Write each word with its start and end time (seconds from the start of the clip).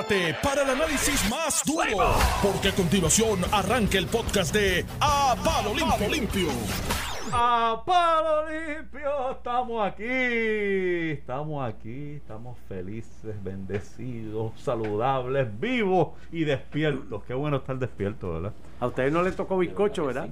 prepárate 0.00 0.34
para 0.42 0.62
el 0.62 0.70
análisis 0.70 1.28
más 1.30 1.62
duro, 1.64 2.14
porque 2.42 2.68
a 2.68 2.74
continuación 2.74 3.40
arranca 3.52 3.98
el 3.98 4.06
podcast 4.06 4.54
de 4.54 4.84
A 5.00 5.34
Palo 5.44 5.74
Limpio. 5.74 6.08
Limpio. 6.08 6.48
A 7.32 7.82
palo 7.86 8.48
limpio, 8.48 9.30
estamos 9.30 9.86
aquí, 9.86 10.04
estamos 11.12 11.68
aquí, 11.68 12.14
estamos 12.16 12.58
felices, 12.68 13.44
bendecidos, 13.44 14.52
saludables, 14.60 15.48
vivos 15.60 16.08
y 16.32 16.42
despiertos. 16.42 17.22
Qué 17.24 17.34
bueno 17.34 17.58
estar 17.58 17.78
despierto, 17.78 18.32
¿verdad? 18.32 18.52
A 18.80 18.88
ustedes 18.88 19.12
no 19.12 19.22
les 19.22 19.36
tocó 19.36 19.58
bizcocho, 19.58 20.06
¿verdad? 20.06 20.30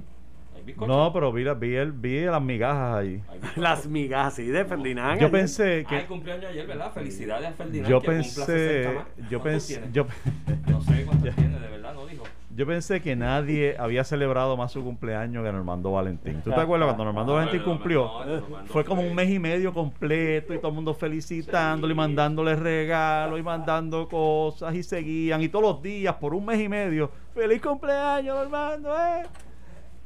No, 0.77 1.11
pero 1.13 1.31
vi, 1.31 1.43
la- 1.43 1.53
vi, 1.53 1.75
el- 1.75 1.91
vi 1.91 2.21
las 2.25 2.41
migajas 2.41 2.97
ahí. 2.99 3.21
Las 3.55 3.87
migas, 3.87 4.33
sí, 4.35 4.45
de 4.45 4.65
Ferdinand. 4.65 5.19
Yo 5.19 5.27
ayer. 5.27 5.31
pensé 5.31 5.85
Ah, 5.87 5.95
el 5.95 6.01
que, 6.01 6.05
cumpleaños 6.07 6.45
ayer, 6.51 6.67
¿verdad? 6.67 6.91
Felicidades 6.93 7.47
a 7.49 7.51
Ferdinand. 7.53 7.89
yo 7.89 8.01
que 8.01 8.07
pensé, 8.07 8.45
60 8.45 8.91
más. 8.93 9.29
yo 9.29 9.39
¿Cuántos 9.39 9.43
pensé, 9.43 9.81
yo, 9.91 10.05
No 10.67 10.81
sé 10.81 11.05
cuántos 11.05 11.35
tiene, 11.35 11.59
de 11.59 11.67
verdad, 11.67 11.93
no 11.93 12.05
dijo. 12.05 12.23
yo 12.55 12.65
pensé 12.67 13.01
que 13.01 13.15
nadie 13.15 13.75
había 13.79 14.03
celebrado 14.03 14.55
más 14.57 14.71
su 14.71 14.83
cumpleaños 14.83 15.43
que 15.45 15.51
Normando 15.51 15.91
Valentín. 15.91 16.41
¿Tú 16.43 16.51
te 16.51 16.55
acuerdas 16.59 16.87
cuando 16.87 17.05
Normando 17.05 17.33
Valentín 17.35 17.61
cumplió? 17.63 18.09
Fue 18.67 18.83
como 18.85 19.01
un 19.01 19.13
mes 19.15 19.29
y 19.29 19.39
medio 19.39 19.73
completo 19.73 20.53
y 20.53 20.57
todo 20.57 20.69
el 20.69 20.75
mundo 20.75 20.93
felicitándole 20.93 21.93
y 21.93 21.97
mandándole 21.97 22.55
regalos 22.55 23.39
y 23.39 23.43
mandando 23.43 24.07
cosas 24.07 24.73
y 24.75 24.83
seguían 24.83 25.41
y 25.41 25.49
todos 25.49 25.63
los 25.63 25.81
días 25.81 26.15
por 26.15 26.33
un 26.33 26.45
mes 26.45 26.59
y 26.59 26.69
medio. 26.69 27.09
¡Feliz 27.33 27.61
cumpleaños, 27.61 28.35
Normando! 28.35 28.89
eh". 28.95 29.23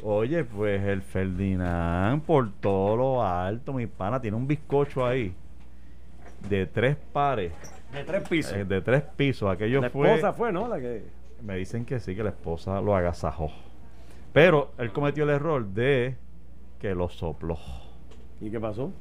Oye, 0.03 0.43
pues 0.43 0.81
el 0.83 1.01
Ferdinand 1.01 2.21
por 2.23 2.51
todo 2.59 2.95
lo 2.97 3.23
alto, 3.23 3.71
mi 3.73 3.87
pana, 3.87 4.19
tiene 4.21 4.35
un 4.35 4.45
bizcocho 4.47 5.05
ahí 5.05 5.33
de 6.49 6.65
tres 6.65 6.97
pares, 7.13 7.53
De 7.93 8.03
tres 8.03 8.27
pisos. 8.27 8.53
eh, 8.53 8.65
de 8.65 8.81
tres 8.81 9.01
pisos. 9.15 9.49
Aquello 9.49 9.79
la 9.79 9.89
fue... 9.89 10.09
esposa 10.13 10.33
fue, 10.33 10.51
¿no? 10.51 10.67
La 10.67 10.79
que... 10.79 11.05
Me 11.41 11.55
dicen 11.57 11.85
que 11.85 11.99
sí, 11.99 12.15
que 12.15 12.23
la 12.23 12.29
esposa 12.31 12.81
lo 12.81 12.95
agasajó. 12.95 13.49
Pero 14.33 14.71
él 14.77 14.91
cometió 14.91 15.23
el 15.23 15.29
error 15.29 15.65
de 15.67 16.15
que 16.79 16.93
lo 16.95 17.07
sopló. 17.07 17.57
¿Y 18.41 18.49
qué 18.49 18.59
pasó? 18.59 18.91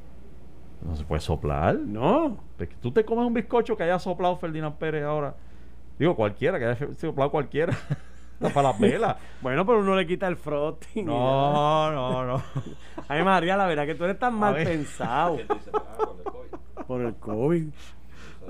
No 0.86 0.94
se 0.94 1.05
puede 1.05 1.20
soplar. 1.20 1.77
No. 1.77 2.36
Porque 2.56 2.74
Tú 2.80 2.92
te 2.92 3.05
comes 3.05 3.27
un 3.27 3.34
bizcocho 3.34 3.77
que 3.77 3.82
haya 3.84 3.98
soplado 3.98 4.36
Ferdinand 4.36 4.77
Pérez 4.77 5.02
ahora. 5.05 5.34
Digo, 5.98 6.14
cualquiera, 6.14 6.58
que 6.58 6.64
haya 6.66 6.94
soplado 6.94 7.30
cualquiera. 7.30 7.77
Para 8.50 8.68
las 8.70 8.78
velas. 8.78 9.16
Bueno, 9.40 9.64
pero 9.66 9.80
uno 9.80 9.94
le 9.96 10.06
quita 10.06 10.26
el 10.28 10.36
frosting. 10.36 11.06
No, 11.06 11.90
no, 11.92 12.24
no. 12.24 12.42
Ay, 13.08 13.22
María, 13.22 13.56
la 13.56 13.66
verdad 13.66 13.86
que 13.86 13.94
tú 13.94 14.04
eres 14.04 14.18
tan 14.18 14.34
mal 14.34 14.54
ver. 14.54 14.66
pensado 14.68 15.38
por 16.86 17.00
el 17.02 17.14
COVID. 17.16 17.68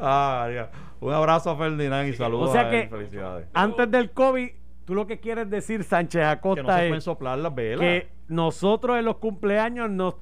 Ah, 0.01 0.41
María. 0.45 0.71
Un 1.01 1.13
abrazo 1.13 1.51
a 1.51 1.57
Ferdinand 1.57 2.09
y 2.09 2.13
saludos 2.15 2.51
O 2.51 2.53
sea 2.53 2.63
a 2.63 2.71
que- 2.71 2.83
él. 2.83 2.89
Felicidades. 2.89 3.49
Antes 3.53 3.91
del 3.91 4.11
COVID, 4.13 4.49
tú 4.85 4.95
lo 4.95 5.07
que 5.07 5.21
quieres 5.21 5.51
decir, 5.51 5.85
Sánchez 5.85 6.21
Que 6.21 6.25
no 6.25 6.31
se 6.31 6.33
Acosta, 6.39 6.63
pueden 6.65 6.95
es 6.95 7.05
soplar 7.05 7.39
las 7.39 7.55
velas. 7.55 7.81
que 7.81 8.09
nosotros 8.29 8.99
en 8.99 9.05
los 9.05 9.17
cumpleaños 9.17 9.91
nos 9.91 10.15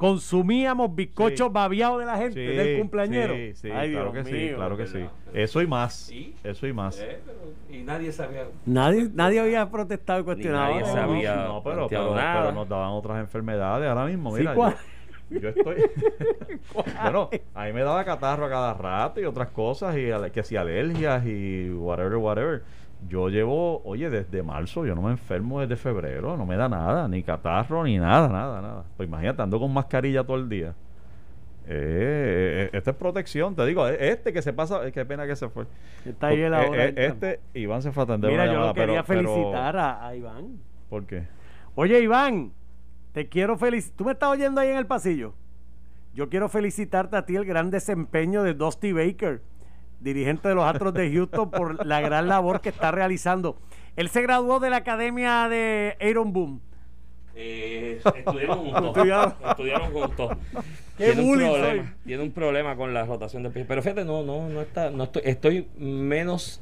consumíamos 0.00 0.94
bizcochos 0.94 1.48
Sí. 1.48 1.52
babiados 1.52 2.00
de 2.00 2.06
la 2.06 2.16
gente, 2.16 2.34
Sí, 2.34 2.56
del 2.56 2.78
cumpleañero. 2.78 3.34
Sí, 3.34 3.52
sí, 3.54 3.70
Ay, 3.70 3.90
claro 3.92 4.12
Dios 4.12 4.24
que 4.26 4.30
sí, 4.48 4.54
claro 4.54 4.76
que 4.78 4.86
sí. 4.86 5.04
Eso 5.34 5.60
y 5.60 5.66
más. 5.66 5.94
Sí. 5.94 6.34
Eso 6.42 6.66
y 6.66 6.72
más. 6.72 6.98
Eh, 6.98 7.18
pero- 7.24 7.38
y 7.78 7.82
nadie 7.82 8.10
sabía. 8.10 8.44
Nadie, 8.64 9.10
nadie 9.14 9.40
había 9.40 9.70
protestado 9.70 10.20
y 10.20 10.24
cuestionado. 10.24 10.70
nadie 10.70 10.80
No, 10.80 10.86
sabía. 10.92 11.36
no. 11.36 11.48
No, 11.48 11.62
pero, 11.62 11.86
pero, 11.88 12.14
nada. 12.14 12.40
pero 12.44 12.52
nos 12.54 12.68
daban 12.68 12.90
otras 12.92 13.20
enfermedades 13.20 13.88
ahora 13.88 14.06
mismo. 14.06 14.30
Sí, 14.32 14.38
Mira, 14.40 14.54
¿cuál? 14.54 14.74
yo, 15.28 15.38
yo 15.40 15.48
estoy. 15.50 15.76
bueno, 16.74 17.28
a 17.54 17.64
mí 17.66 17.72
me 17.74 17.82
daba 17.82 18.02
catarro 18.04 18.46
a 18.46 18.48
cada 18.48 18.72
rato 18.74 19.20
y 19.20 19.24
otras 19.26 19.48
cosas, 19.50 19.94
y 19.98 20.08
que 20.32 20.42
si 20.42 20.56
alergias 20.56 21.24
y 21.26 21.70
whatever, 21.70 22.16
whatever. 22.16 22.62
Yo 23.08 23.28
llevo, 23.28 23.82
oye, 23.84 24.10
desde 24.10 24.42
marzo, 24.42 24.84
yo 24.86 24.94
no 24.94 25.02
me 25.02 25.10
enfermo 25.12 25.60
desde 25.60 25.76
febrero, 25.76 26.36
no 26.36 26.44
me 26.46 26.56
da 26.56 26.68
nada, 26.68 27.08
ni 27.08 27.22
catarro, 27.22 27.82
ni 27.84 27.98
nada, 27.98 28.28
nada, 28.28 28.60
nada. 28.60 28.84
Pues 28.96 29.08
imagínate, 29.08 29.42
ando 29.42 29.58
con 29.58 29.72
mascarilla 29.72 30.22
todo 30.24 30.36
el 30.36 30.48
día. 30.48 30.74
Eh, 31.66 32.68
eh, 32.72 32.76
esta 32.76 32.90
es 32.90 32.96
protección, 32.96 33.54
te 33.54 33.64
digo, 33.66 33.86
eh, 33.88 33.96
este 34.10 34.32
que 34.32 34.42
se 34.42 34.52
pasa, 34.52 34.86
eh, 34.86 34.92
qué 34.92 35.04
pena 35.04 35.26
que 35.26 35.36
se 35.36 35.48
fue. 35.48 35.66
Está 36.04 36.28
ahí 36.28 36.40
el 36.40 36.52
Eh, 36.52 36.56
ahora. 36.56 36.84
eh, 36.86 36.94
este, 36.96 37.40
Iván 37.54 37.82
se 37.82 37.92
fue 37.92 38.02
a 38.02 38.04
atender 38.04 38.30
Mira, 38.30 38.42
una 38.44 38.52
yo 38.52 38.58
llamada, 38.58 38.74
quería 38.74 39.02
pero- 39.04 39.20
pero- 39.22 39.34
felicitar 39.34 39.76
a, 39.76 40.06
a 40.06 40.16
Iván. 40.16 40.58
¿Por 40.88 41.06
qué? 41.06 41.26
Oye, 41.76 42.00
Iván, 42.00 42.52
te 43.12 43.28
quiero 43.28 43.56
felicitar. 43.56 43.96
¿Tú 43.96 44.04
me 44.04 44.12
estás 44.12 44.30
oyendo 44.30 44.60
ahí 44.60 44.68
en 44.70 44.78
el 44.78 44.86
pasillo? 44.86 45.34
Yo 46.14 46.28
quiero 46.28 46.48
felicitarte 46.48 47.16
a 47.16 47.24
ti 47.24 47.36
el 47.36 47.44
gran 47.44 47.70
desempeño 47.70 48.42
de 48.42 48.54
Dusty 48.54 48.92
Baker, 48.92 49.40
dirigente 50.00 50.48
de 50.48 50.54
los 50.54 50.64
Astros 50.64 50.94
de 50.94 51.12
Houston, 51.12 51.50
por 51.50 51.84
la 51.86 52.00
gran 52.00 52.28
labor 52.28 52.60
que 52.60 52.68
está 52.70 52.90
realizando. 52.90 53.56
Él 53.96 54.08
se 54.08 54.22
graduó 54.22 54.60
de 54.60 54.70
la 54.70 54.76
academia 54.76 55.48
de 55.48 55.96
Aaron 56.00 56.32
Boom. 56.32 56.60
Eh, 57.34 58.00
estudiaron 58.16 58.58
juntos. 58.64 58.86
Estudiaron. 58.96 59.34
Estudiaron 59.48 59.92
juntos. 59.92 60.36
Qué 60.96 61.06
tiene 61.06 61.20
un 61.22 61.26
bully 61.28 61.44
soy. 61.46 61.60
problema. 61.60 61.94
Tiene 62.04 62.22
un 62.22 62.32
problema 62.32 62.76
con 62.76 62.92
la 62.94 63.04
rotación 63.04 63.42
de 63.42 63.50
pies. 63.50 63.64
Pero 63.66 63.82
fíjate, 63.82 64.04
no, 64.04 64.22
no, 64.22 64.48
no 64.48 64.60
está, 64.60 64.90
no 64.90 65.04
estoy, 65.04 65.22
estoy 65.24 65.68
menos 65.78 66.60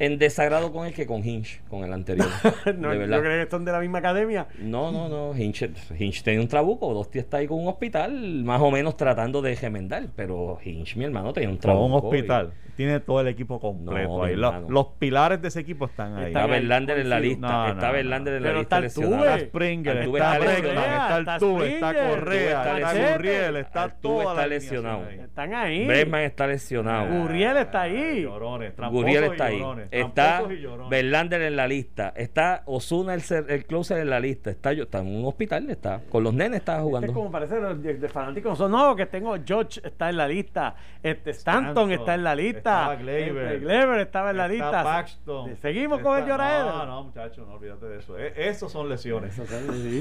en 0.00 0.18
desagrado 0.18 0.72
con 0.72 0.86
él 0.86 0.94
que 0.94 1.06
con 1.06 1.22
Hinch, 1.24 1.60
con 1.68 1.84
el 1.84 1.92
anterior. 1.92 2.26
no, 2.78 2.90
de 2.90 3.06
yo 3.06 3.20
creo 3.20 3.44
que 3.44 3.50
son 3.50 3.64
de 3.64 3.70
la 3.70 3.78
misma 3.80 3.98
academia. 3.98 4.48
No, 4.58 4.90
no, 4.90 5.08
no. 5.08 5.36
Hinch, 5.38 5.70
Hinch 5.96 6.22
tenía 6.22 6.40
un 6.40 6.48
trabuco. 6.48 6.92
Dosti 6.94 7.18
está 7.18 7.36
ahí 7.36 7.46
con 7.46 7.60
un 7.60 7.68
hospital, 7.68 8.42
más 8.42 8.60
o 8.62 8.70
menos 8.70 8.96
tratando 8.96 9.42
de 9.42 9.54
gemendar. 9.56 10.06
Pero 10.16 10.58
Hinch, 10.64 10.96
mi 10.96 11.04
hermano, 11.04 11.32
tenía 11.34 11.50
un 11.50 11.58
trabuco. 11.58 11.84
un 11.86 11.92
y- 11.92 11.96
hospital. 12.18 12.52
Tiene 12.80 12.98
todo 13.00 13.20
el 13.20 13.28
equipo 13.28 13.60
completo 13.60 14.08
No, 14.08 14.24
ahí. 14.24 14.34
Los, 14.36 14.86
pilares 14.98 15.42
de 15.42 15.48
ese 15.48 15.60
equipo 15.60 15.84
están 15.84 16.16
ahí. 16.16 16.28
Está 16.28 16.46
Verlander 16.46 16.98
en 16.98 17.10
la 17.10 17.20
lista. 17.20 17.46
No, 17.46 17.68
está 17.68 17.88
no, 17.88 17.92
Verlander 17.92 18.34
en 18.36 18.42
la 18.42 18.48
Pero 18.48 18.58
lista 18.60 18.76
está 18.78 19.02
lesionado. 19.02 19.16
Altuve. 19.16 19.34
Está 19.34 19.48
Springer, 19.50 19.98
Altuve 19.98 20.18
está 20.18 20.38
Bregman, 20.38 20.54
lesionado. 20.62 21.18
está 21.18 21.34
Altuve, 21.34 21.74
está 21.74 22.08
Correa, 22.08 22.78
está 22.78 23.12
Gurriel, 23.12 23.56
está 23.56 23.88
toda 23.90 24.24
está 24.30 24.46
lesionado. 24.46 25.10
Están 25.10 25.54
ahí. 25.54 25.86
Bregman 25.86 26.22
está 26.22 26.46
lesionado. 26.46 27.20
Gurriel 27.20 27.56
está 27.58 27.82
ahí. 27.82 28.24
Guriel 28.24 29.24
y 29.24 29.26
está 29.26 29.44
ahí. 29.44 29.62
Está. 29.90 30.42
Verlander 30.88 31.42
en 31.42 31.56
la 31.56 31.68
lista. 31.68 32.14
Está 32.16 32.62
Osuna, 32.64 33.12
el, 33.12 33.66
closer 33.66 33.98
en 33.98 34.08
la 34.08 34.20
lista. 34.20 34.48
Está, 34.48 34.72
yo- 34.72 34.84
está 34.84 35.00
en 35.00 35.16
un 35.16 35.26
hospital. 35.26 35.68
Está 35.68 36.00
con 36.08 36.24
los 36.24 36.32
nenes. 36.32 36.60
Está 36.60 36.76
Este 36.76 36.84
jugando. 36.84 37.08
es 37.08 37.12
como 37.12 37.30
parece 37.30 37.60
de, 37.60 38.08
fanáticos. 38.08 38.58
No, 38.70 38.96
que 38.96 39.04
tengo 39.04 39.36
George 39.44 39.82
está 39.84 40.08
en 40.08 40.16
la 40.16 40.26
lista. 40.26 40.76
Este 41.02 41.32
Stanton, 41.32 41.92
está 41.92 42.14
en 42.14 42.24
la 42.24 42.34
lista. 42.34 42.69
Estaba 42.78 42.96
Gleyber. 42.96 43.44
Este, 43.46 43.58
Gleyber 43.58 44.00
estaba 44.00 44.30
en 44.30 44.36
la 44.36 44.46
Está 44.46 44.52
lista. 44.64 44.82
Paxton. 44.84 45.56
Seguimos 45.56 46.00
con 46.00 46.18
el 46.18 46.26
lloradero. 46.26 46.72
No, 46.72 46.86
no, 46.86 47.02
muchachos, 47.04 47.46
no 47.46 47.54
olvídate 47.54 47.86
de 47.86 47.98
eso. 47.98 48.18
Eh, 48.18 48.32
esos 48.36 48.70
son 48.72 48.88
lesiones. 48.88 49.34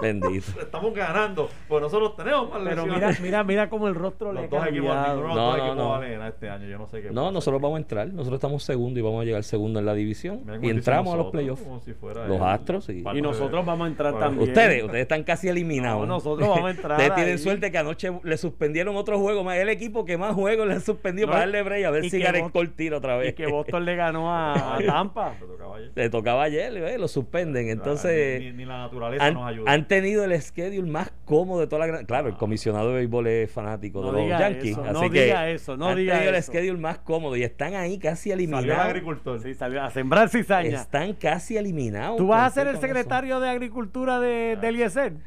Bendito. 0.00 0.60
Estamos 0.60 0.94
ganando, 0.94 1.48
pues 1.66 1.82
nosotros 1.82 2.14
tenemos 2.14 2.48
más 2.50 2.60
Pero 2.62 2.86
lesiones. 2.86 2.94
mira, 3.20 3.20
mira, 3.20 3.44
mira 3.44 3.68
cómo 3.70 3.88
el 3.88 3.96
rostro 3.96 4.32
le 4.32 4.46
dos 4.46 4.64
equipos, 4.68 4.94
ninguno 5.08 5.34
No, 5.34 5.56
dos 5.56 5.58
no, 5.58 5.74
no. 5.74 5.88
vale 5.90 6.12
ganar 6.12 6.28
este 6.28 6.48
año. 6.48 6.68
Yo 6.68 6.78
no 6.78 6.86
sé 6.86 7.02
qué. 7.02 7.10
No, 7.10 7.22
pasa. 7.22 7.32
nosotros 7.32 7.60
vamos 7.60 7.76
a 7.78 7.80
entrar. 7.80 8.06
Nosotros 8.06 8.38
estamos 8.38 8.62
segundo 8.62 9.00
y 9.00 9.02
vamos 9.02 9.22
a 9.22 9.24
llegar 9.24 9.42
segundo 9.42 9.80
en 9.80 9.86
la 9.86 9.94
división. 9.94 10.42
Mira 10.44 10.58
Y 10.62 10.70
entramos 10.70 11.14
a 11.14 11.16
los 11.16 11.26
playoffs. 11.32 11.62
como 11.64 11.80
si 11.80 11.94
fuera 11.94 12.28
Los 12.28 12.36
el- 12.36 12.42
Astros, 12.44 12.88
Y 12.90 13.02
de- 13.02 13.22
nosotros 13.22 13.66
vamos 13.66 13.86
a 13.86 13.88
entrar 13.90 14.12
Bueno, 14.12 14.26
también. 14.28 14.48
Ustedes, 14.50 14.84
ustedes 14.84 15.02
están 15.02 15.24
casi 15.24 15.48
eliminados. 15.48 16.06
No, 16.06 16.14
nosotros 16.14 16.48
vamos 16.48 16.66
a 16.66 16.70
entrar 16.70 16.92
Ustedes 16.92 17.14
tienen 17.16 17.32
ahí. 17.32 17.38
suerte 17.38 17.72
que 17.72 17.78
anoche 17.78 18.12
le 18.22 18.36
suspendieron 18.36 18.94
otro 18.94 19.18
juego 19.18 19.42
más. 19.42 19.56
El 19.56 19.68
equipo 19.68 20.04
que 20.04 20.16
más 20.16 20.32
juegos 20.34 20.68
le 20.68 20.74
han 20.74 20.80
suspendido 20.80 21.26
No, 21.26 21.32
para 21.32 21.40
darle 21.46 21.62
break 21.64 21.84
a 21.88 21.90
ver 21.90 22.04
y 22.04 22.10
si 22.10 22.18
Gareth 22.20 22.50
Cole 22.52 22.68
tira 22.76 22.96
otra 22.98 23.16
vez. 23.16 23.30
Y 23.30 23.32
que 23.34 23.46
Boston 23.46 23.84
le 23.84 23.96
ganó 23.96 24.32
a, 24.32 24.76
a 24.76 24.78
Tampa. 24.86 25.34
Te 25.38 25.46
tocaba 25.46 25.76
ayer. 25.76 25.92
Le 25.94 26.10
tocaba 26.10 26.42
ayer, 26.44 26.72
¿ves? 26.80 26.98
lo 27.00 27.08
suspenden. 27.08 27.68
Entonces, 27.68 28.40
Ni, 28.40 28.52
ni 28.52 28.64
la 28.64 28.78
naturaleza 28.78 29.24
han, 29.26 29.34
nos 29.34 29.46
ayuda. 29.48 29.72
han 29.72 29.88
tenido 29.88 30.24
el 30.24 30.40
schedule 30.40 30.88
más 30.90 31.12
cómodo 31.24 31.60
de 31.60 31.66
toda 31.66 31.80
la 31.80 31.86
gran. 31.86 32.06
Claro, 32.06 32.28
el 32.28 32.36
comisionado 32.36 32.90
de 32.90 32.94
béisbol 32.96 33.26
es 33.26 33.50
fanático 33.50 34.00
No 34.00 34.06
de 34.08 34.12
los 34.12 34.22
diga 34.22 34.38
Yankees. 34.40 34.72
eso, 34.72 34.82
así 34.84 34.92
no 34.92 35.10
que 35.10 35.24
diga 35.24 35.48
eso, 35.50 35.76
no 35.76 35.88
han 35.88 35.96
diga 35.96 36.12
tenido 36.14 36.30
el 36.30 36.36
eso. 36.36 36.52
schedule 36.52 36.78
más 36.80 36.98
cómodo 36.98 37.36
y 37.36 37.42
están 37.42 37.74
ahí 37.74 37.98
casi 37.98 38.30
Salió 38.30 38.34
el 38.34 38.40
eliminados. 38.40 38.84
agricultor. 38.86 39.40
Sí, 39.40 39.54
salió 39.54 39.82
a 39.82 39.90
sembrar 39.90 40.28
cizaña. 40.28 40.80
Están 40.80 41.14
casi 41.14 41.56
eliminados. 41.56 42.16
¿Tú 42.18 42.26
vas 42.28 42.40
a 42.40 42.44
¿Por 42.44 42.50
qué 42.52 42.54
ser 42.60 42.66
el 42.68 42.72
eso? 42.74 42.80
secretario 42.80 43.40
de 43.40 43.48
Agricultura 43.48 44.20
de, 44.20 44.56
de 44.60 44.68
Eliezer? 44.68 45.12
Ya. 45.14 45.18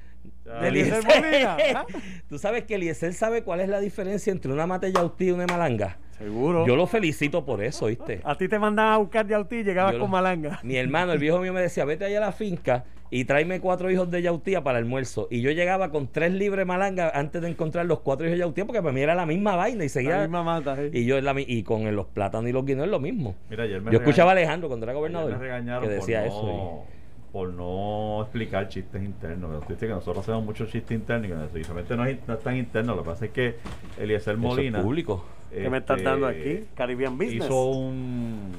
De 0.43 0.67
Eliezer. 0.67 1.03
Molina. 1.03 1.57
¿ah? 1.75 1.85
Tú 2.29 2.38
sabes 2.38 2.63
que 2.65 2.75
Eliezer 2.75 3.13
sabe 3.13 3.43
cuál 3.43 3.59
es 3.61 3.69
la 3.69 3.79
diferencia 3.79 4.31
entre 4.31 4.51
una 4.51 4.65
mate 4.67 4.91
yautí 4.91 5.25
y 5.27 5.31
una 5.31 5.45
malanga. 5.47 5.97
Seguro. 6.17 6.67
Yo 6.67 6.75
lo 6.75 6.85
felicito 6.88 7.45
por 7.45 7.63
eso, 7.63 7.88
¿viste? 7.88 8.21
A 8.23 8.35
ti 8.38 8.47
te 8.47 8.59
mandaban 8.59 8.93
a 8.93 8.97
buscar 8.97 9.27
yautí 9.27 9.57
y 9.57 9.63
llegabas 9.63 9.93
Yo 9.93 9.97
lo- 9.99 10.03
con 10.05 10.11
malanga. 10.11 10.59
Mi 10.63 10.77
hermano, 10.77 11.13
el 11.13 11.19
viejo 11.19 11.39
mío 11.39 11.51
me 11.53 11.61
decía, 11.61 11.83
vete 11.85 12.05
allá 12.05 12.17
a 12.19 12.21
la 12.21 12.31
finca 12.31 12.85
y 13.09 13.25
tráeme 13.25 13.59
cuatro 13.59 13.89
hijos 13.91 14.09
de 14.11 14.21
yautía 14.21 14.63
para 14.63 14.77
el 14.77 14.85
almuerzo. 14.85 15.27
Y 15.31 15.41
yo 15.41 15.51
llegaba 15.51 15.89
con 15.89 16.07
tres 16.11 16.31
libres 16.31 16.65
malanga 16.65 17.09
antes 17.13 17.41
de 17.41 17.49
encontrar 17.49 17.85
los 17.87 17.99
cuatro 18.01 18.25
hijos 18.27 18.35
de 18.37 18.39
yautía 18.39 18.65
porque 18.65 18.81
para 18.81 18.94
mí 18.94 19.01
era 19.01 19.15
la 19.15 19.25
misma 19.25 19.55
vaina 19.55 19.83
y 19.83 19.89
seguía... 19.89 20.17
La 20.17 20.21
misma 20.21 20.44
mata. 20.44 20.75
¿eh? 20.81 20.91
Y 20.94 21.05
yo 21.05 21.19
la 21.21 21.33
y 21.37 21.63
con 21.63 21.94
los 21.95 22.05
plátanos 22.07 22.49
y 22.49 22.53
los 22.53 22.65
guineos 22.65 22.85
es 22.85 22.91
lo 22.91 22.99
mismo. 22.99 23.35
Mira, 23.49 23.63
ayer 23.63 23.81
me 23.81 23.91
Yo 23.91 23.97
escuchaba 23.99 24.31
a 24.31 24.33
Alejandro 24.33 24.67
cuando 24.69 24.85
era 24.85 24.91
ayer 24.91 24.99
gobernador 24.99 25.31
me 25.39 25.87
que 25.87 25.87
por 25.87 25.89
decía 25.89 26.21
no- 26.21 26.27
eso. 26.27 26.83
Por 27.31 27.54
no 27.54 28.22
explicar 28.24 28.68
chistes 28.68 29.01
internos. 29.01 29.63
Que 29.66 29.88
nosotros 29.88 30.19
hacemos 30.19 30.44
muchos 30.44 30.69
chistes 30.69 30.92
internos 30.92 31.50
y 31.56 31.62
que 31.62 31.95
no 31.95 32.06
es, 32.06 32.28
no 32.28 32.33
es 32.33 32.39
tan 32.42 32.57
interno. 32.57 32.95
Lo 32.95 33.04
que 33.04 33.10
pasa 33.10 33.25
es 33.25 33.31
que 33.31 33.56
Eliezer 33.98 34.16
Eso 34.16 34.31
es 34.31 34.38
Molina 34.38 34.81
público. 34.81 35.25
¿Qué 35.51 35.69
me 35.69 35.80
estás 35.80 35.98
este, 35.98 36.10
dando 36.10 36.28
aquí? 36.28 36.63
Caribbean 36.75 37.18
Business. 37.18 37.45
Hizo 37.45 37.66
un, 37.66 38.51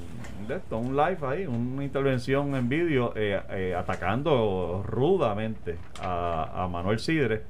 de 0.47 0.55
esto, 0.55 0.77
un 0.77 0.95
live 0.95 1.17
ahí, 1.23 1.45
una 1.47 1.83
intervención 1.83 2.55
en 2.55 2.69
vídeo 2.69 3.13
eh, 3.15 3.41
eh, 3.49 3.75
atacando 3.75 4.83
rudamente 4.85 5.77
a, 6.01 6.63
a 6.63 6.67
Manuel 6.67 6.99
Sidre 6.99 7.41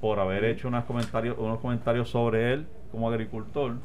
por 0.00 0.18
haber 0.18 0.44
hecho 0.44 0.68
unos 0.68 0.84
comentarios, 0.84 1.36
unos 1.38 1.60
comentarios 1.60 2.08
sobre 2.08 2.54
él 2.54 2.66
como 2.90 3.08
agricultor. 3.08 3.76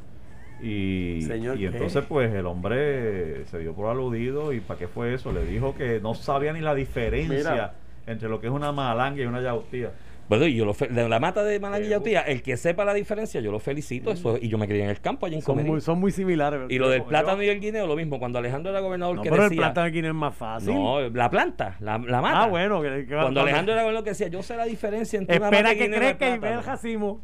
Y, 0.62 1.21
Señor, 1.21 1.56
y 1.57 1.59
¿qué? 1.62 1.65
entonces 1.68 2.04
pues 2.07 2.33
el 2.33 2.45
hombre 2.45 3.45
se 3.45 3.59
dio 3.59 3.74
por 3.74 3.89
aludido 3.92 4.54
y 4.54 4.59
¿para 4.59 4.80
qué 4.80 4.88
fue 4.88 5.13
eso? 5.13 5.31
Le 5.31 5.45
dijo 5.45 5.75
que 5.75 6.00
no 6.01 6.15
sabía 6.15 6.51
ni 6.54 6.62
la 6.62 6.74
diferencia 6.74 7.51
Mira. 7.51 7.74
entre 8.07 8.27
lo 8.27 8.39
que 8.42 8.48
es 8.48 8.54
una 8.54 8.71
malanga 8.71 9.21
y 9.21 9.25
una 9.25 9.42
yautía. 9.42 9.92
Bueno, 10.30 10.45
y 10.45 10.56
yo 10.56 10.65
lo 10.65 10.74
de 10.74 11.07
la 11.07 11.21
mata 11.21 11.42
de 11.42 11.57
Malanguilla 11.57 11.98
Eh, 11.98 12.01
tía, 12.01 12.19
el 12.21 12.42
que 12.42 12.57
sepa 12.57 12.83
la 12.83 12.94
diferencia, 12.94 13.39
yo 13.39 13.50
lo 13.50 13.59
felicito. 13.59 14.12
Eso, 14.12 14.38
y 14.42 14.50
yo 14.50 14.57
me 14.57 14.68
crié 14.68 14.83
en 14.83 14.89
el 14.89 15.00
campo 15.00 15.25
allí 15.25 15.36
en 15.36 15.42
son, 15.42 15.63
muy, 15.65 15.80
son 15.80 16.00
muy 16.01 16.12
similares. 16.12 16.59
¿verdad? 16.59 16.69
Y 16.69 16.80
lo 16.80 16.89
del 16.89 17.00
Yo- 17.04 17.07
plátano 17.07 17.42
y 17.44 17.48
el 17.48 17.62
guineo, 17.62 17.88
lo 17.88 17.95
mismo. 17.95 18.19
Cuando 18.19 18.38
Alejandro 18.38 18.71
era 18.71 18.81
gobernador, 18.81 19.15
No, 19.15 19.21
que 19.21 19.30
pero 19.30 19.44
el 19.44 19.50
decía. 19.51 19.62
plátano 19.62 19.88
aquí 19.88 20.01
no 20.01 20.09
es 20.09 20.13
más 20.15 20.36
fácil. 20.36 20.74
no, 20.74 21.00
la 21.07 21.30
planta, 21.30 21.77
la, 21.80 21.98
la 22.00 22.21
mata. 22.21 22.44
ah, 22.44 22.48
bueno. 22.48 22.81
Que, 22.81 23.06
que- 23.06 23.15
Cuando 23.15 23.39
Alejandro 23.39 23.71
era 23.74 23.83
gobernador, 23.83 24.04
que 24.04 24.09
decía, 24.09 24.27
yo 24.27 24.44
sé 24.44 24.57
la 24.57 24.65
diferencia 24.65 25.18
entre 25.18 25.38
una 25.38 25.45
mata 25.45 25.57
Espera 25.59 25.75
que 25.77 25.83
guineo 25.86 26.00
crezca 26.00 26.36
y 26.36 26.39
ve 26.39 26.54
el 26.56 26.63
racimo. 26.63 27.21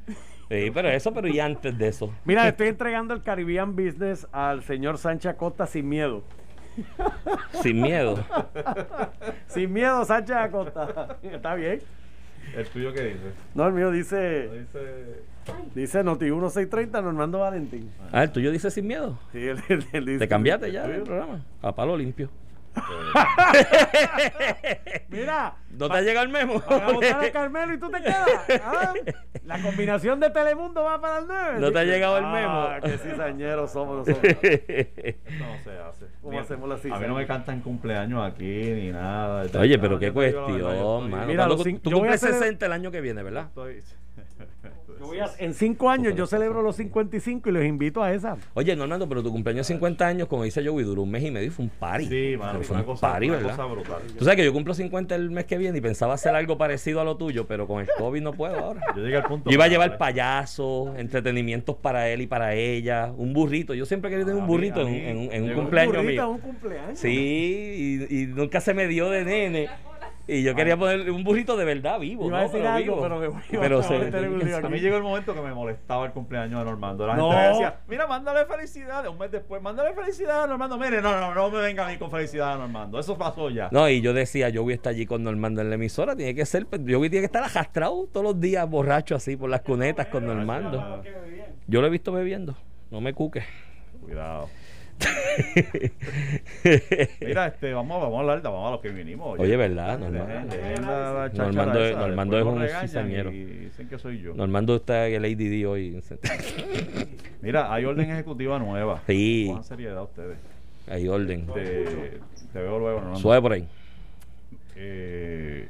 Sí, 0.53 0.71
pero 0.71 0.89
eso, 0.89 1.11
pero 1.13 1.27
y 1.27 1.39
antes 1.39 1.75
de 1.77 1.87
eso. 1.87 2.13
Mira, 2.25 2.43
le 2.43 2.49
estoy 2.49 2.67
entregando 2.67 3.13
el 3.13 3.21
Caribbean 3.23 3.75
Business 3.75 4.27
al 4.31 4.61
señor 4.63 4.97
Sánchez 4.99 5.31
Acosta 5.31 5.65
sin 5.65 5.89
miedo. 5.89 6.23
Sin 7.61 7.81
miedo. 7.81 8.23
Sin 9.47 9.71
miedo, 9.73 10.03
Sánchez 10.05 10.35
Acosta. 10.35 11.17
Está 11.21 11.53
bien. 11.55 11.79
¿El 12.55 12.67
tuyo 12.67 12.91
qué 12.93 13.01
dice? 13.05 13.31
No, 13.55 13.67
el 13.67 13.73
mío 13.73 13.89
dice, 13.91 14.49
Dice... 14.49 15.21
dice 15.75 16.03
Noti 16.03 16.25
1630 16.25 17.01
Normando 17.01 17.39
Valentín. 17.39 17.91
Ah, 18.11 18.23
el 18.23 18.31
tuyo 18.31 18.51
dice 18.51 18.69
sin 18.71 18.87
miedo. 18.87 19.17
Sí, 19.31 19.39
él, 19.47 19.59
él- 19.69 19.85
él 19.93 20.05
dice- 20.05 20.19
Te 20.19 20.27
cambiaste 20.27 20.71
ya 20.71 20.85
el 20.85 21.03
programa. 21.03 21.43
A 21.61 21.73
palo 21.73 21.95
limpio. 21.97 22.29
Mira, 25.09 25.55
¿No 25.71 25.89
te 25.89 25.97
ha 25.97 26.01
llegado 26.01 26.25
el 26.25 26.31
memo? 26.31 26.61
van 26.67 26.81
a 26.81 26.91
votar 26.91 27.23
a 27.23 27.31
Carmelo 27.31 27.73
y 27.73 27.79
tú 27.79 27.89
te 27.89 28.01
quedas. 28.01 28.27
Ah, 28.65 28.93
La 29.45 29.61
combinación 29.61 30.19
de 30.19 30.29
Telemundo 30.29 30.83
va 30.83 30.99
para 31.01 31.19
el 31.19 31.27
9. 31.27 31.59
¿No 31.59 31.71
te 31.71 31.79
ha 31.79 31.83
llegado 31.83 32.17
el 32.17 32.25
Ah, 32.25 32.31
memo? 32.31 32.67
que 32.81 32.97
cizañeros 32.97 33.71
somos 33.71 33.97
nosotros. 34.07 34.35
Esto 34.41 35.29
no 35.39 35.63
se 35.63 35.77
hace. 35.79 36.05
¿Cómo 36.21 36.31
Mira, 36.31 36.43
hacemos 36.43 36.69
la 36.69 36.75
A 36.75 36.77
mí 36.77 36.83
cizaña? 36.83 37.07
no 37.07 37.15
me 37.15 37.27
cantan 37.27 37.61
cumpleaños 37.61 38.25
aquí 38.31 38.43
ni 38.45 38.91
nada. 38.91 39.45
Oye, 39.59 39.77
pero 39.79 39.99
qué 39.99 40.11
cuestión, 40.11 41.09
mano. 41.09 41.25
Mira, 41.27 41.47
tú 41.47 41.57
cumples 41.91 42.23
hacer- 42.23 42.33
60 42.33 42.65
el 42.65 42.71
año 42.71 42.91
que 42.91 43.01
viene, 43.01 43.23
¿verdad? 43.23 43.45
estoy- 43.47 43.83
Yo 45.03 45.07
voy 45.09 45.19
a- 45.19 45.29
en 45.37 45.53
cinco 45.53 45.89
años 45.89 46.15
yo 46.15 46.25
celebro 46.25 46.61
los 46.61 46.77
55 46.77 47.49
y 47.49 47.51
los 47.51 47.65
invito 47.65 48.01
a 48.01 48.13
esa. 48.13 48.37
Oye, 48.53 48.73
Normando, 48.75 49.07
pero 49.09 49.21
tu 49.21 49.31
cumpleaños 49.31 49.67
de 49.67 49.73
50 49.73 50.07
años, 50.07 50.27
como 50.29 50.43
dice 50.45 50.65
Joey, 50.65 50.85
duró 50.85 51.01
un 51.01 51.11
mes 51.11 51.23
y 51.23 51.29
medio 51.31 51.47
y 51.47 51.49
fue 51.49 51.65
un 51.65 51.71
party. 51.71 52.05
Sí, 52.07 52.37
mano, 52.37 52.61
fue 52.61 52.73
una 52.75 52.79
un 52.83 52.85
cosa, 52.85 53.11
party, 53.11 53.25
una 53.27 53.35
¿verdad? 53.37 53.51
cosa 53.57 53.65
brutal. 53.65 54.01
Tú 54.17 54.23
sabes 54.23 54.37
que 54.37 54.45
yo 54.45 54.53
cumplo 54.53 54.73
50 54.73 55.13
el 55.15 55.29
mes 55.29 55.43
que 55.45 55.57
viene 55.57 55.77
y 55.77 55.81
pensaba 55.81 56.13
hacer 56.13 56.33
algo 56.33 56.57
parecido 56.57 57.01
a 57.01 57.03
lo 57.03 57.17
tuyo, 57.17 57.45
pero 57.47 57.67
con 57.67 57.81
el 57.81 57.87
COVID 57.97 58.21
no 58.21 58.31
puedo 58.33 58.57
ahora. 58.57 58.81
Yo 58.95 59.01
llegué 59.03 59.17
al 59.17 59.23
punto. 59.25 59.49
Yo 59.49 59.53
iba 59.55 59.65
a 59.65 59.67
llevar 59.67 59.97
payasos, 59.97 60.97
entretenimientos 60.97 61.75
para 61.75 62.07
él 62.09 62.21
y 62.21 62.27
para 62.27 62.53
ella, 62.55 63.11
un 63.17 63.33
burrito. 63.33 63.73
Yo 63.73 63.85
siempre 63.85 64.09
quería 64.09 64.25
tener 64.25 64.39
un 64.39 64.47
burrito 64.47 64.79
a 64.79 64.83
en, 64.83 64.89
mí 64.91 64.97
en- 64.99 65.31
en 65.33 65.43
un 65.43 65.47
llegó 65.49 65.59
un 65.59 65.65
cumpleaños 65.65 65.95
Burrito, 65.97 66.11
mío. 66.11 66.29
un 66.29 66.39
cumpleaños. 66.39 66.97
Sí, 66.99 68.07
y, 68.09 68.21
y 68.21 68.27
nunca 68.27 68.61
se 68.61 68.73
me 68.73 68.87
dio 68.87 69.09
de 69.09 69.25
nene. 69.25 69.69
Y 70.25 70.41
yo 70.41 70.55
quería 70.55 70.77
poner 70.77 71.11
un 71.11 71.21
burrito 71.21 71.57
de 71.57 71.65
verdad 71.65 71.99
vivo. 71.99 72.27
Iba 72.27 72.37
a 72.37 72.41
¿no? 72.43 72.47
decir 72.47 72.61
Pero 72.61 72.73
algo, 72.73 72.85
vivo. 72.95 73.01
pero 73.01 73.19
me 73.19 73.27
voy- 73.27 73.41
Pero 73.51 73.79
a 73.79 73.83
se- 73.83 73.95
A 74.65 74.69
mí 74.69 74.79
llegó 74.79 74.95
el 74.95 75.03
momento 75.03 75.33
que 75.33 75.41
me 75.41 75.53
molestaba 75.53 76.05
el 76.05 76.13
cumpleaños 76.13 76.59
de 76.59 76.65
Normando. 76.65 77.05
La 77.05 77.15
No. 77.17 77.29
gente 77.29 77.41
me 77.43 77.47
decía, 77.49 77.79
mira, 77.89 78.07
mándale 78.07 78.45
felicidades. 78.45 79.11
Un 79.11 79.17
mes 79.17 79.31
después, 79.31 79.61
mándale 79.61 79.93
felicidades 79.93 80.45
a 80.45 80.47
Normando. 80.47 80.77
Mire, 80.77 81.01
no, 81.01 81.19
no, 81.19 81.33
no 81.35 81.49
me 81.49 81.59
venga 81.59 81.85
a 81.85 81.89
mí 81.91 81.97
con 81.97 82.09
felicidades 82.09 82.55
a 82.55 82.57
Normando. 82.59 82.99
Eso 82.99 83.17
pasó 83.17 83.49
ya. 83.49 83.67
No, 83.73 83.89
y 83.89 83.99
yo 83.99 84.13
decía, 84.13 84.47
yo 84.47 84.63
voy 84.63 84.71
a 84.71 84.75
estar 84.77 84.91
allí 84.91 85.05
con 85.05 85.23
Normando 85.25 85.61
en 85.61 85.67
la 85.69 85.75
emisora, 85.75 86.15
tiene 86.15 86.33
que 86.33 86.45
ser, 86.45 86.67
yo 86.71 86.99
tiene 87.01 87.09
que 87.19 87.25
estar 87.25 87.43
arrastrado 87.43 88.07
todos 88.07 88.23
los 88.23 88.39
días 88.39 88.69
borracho 88.69 89.15
así 89.15 89.35
por 89.35 89.49
las 89.49 89.59
cunetas 89.61 90.07
con 90.07 90.25
Normando. 90.25 91.03
Yo 91.67 91.81
lo 91.81 91.87
he 91.87 91.89
visto 91.89 92.13
bebiendo, 92.13 92.55
no 92.91 93.01
me 93.01 93.13
cuque. 93.13 93.43
Cuidado. 94.01 94.49
Mira, 97.21 97.47
este, 97.47 97.73
vamos, 97.73 98.01
vamos 98.01 98.17
a 98.17 98.19
hablar, 98.21 98.41
vamos 98.41 98.67
a 98.67 98.71
lo 98.71 98.81
que 98.81 98.89
vinimos. 98.89 99.39
Oye, 99.39 99.57
¿verdad? 99.57 99.99
Dejen- 99.99 100.81
Normando, 100.81 101.43
Normando 101.43 101.79
es- 101.83 101.91
esa, 101.91 101.99
Normando 101.99 102.39
es 102.39 102.45
un 102.45 102.67
cizañero. 102.87 103.31
Dicen 103.31 103.87
que 103.89 103.97
soy 103.99 104.21
yo. 104.21 104.33
Normando 104.33 104.75
está 104.75 105.07
en 105.07 105.23
el 105.23 105.33
ADD 105.33 105.65
hoy. 105.67 106.01
Mira, 107.41 107.73
hay 107.73 107.85
orden 107.85 108.09
ejecutiva 108.09 108.59
nueva. 108.59 109.01
Sí. 109.07 109.45
Cojan 109.49 109.63
seriedad 109.63 110.03
ustedes. 110.03 110.37
Hay 110.89 111.07
orden. 111.07 111.47
Te, 111.47 112.19
te 112.51 112.59
veo 112.59 112.79
luego, 112.79 112.97
Normando. 112.99 113.19
Suave 113.19 113.41
por 113.41 113.53
ahí. 113.53 113.67
Eh, 114.75 115.67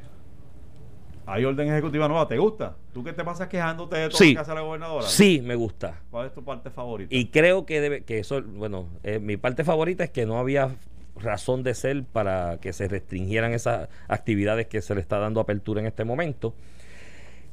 hay 1.25 1.46
orden 1.46 1.68
ejecutiva 1.70 2.08
nueva. 2.08 2.28
¿Te 2.28 2.38
gusta? 2.38 2.75
¿Tú 2.94 3.04
qué 3.04 3.14
te 3.14 3.24
pasas 3.24 3.48
quejándote 3.48 3.98
de 3.98 4.10
todo 4.10 4.18
Sí. 4.18 4.30
lo 4.34 4.38
que 4.38 4.42
hace 4.42 4.54
la 4.54 4.62
gobernadora? 4.62 5.08
Sí, 5.08 5.42
me 5.44 5.56
gusta. 5.56 6.02
¿Cuál 6.12 6.28
es 6.28 6.34
tu 6.34 6.44
parte 6.44 6.70
favorita? 6.70 7.14
Y 7.16 7.28
creo 7.28 7.66
que 7.66 7.81
debe, 7.81 8.04
que 8.04 8.20
eso, 8.20 8.42
bueno, 8.44 8.88
eh, 9.04 9.20
mi 9.20 9.38
parte 9.38 9.64
favorita 9.64 10.04
es 10.04 10.10
que 10.10 10.25
no 10.25 10.38
había 10.38 10.70
razón 11.16 11.64
de 11.64 11.74
ser 11.75 12.04
para 12.04 12.58
que 12.60 12.74
se 12.74 12.88
restringieran 12.88 13.54
esas 13.54 13.88
actividades 14.08 14.68
que 14.68 14.81
se 14.81 14.96
le 14.96 15.02
está 15.02 15.20
dando 15.20 15.40
apertura 15.40 15.80
en 15.80 15.88
este 15.88 16.04
momento. 16.04 16.54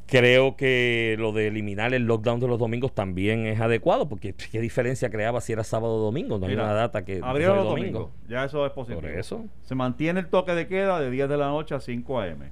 Creo 0.07 0.57
que 0.57 1.15
lo 1.21 1.31
de 1.31 1.47
eliminar 1.47 1.95
el 1.95 2.03
lockdown 2.05 2.41
de 2.41 2.49
los 2.49 2.59
domingos 2.59 2.93
también 2.93 3.47
es 3.47 3.61
adecuado, 3.61 4.09
porque 4.09 4.35
qué 4.35 4.61
diferencia 4.61 5.09
creaba 5.09 5.41
si 5.41 5.53
era 5.53 5.63
sábado 5.63 5.95
o 5.95 5.99
domingo, 6.01 6.37
no 6.37 6.49
Mira, 6.49 6.63
hay 6.65 6.69
una 6.71 6.75
data 6.75 7.05
que 7.05 7.21
Abrieron 7.23 7.59
los 7.59 7.67
domingo. 7.67 7.99
domingos. 8.01 8.29
Ya 8.29 8.45
eso 8.45 8.67
es 8.67 8.73
positivo. 8.73 9.03
Por 9.03 9.11
eso. 9.11 9.45
Se 9.63 9.77
mantiene 9.77 10.19
el 10.19 10.27
toque 10.27 10.53
de 10.57 10.67
queda 10.67 10.99
de 10.99 11.13
10 11.13 11.29
de 11.29 11.37
la 11.37 11.47
noche 11.47 11.77
a 11.77 11.81
5 11.81 12.21
a.m. 12.21 12.47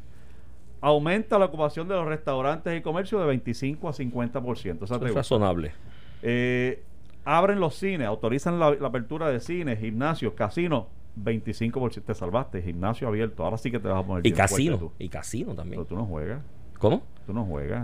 Aumenta 0.80 1.38
la 1.38 1.46
ocupación 1.46 1.88
de 1.88 1.94
los 1.94 2.06
restaurantes 2.06 2.78
y 2.78 2.82
comercios 2.82 3.20
de 3.20 3.26
25 3.26 3.88
a 3.88 3.92
50%. 3.92 4.84
Esa 4.84 4.96
Eso 4.96 5.06
es 5.06 5.14
razonable. 5.14 5.72
Eh, 6.22 6.82
abren 7.24 7.60
los 7.60 7.74
cines, 7.74 8.06
autorizan 8.06 8.58
la, 8.58 8.70
la 8.72 8.88
apertura 8.88 9.28
de 9.28 9.40
cines, 9.40 9.78
gimnasios, 9.80 10.34
casinos, 10.34 10.86
25%. 11.22 12.02
Te 12.04 12.14
salvaste, 12.14 12.62
gimnasio 12.62 13.08
abierto. 13.08 13.44
Ahora 13.44 13.58
sí 13.58 13.70
que 13.70 13.78
te 13.78 13.88
vas 13.88 14.02
a 14.02 14.06
poner 14.06 14.26
Y 14.26 14.30
fuerte 14.30 14.42
casino, 14.42 14.92
y 14.98 15.08
casino 15.08 15.54
también. 15.54 15.80
Pero 15.82 15.86
tú 15.86 15.96
no 15.96 16.06
juegas. 16.06 16.42
¿Cómo? 16.78 17.02
Tú 17.26 17.32
no 17.32 17.44
juegas. 17.44 17.82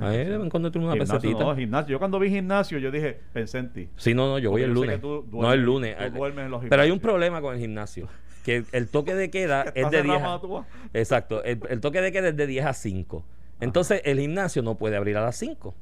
Cuando 0.51 0.71
tiene 0.71 0.87
una 0.87 0.95
Gimnasio, 0.95 1.21
pesetita. 1.21 1.45
no, 1.45 1.57
gimnasio. 1.57 1.93
Yo 1.93 1.99
cuando 1.99 2.19
vi 2.19 2.31
gimnasio, 2.31 2.79
yo 2.79 2.91
dije, 2.91 3.21
pensé 3.33 3.59
en 3.59 3.73
ti. 3.73 3.89
Sí, 3.97 4.15
no, 4.15 4.29
no, 4.29 4.39
yo 4.39 4.51
voy 4.51 4.63
el 4.63 4.73
lunes. 4.73 5.01
no, 5.03 5.53
el 5.53 5.61
lunes. 5.63 5.97
tú 5.99 6.19
duermes 6.19 6.45
en 6.47 6.51
los 6.51 6.65
Pero 6.65 6.81
hay 6.83 6.91
un 6.91 7.01
problema 7.01 7.41
con 7.41 7.55
el 7.55 7.61
gimnasio. 7.61 8.09
Que 8.45 8.65
el 8.73 8.87
toque 8.89 9.15
de 9.17 9.31
queda 9.31 9.63
es 9.63 9.73
Está 9.75 9.91
de 9.91 9.97
cerrado 10.03 10.19
10 10.19 10.23
cuando 10.41 10.59
a. 10.59 10.67
Exacto. 10.93 11.43
El, 11.43 11.61
el 11.69 11.81
toque 11.81 12.01
de 12.01 12.13
queda 12.13 12.29
es 12.29 12.37
de 12.37 12.47
10 12.47 12.67
a 12.67 12.73
5. 12.75 13.25
Entonces 13.61 14.03
el 14.05 14.21
gimnasio 14.21 14.63
no 14.63 14.77
puede 14.77 14.97
abrir 14.97 15.17
a 15.17 15.23
las 15.23 15.35
5. 15.37 15.75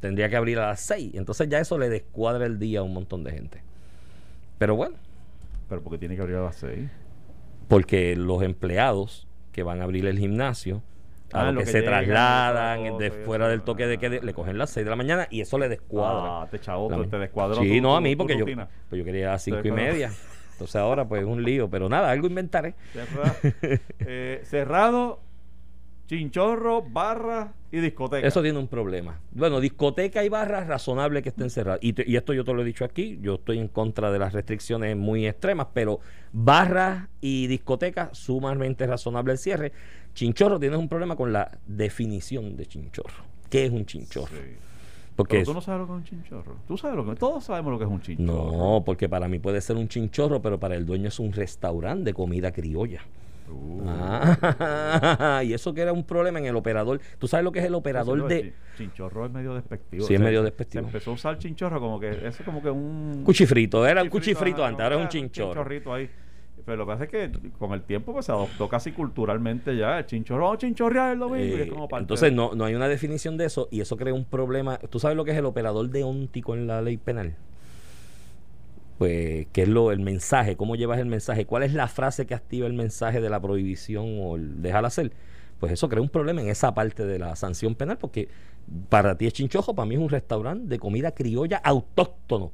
Tendría 0.00 0.28
que 0.28 0.36
abrir 0.36 0.58
a 0.58 0.66
las 0.66 0.80
6. 0.80 1.12
Entonces 1.14 1.48
ya 1.48 1.60
eso 1.60 1.78
le 1.78 1.88
descuadra 1.88 2.44
el 2.44 2.58
día 2.58 2.80
a 2.80 2.82
un 2.82 2.92
montón 2.92 3.22
de 3.24 3.30
gente. 3.32 3.62
Pero 4.58 4.74
bueno, 4.76 4.96
Pero 5.68 5.80
porque 5.80 5.98
tiene 5.98 6.16
que 6.16 6.22
abrir 6.22 6.36
a 6.36 6.42
las 6.42 6.56
6. 6.56 6.90
porque 7.68 8.16
los 8.16 8.42
empleados 8.42 9.26
que 9.52 9.62
van 9.62 9.80
a 9.80 9.84
abrir 9.84 10.04
el 10.06 10.18
gimnasio, 10.18 10.82
a 11.32 11.40
Ah, 11.40 11.44
lo 11.46 11.52
lo 11.52 11.58
que, 11.60 11.66
que 11.66 11.70
se 11.72 11.80
llegan, 11.80 12.04
trasladan 12.04 12.86
todo 12.88 12.98
de 12.98 13.10
fuera 13.10 13.48
del 13.48 13.62
toque 13.62 13.86
de 13.86 13.98
queda, 13.98 14.18
le 14.22 14.34
cogen 14.34 14.58
las 14.58 14.70
6 14.70 14.84
de 14.84 14.90
la 14.90 14.96
mañana 14.96 15.28
y 15.30 15.40
eso 15.40 15.56
le 15.58 15.68
descuadra. 15.68 16.42
Ah, 16.42 16.48
te 16.50 16.58
chavo, 16.58 16.88
te 17.06 17.18
descuadró. 17.18 17.62
Sí, 17.62 17.76
tu- 17.76 17.82
no, 17.82 17.96
a 17.96 18.00
mí 18.00 18.16
porque 18.16 18.36
yo, 18.36 18.44
pues 18.44 18.98
yo 18.98 19.04
quería 19.04 19.20
ir 19.20 19.26
a 19.28 19.32
las 19.32 19.42
5 19.42 19.60
y 19.64 19.70
media. 19.70 20.10
Entonces 20.52 20.76
ahora 20.76 21.06
pues 21.08 21.22
es 21.22 21.28
un 21.28 21.42
lío, 21.42 21.68
pero 21.68 21.88
nada, 21.88 22.10
algo 22.10 22.26
inventaré. 22.26 22.74
Cerra- 22.94 23.36
eh, 24.00 24.40
cerrado, 24.44 25.20
chinchorro, 26.06 26.82
barra 26.82 27.54
y 27.70 27.78
discoteca. 27.80 28.26
Eso 28.26 28.42
tiene 28.42 28.58
un 28.58 28.68
problema. 28.68 29.18
Bueno, 29.32 29.60
discoteca 29.60 30.22
y 30.24 30.28
barras 30.28 30.66
razonable 30.66 31.22
que 31.22 31.30
estén 31.30 31.48
cerradas. 31.48 31.80
Y, 31.82 31.94
te- 31.94 32.04
y 32.06 32.16
esto 32.16 32.34
yo 32.34 32.44
te 32.44 32.52
lo 32.52 32.60
he 32.62 32.64
dicho 32.64 32.84
aquí, 32.84 33.18
yo 33.22 33.36
estoy 33.36 33.58
en 33.58 33.68
contra 33.68 34.12
de 34.12 34.18
las 34.18 34.32
restricciones 34.34 34.96
muy 34.96 35.26
extremas, 35.26 35.68
pero 35.72 36.00
barras 36.32 37.08
y 37.20 37.46
discotecas 37.46 38.16
sumamente 38.18 38.86
razonable 38.86 39.32
el 39.32 39.38
cierre. 39.38 39.72
Chinchorro 40.14 40.60
tienes 40.60 40.78
un 40.78 40.88
problema 40.88 41.16
con 41.16 41.32
la 41.32 41.58
definición 41.66 42.56
de 42.56 42.66
chinchorro. 42.66 43.24
¿Qué 43.48 43.64
es 43.64 43.70
un 43.70 43.86
chinchorro? 43.86 44.36
Sí. 44.36 44.56
Porque 45.22 45.36
Pero 45.38 45.46
tú 45.46 45.54
no 45.54 45.60
sabes 45.60 45.80
lo 45.80 45.86
que 45.86 45.92
es 45.92 45.98
un 45.98 46.04
chinchorro. 46.04 46.56
Tú 46.66 46.76
sabes 46.78 46.96
lo 46.96 47.04
que 47.06 47.14
Todos 47.16 47.44
sabemos 47.44 47.72
lo 47.72 47.78
que 47.78 47.84
es 47.84 47.90
un 47.90 48.00
chinchorro. 48.00 48.52
no, 48.56 48.82
porque 48.84 49.08
para 49.08 49.28
mí 49.28 49.38
puede 49.38 49.60
ser 49.60 49.76
un 49.76 49.88
chinchorro, 49.88 50.40
pero 50.42 50.58
para 50.58 50.74
el 50.76 50.84
dueño 50.86 51.08
es 51.08 51.18
un 51.18 51.32
restaurante 51.32 52.04
de 52.04 52.14
comida 52.14 52.50
criolla. 52.52 53.00
Uh. 53.50 53.82
Ah, 53.86 55.42
y 55.44 55.52
eso 55.52 55.74
que 55.74 55.82
era 55.82 55.92
un 55.92 56.04
problema 56.04 56.38
en 56.38 56.46
el 56.46 56.56
operador. 56.56 57.00
¿Tú 57.18 57.28
sabes 57.28 57.44
lo 57.44 57.52
que 57.52 57.58
es 57.58 57.66
el 57.66 57.74
operador 57.74 58.26
de 58.26 58.42
chi- 58.42 58.52
Chinchorro 58.78 59.26
es 59.26 59.32
medio 59.32 59.54
despectivo. 59.54 60.06
Sí, 60.06 60.14
es 60.14 60.20
medio 60.20 60.42
despectivo. 60.42 60.82
Se 60.84 60.86
empezó 60.88 61.10
a 61.10 61.14
usar 61.14 61.38
chinchorro 61.38 61.78
como 61.78 62.00
que 62.00 62.08
ese 62.10 62.28
es 62.28 62.42
como 62.42 62.62
que 62.62 62.70
un 62.70 63.22
cuchifrito? 63.24 63.86
Era 63.86 64.02
un 64.02 64.08
cuchifrito, 64.08 64.38
cuchifrito 64.40 64.64
antes, 64.64 64.82
ahora 64.82 64.96
es 64.96 65.02
un 65.02 65.08
chinchorro. 65.08 65.52
chinchorrito 65.52 65.92
ahí. 65.92 66.08
Pero 66.64 66.76
lo 66.76 66.86
que 66.86 66.92
pasa 66.92 67.04
es 67.04 67.10
que 67.10 67.30
con 67.58 67.72
el 67.72 67.82
tiempo 67.82 68.12
pues 68.12 68.26
se 68.26 68.32
adoptó 68.32 68.68
casi 68.68 68.92
culturalmente 68.92 69.76
ya 69.76 69.98
el 69.98 70.06
chinchorro, 70.06 70.52
a 70.52 70.58
chinchorrear 70.58 71.12
el 71.14 71.18
domingo. 71.18 71.56
y 71.56 71.60
es 71.62 71.66
Eh, 71.66 71.70
como 71.70 71.88
parte 71.88 72.02
entonces 72.04 72.30
de- 72.30 72.36
no, 72.36 72.52
no 72.54 72.64
hay 72.64 72.74
una 72.74 72.88
definición 72.88 73.36
de 73.36 73.46
eso 73.46 73.68
y 73.70 73.80
eso 73.80 73.96
crea 73.96 74.14
un 74.14 74.24
problema. 74.24 74.78
¿Tú 74.78 74.98
sabes 75.00 75.16
lo 75.16 75.24
que 75.24 75.32
es 75.32 75.36
el 75.38 75.44
operador 75.46 75.88
deóntico 75.90 76.54
en 76.54 76.66
la 76.68 76.80
ley 76.82 76.96
penal? 76.98 77.34
Pues, 78.98 79.48
¿qué 79.52 79.62
es 79.62 79.68
lo, 79.68 79.90
el 79.90 79.98
mensaje? 80.00 80.56
¿Cómo 80.56 80.76
llevas 80.76 81.00
el 81.00 81.06
mensaje? 81.06 81.44
¿Cuál 81.46 81.64
es 81.64 81.72
la 81.74 81.88
frase 81.88 82.26
que 82.26 82.34
activa 82.34 82.66
el 82.66 82.72
mensaje 82.74 83.20
de 83.20 83.28
la 83.30 83.40
prohibición 83.40 84.18
o 84.20 84.36
el 84.36 84.62
dejar 84.62 84.84
hacer? 84.84 85.12
Pues 85.58 85.72
eso 85.72 85.88
crea 85.88 86.02
un 86.02 86.08
problema 86.08 86.40
en 86.42 86.48
esa 86.48 86.74
parte 86.74 87.04
de 87.06 87.18
la 87.18 87.34
sanción 87.36 87.74
penal 87.74 87.98
porque 87.98 88.28
para 88.88 89.16
ti 89.16 89.26
es 89.26 89.32
chinchojo, 89.32 89.74
para 89.74 89.86
mí 89.86 89.96
es 89.96 90.00
un 90.00 90.08
restaurante 90.08 90.68
de 90.68 90.78
comida 90.78 91.10
criolla 91.12 91.56
autóctono 91.64 92.52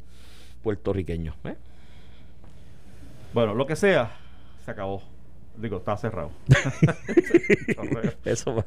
puertorriqueño. 0.63 1.35
¿eh? 1.45 1.55
Bueno, 3.33 3.55
lo 3.55 3.67
que 3.67 3.77
sea, 3.77 4.11
se 4.65 4.71
acabó. 4.71 5.03
Digo, 5.57 5.79
está 5.79 5.97
cerrado. 5.97 6.31
Eso 8.25 8.65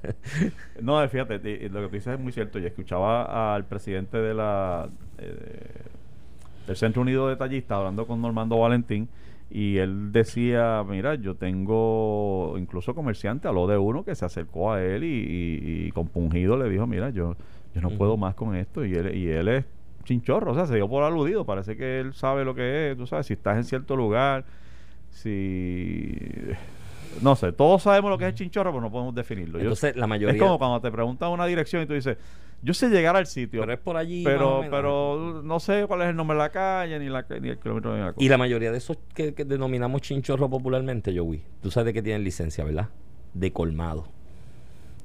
no, 0.81 1.07
fíjate, 1.07 1.35
eh, 1.65 1.69
lo 1.69 1.81
que 1.81 1.87
tú 1.87 1.93
dices 1.95 2.13
es 2.15 2.19
muy 2.19 2.31
cierto. 2.33 2.59
Yo 2.59 2.67
escuchaba 2.67 3.55
al 3.55 3.65
presidente 3.65 4.17
de 4.17 4.33
la 4.33 4.89
eh, 5.17 5.35
del 6.67 6.75
Centro 6.75 7.01
Unido 7.01 7.27
de 7.29 7.37
Tallistas 7.37 7.77
hablando 7.77 8.05
con 8.05 8.21
Normando 8.21 8.57
Valentín 8.59 9.07
y 9.49 9.77
él 9.77 10.11
decía, 10.11 10.83
mira, 10.87 11.15
yo 11.15 11.35
tengo 11.35 12.55
incluso 12.57 12.93
comerciante, 12.93 13.47
habló 13.47 13.67
de 13.67 13.77
uno 13.77 14.03
que 14.03 14.15
se 14.15 14.25
acercó 14.25 14.71
a 14.73 14.81
él 14.83 15.03
y, 15.03 15.07
y- 15.07 15.85
y 15.87 15.91
compungido 15.91 16.57
le 16.57 16.69
dijo, 16.69 16.87
mira, 16.87 17.09
yo, 17.09 17.35
yo 17.73 17.81
no 17.81 17.89
puedo 17.89 18.15
más 18.17 18.35
con 18.35 18.55
esto 18.55 18.85
y 18.85 18.93
él, 18.95 19.15
y 19.15 19.27
él 19.29 19.47
es 19.47 19.65
chinchorro, 20.03 20.51
o 20.51 20.55
sea, 20.55 20.65
se 20.65 20.75
dio 20.75 20.87
por 20.89 21.03
aludido, 21.03 21.45
parece 21.45 21.75
que 21.77 21.99
él 21.99 22.13
sabe 22.13 22.43
lo 22.45 22.53
que 22.55 22.91
es, 22.91 22.97
tú 22.97 23.05
sabes, 23.07 23.25
si 23.27 23.33
estás 23.33 23.57
en 23.57 23.63
cierto 23.63 23.95
lugar, 23.95 24.45
si... 25.09 26.17
No 27.21 27.35
sé, 27.35 27.51
todos 27.51 27.83
sabemos 27.83 28.09
lo 28.09 28.17
que 28.17 28.23
es 28.25 28.29
el 28.29 28.35
chinchorro, 28.35 28.71
pero 28.71 28.81
no 28.81 28.89
podemos 28.91 29.13
definirlo. 29.13 29.57
Yo- 29.59 29.63
Entonces, 29.63 29.95
la 29.97 30.07
mayoría. 30.07 30.33
es 30.35 30.41
como 30.41 30.57
cuando 30.57 30.79
te 30.79 30.89
preguntan 30.91 31.29
una 31.31 31.45
dirección 31.45 31.83
y 31.83 31.85
tú 31.85 31.93
dices, 31.93 32.17
yo 32.61 32.73
sé 32.73 32.89
llegar 32.89 33.17
al 33.17 33.25
sitio, 33.27 33.59
pero 33.61 33.73
es 33.73 33.79
por 33.79 33.97
allí. 33.97 34.23
pero, 34.23 34.63
pero 34.71 35.41
no 35.43 35.59
sé 35.59 35.85
cuál 35.87 36.03
es 36.03 36.07
el 36.09 36.15
nombre 36.15 36.35
de 36.37 36.43
la 36.43 36.49
calle, 36.51 36.97
ni, 36.99 37.09
la, 37.09 37.25
ni 37.41 37.49
el 37.49 37.57
kilómetro, 37.59 37.93
ni 37.95 37.99
la 38.01 38.13
cosa. 38.13 38.23
Y 38.23 38.29
la 38.29 38.37
mayoría 38.37 38.71
de 38.71 38.77
esos 38.77 38.97
que, 39.13 39.33
que 39.33 39.43
denominamos 39.43 40.01
chinchorro 40.01 40.49
popularmente, 40.49 41.15
Joey, 41.17 41.43
tú 41.61 41.69
sabes 41.69 41.87
de 41.87 41.93
que 41.93 42.01
tienen 42.01 42.23
licencia, 42.23 42.63
¿verdad? 42.63 42.87
De 43.33 43.51
colmado. 43.51 44.07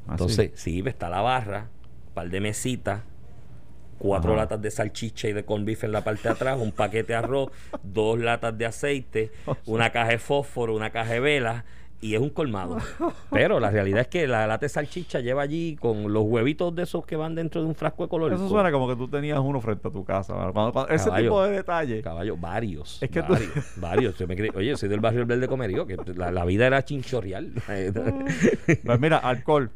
Ah, 0.06 0.12
Entonces, 0.12 0.52
sí, 0.54 0.84
está 0.86 1.08
la 1.08 1.22
barra, 1.22 1.66
par 2.14 2.30
de 2.30 2.40
mesitas, 2.40 3.02
cuatro 3.98 4.32
Ajá. 4.32 4.42
latas 4.42 4.62
de 4.62 4.70
salchicha 4.70 5.28
y 5.28 5.32
de 5.32 5.44
corn 5.44 5.64
beef 5.64 5.84
en 5.84 5.92
la 5.92 6.02
parte 6.04 6.22
de 6.24 6.30
atrás, 6.34 6.58
un 6.60 6.72
paquete 6.72 7.12
de 7.12 7.18
arroz, 7.18 7.50
dos 7.82 8.18
latas 8.18 8.56
de 8.56 8.66
aceite, 8.66 9.30
una 9.66 9.90
caja 9.90 10.10
de 10.10 10.18
fósforo, 10.18 10.74
una 10.74 10.90
caja 10.90 11.12
de 11.14 11.20
velas. 11.20 11.64
Y 11.98 12.14
es 12.14 12.20
un 12.20 12.28
colmado. 12.28 12.76
Pero 13.30 13.58
la 13.58 13.70
realidad 13.70 14.02
es 14.02 14.08
que 14.08 14.26
la 14.26 14.46
lata 14.46 14.66
de 14.66 14.68
salchicha 14.68 15.20
lleva 15.20 15.40
allí 15.40 15.76
con 15.76 16.12
los 16.12 16.24
huevitos 16.24 16.74
de 16.74 16.82
esos 16.82 17.06
que 17.06 17.16
van 17.16 17.34
dentro 17.34 17.62
de 17.62 17.66
un 17.66 17.74
frasco 17.74 18.02
de 18.02 18.10
color. 18.10 18.34
Eso 18.34 18.50
suena 18.50 18.70
como 18.70 18.86
que 18.86 18.94
tú 18.96 19.08
tenías 19.08 19.38
uno 19.38 19.62
frente 19.62 19.88
a 19.88 19.90
tu 19.90 20.04
casa. 20.04 20.34
¿verdad? 20.34 20.52
Cuando- 20.52 20.72
cuando- 20.74 20.92
ese 20.92 21.06
Caballo. 21.06 21.24
tipo 21.24 21.42
de 21.44 21.50
detalle. 21.52 22.02
Caballo, 22.02 22.36
varios. 22.36 23.02
Es 23.02 23.08
que 23.10 23.22
tú- 23.22 23.34
varios. 23.76 24.14
Yo 24.18 24.28
me 24.28 24.36
oye, 24.54 24.76
soy 24.76 24.90
del 24.90 25.00
barrio 25.00 25.20
El 25.22 25.26
Verde 25.26 25.48
Comerío, 25.48 25.86
que 25.86 25.96
la, 26.14 26.30
la 26.30 26.44
vida 26.44 26.66
era 26.66 26.84
chinchorreal. 26.84 27.52
Pues 28.84 29.00
mira, 29.00 29.16
alcohol. 29.16 29.70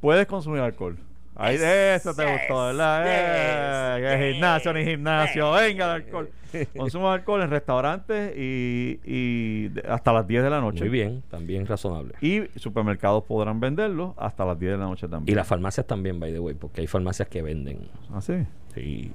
Puedes 0.00 0.26
consumir 0.26 0.60
alcohol. 0.60 0.96
Ahí, 1.34 1.56
eso 1.56 2.14
te 2.14 2.30
gustó, 2.30 2.66
¿verdad? 2.66 3.04
yes, 3.04 4.02
Eh, 4.12 4.18
yes, 4.26 4.32
gimnasio 4.34 4.72
ni 4.74 4.84
gimnasio. 4.84 5.52
Venga, 5.52 5.84
el 5.86 6.02
alcohol. 6.02 6.30
Consumo 6.76 7.10
alcohol 7.10 7.40
en 7.42 7.48
restaurantes 7.50 8.36
y, 8.36 9.00
y 9.04 9.68
de- 9.68 9.82
hasta 9.88 10.12
las 10.12 10.26
10 10.26 10.42
de 10.42 10.50
la 10.50 10.60
noche. 10.60 10.80
Muy 10.80 10.90
bien, 10.90 11.22
también 11.30 11.66
razonable. 11.66 12.14
Y 12.20 12.42
supermercados 12.58 13.24
podrán 13.24 13.58
venderlo 13.60 14.14
hasta 14.18 14.44
las 14.44 14.58
10 14.58 14.72
de 14.72 14.78
la 14.78 14.84
noche 14.84 15.06
Y 15.06 15.08
también. 15.10 15.36
las 15.36 15.46
farmacias 15.46 15.86
también, 15.86 16.20
by 16.20 16.30
the 16.32 16.38
way, 16.38 16.54
porque 16.54 16.82
hay 16.82 16.86
farmacias 16.86 17.28
que 17.28 17.40
venden. 17.40 17.88
¿Ah, 18.12 18.20
sí? 18.20 18.34
Sí. 18.74 19.10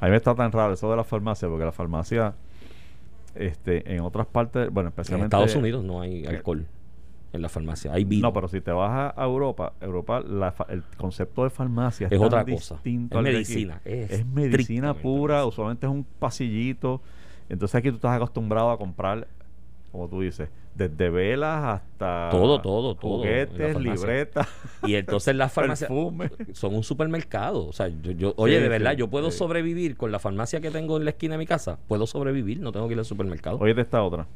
A 0.00 0.06
mí 0.06 0.10
me 0.10 0.16
está 0.16 0.34
tan 0.34 0.50
raro 0.50 0.72
eso 0.74 0.90
de 0.90 0.96
la 0.96 1.04
farmacia, 1.04 1.48
porque 1.48 1.64
la 1.64 1.72
farmacia, 1.72 2.34
este, 3.36 3.94
en 3.94 4.00
otras 4.00 4.26
partes, 4.26 4.68
bueno, 4.70 4.88
En 4.88 4.92
especialmente... 4.92 5.36
Estados 5.36 5.54
Unidos 5.54 5.84
no 5.84 6.00
hay 6.00 6.26
alcohol 6.26 6.66
en 7.34 7.42
la 7.42 7.48
farmacia, 7.48 7.92
hay 7.92 8.04
vino. 8.04 8.28
No, 8.28 8.32
pero 8.32 8.48
si 8.48 8.60
te 8.60 8.70
vas 8.70 9.12
a- 9.16 9.24
Europa, 9.24 9.72
Europa 9.80 10.20
la 10.20 10.54
el 10.68 10.82
concepto 10.96 11.44
de 11.44 11.50
farmacia 11.50 12.06
Es 12.06 12.18
tan 12.18 12.26
otra 12.26 12.44
cosa. 12.44 12.74
distinto 12.76 13.18
Es 13.18 13.24
de 13.24 13.32
medicina, 13.32 13.80
es 13.84 14.10
Es, 14.12 14.26
medicina 14.26 14.94
pura, 14.94 15.44
usualmente 15.44 15.86
es 15.86 15.92
un 15.92 16.04
pasillito. 16.18 17.00
Entonces 17.48 17.74
aquí 17.74 17.90
tú 17.90 17.96
estás 17.96 18.12
acostumbrado 18.16 18.70
a 18.70 18.78
comprar, 18.78 19.26
como 19.92 20.08
tú 20.08 20.20
dices, 20.20 20.48
desde 20.74 21.10
velas 21.10 21.64
hasta 21.82 22.28
Todo, 22.30 22.60
todo, 22.60 22.94
todo 22.94 23.18
juguetes, 23.18 23.76
libretas, 23.76 24.48
Y 24.82 24.94
entonces 24.94 25.34
las 25.36 25.52
farmacias 25.52 25.90
son 26.52 26.74
un 26.74 26.82
supermercado. 26.84 27.66
O 27.66 27.72
sea, 27.72 27.88
yo, 27.88 28.12
yo- 28.12 28.34
oye, 28.36 28.60
de 28.60 28.68
verdad, 28.68 28.92
sí, 28.92 28.98
yo 28.98 29.08
puedo 29.08 29.30
sí. 29.30 29.38
sobrevivir 29.38 29.96
con 29.96 30.10
la 30.12 30.18
farmacia 30.20 30.60
que 30.60 30.70
tengo 30.70 30.96
en 30.96 31.04
la 31.04 31.10
esquina 31.10 31.34
de 31.34 31.38
mi 31.38 31.46
casa. 31.46 31.78
Puedo 31.88 32.06
sobrevivir, 32.06 32.60
no 32.60 32.70
tengo 32.72 32.86
que 32.86 32.94
ir 32.94 32.98
al 32.98 33.04
supermercado. 33.04 33.58
Oye, 33.58 33.74
esta 33.80 34.02
otra, 34.02 34.26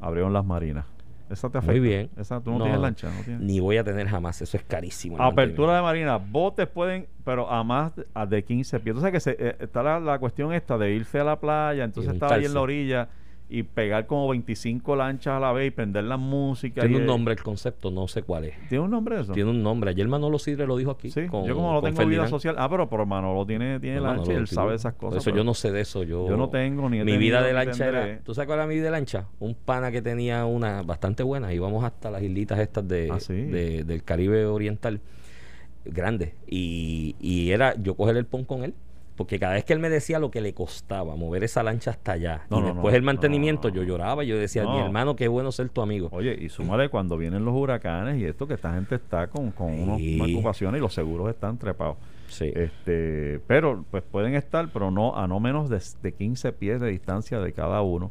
abrieron 0.00 0.32
las 0.32 0.44
marinas. 0.44 0.84
Esa 1.30 1.48
te 1.48 1.58
afecta. 1.58 1.72
Muy 1.72 1.80
bien. 1.80 2.10
Esa, 2.16 2.40
tú 2.40 2.50
no, 2.50 2.58
No, 2.58 2.64
tienes 2.64 2.80
lancha, 2.80 3.10
no 3.10 3.22
tienes. 3.22 3.40
Ni 3.40 3.60
voy 3.60 3.76
a 3.76 3.84
tener 3.84 4.08
jamás, 4.08 4.42
eso 4.42 4.56
es 4.56 4.64
carísimo. 4.64 5.16
Apertura 5.20 5.76
de 5.76 5.82
marina, 5.82 6.16
botes 6.16 6.66
pueden, 6.66 7.06
pero 7.24 7.50
a 7.50 7.62
más 7.62 7.94
de, 7.96 8.06
a 8.14 8.26
de 8.26 8.42
15 8.42 8.80
pies. 8.80 8.96
Entonces 8.96 9.12
que 9.12 9.20
se, 9.20 9.36
eh, 9.38 9.56
está 9.60 9.82
la, 9.82 10.00
la 10.00 10.18
cuestión 10.18 10.52
esta 10.52 10.76
de 10.76 10.92
irse 10.92 11.20
a 11.20 11.24
la 11.24 11.38
playa, 11.38 11.84
entonces 11.84 12.12
estar 12.12 12.32
ahí 12.32 12.44
en 12.44 12.54
la 12.54 12.60
orilla 12.60 13.08
y 13.52 13.64
pegar 13.64 14.06
como 14.06 14.28
25 14.28 14.94
lanchas 14.94 15.34
a 15.34 15.40
la 15.40 15.50
vez 15.52 15.66
y 15.68 15.70
prender 15.72 16.04
la 16.04 16.16
música. 16.16 16.82
Tiene 16.82 16.98
y, 16.98 17.00
un 17.00 17.06
nombre 17.06 17.34
el 17.34 17.42
concepto, 17.42 17.90
no 17.90 18.06
sé 18.06 18.22
cuál 18.22 18.44
es. 18.44 18.54
¿Tiene 18.68 18.84
un 18.84 18.90
nombre 18.92 19.20
eso? 19.20 19.32
Tiene 19.32 19.50
un 19.50 19.60
nombre. 19.62 19.90
Ayer 19.90 20.06
Manolo 20.06 20.38
Sidre 20.38 20.66
lo 20.68 20.76
dijo 20.76 20.92
aquí. 20.92 21.10
Sí, 21.10 21.26
con- 21.26 21.44
yo 21.44 21.54
como 21.56 21.72
no 21.72 21.82
tengo 21.82 22.06
vida 22.06 22.28
social. 22.28 22.54
Ah, 22.58 22.68
pero, 22.70 22.88
pero 22.88 23.04
Manolo 23.06 23.44
tiene, 23.44 23.80
tiene 23.80 23.96
No, 23.96 24.02
lancha 24.04 24.20
Manolo, 24.20 24.32
y 24.32 24.36
él 24.36 24.46
sabe 24.46 24.74
esas 24.76 24.94
por 24.94 25.08
cosas. 25.10 25.26
Eso 25.26 25.34
yo 25.36 25.42
no 25.42 25.54
sé 25.54 25.72
de 25.72 25.80
eso. 25.80 26.04
Yo, 26.04 26.28
yo 26.28 26.36
no 26.36 26.48
tengo 26.48 26.88
ni 26.88 27.02
Mi 27.02 27.18
vida 27.18 27.42
de 27.42 27.52
lancha 27.52 27.84
tendré. 27.86 28.10
era. 28.12 28.20
¿Tú 28.22 28.34
sabes 28.34 28.46
cuál 28.46 28.60
era 28.60 28.68
mi 28.68 28.74
vida 28.76 28.84
de 28.84 28.90
lancha? 28.92 29.26
Un 29.40 29.54
pana 29.56 29.90
que 29.90 30.00
tenía 30.00 30.44
una 30.44 30.82
bastante 30.82 31.24
buena. 31.24 31.52
Íbamos 31.52 31.82
hasta 31.82 32.08
las 32.10 32.22
islitas 32.22 32.58
estas 32.60 32.86
de, 32.86 33.10
Ah, 33.10 33.18
sí. 33.18 33.34
de- 33.34 33.82
del 33.82 34.04
Caribe 34.04 34.46
Oriental. 34.46 35.00
Grande. 35.84 36.34
Y, 36.46 37.16
y 37.20 37.50
era 37.50 37.74
yo 37.82 37.94
coger 37.94 38.16
el 38.16 38.26
pon 38.26 38.44
con 38.44 38.62
él. 38.64 38.74
Porque 39.20 39.38
cada 39.38 39.52
vez 39.52 39.66
que 39.66 39.74
él 39.74 39.80
me 39.80 39.90
decía 39.90 40.18
lo 40.18 40.30
que 40.30 40.40
le 40.40 40.54
costaba 40.54 41.14
mover 41.14 41.44
esa 41.44 41.62
lancha 41.62 41.90
hasta 41.90 42.12
allá. 42.12 42.46
No, 42.48 42.56
y 42.56 42.60
no, 42.62 42.66
después 42.68 42.92
no, 42.92 42.96
el 42.96 43.02
mantenimiento, 43.02 43.68
yo 43.68 43.82
lloraba. 43.82 44.24
Yo 44.24 44.38
decía, 44.38 44.62
mi 44.62 44.78
No. 44.78 44.86
hermano, 44.86 45.14
qué 45.14 45.28
bueno 45.28 45.52
ser 45.52 45.68
tu 45.68 45.82
amigo. 45.82 46.08
Oye, 46.10 46.34
y 46.40 46.48
súmale 46.48 46.88
cuando 46.88 47.18
vienen 47.18 47.44
los 47.44 47.54
huracanes 47.54 48.18
y 48.18 48.24
esto 48.24 48.46
que 48.48 48.54
esta 48.54 48.72
gente 48.72 48.94
está 48.94 49.26
con, 49.26 49.50
con 49.50 49.74
Sí. 49.98 50.16
unas 50.18 50.30
ocupaciones 50.34 50.78
y 50.78 50.80
los 50.80 50.94
seguros 50.94 51.28
están 51.28 51.58
trepados. 51.58 51.98
Sí. 52.28 52.50
Este, 52.56 53.40
pero 53.46 53.84
pues 53.90 54.02
pueden 54.04 54.34
estar, 54.36 54.70
pero 54.72 54.90
no 54.90 55.14
a 55.14 55.26
no 55.28 55.38
menos 55.38 55.68
de, 55.68 55.82
de 56.02 56.12
15 56.14 56.52
pies 56.54 56.80
de 56.80 56.88
distancia 56.88 57.40
de 57.40 57.52
cada 57.52 57.82
uno. 57.82 58.10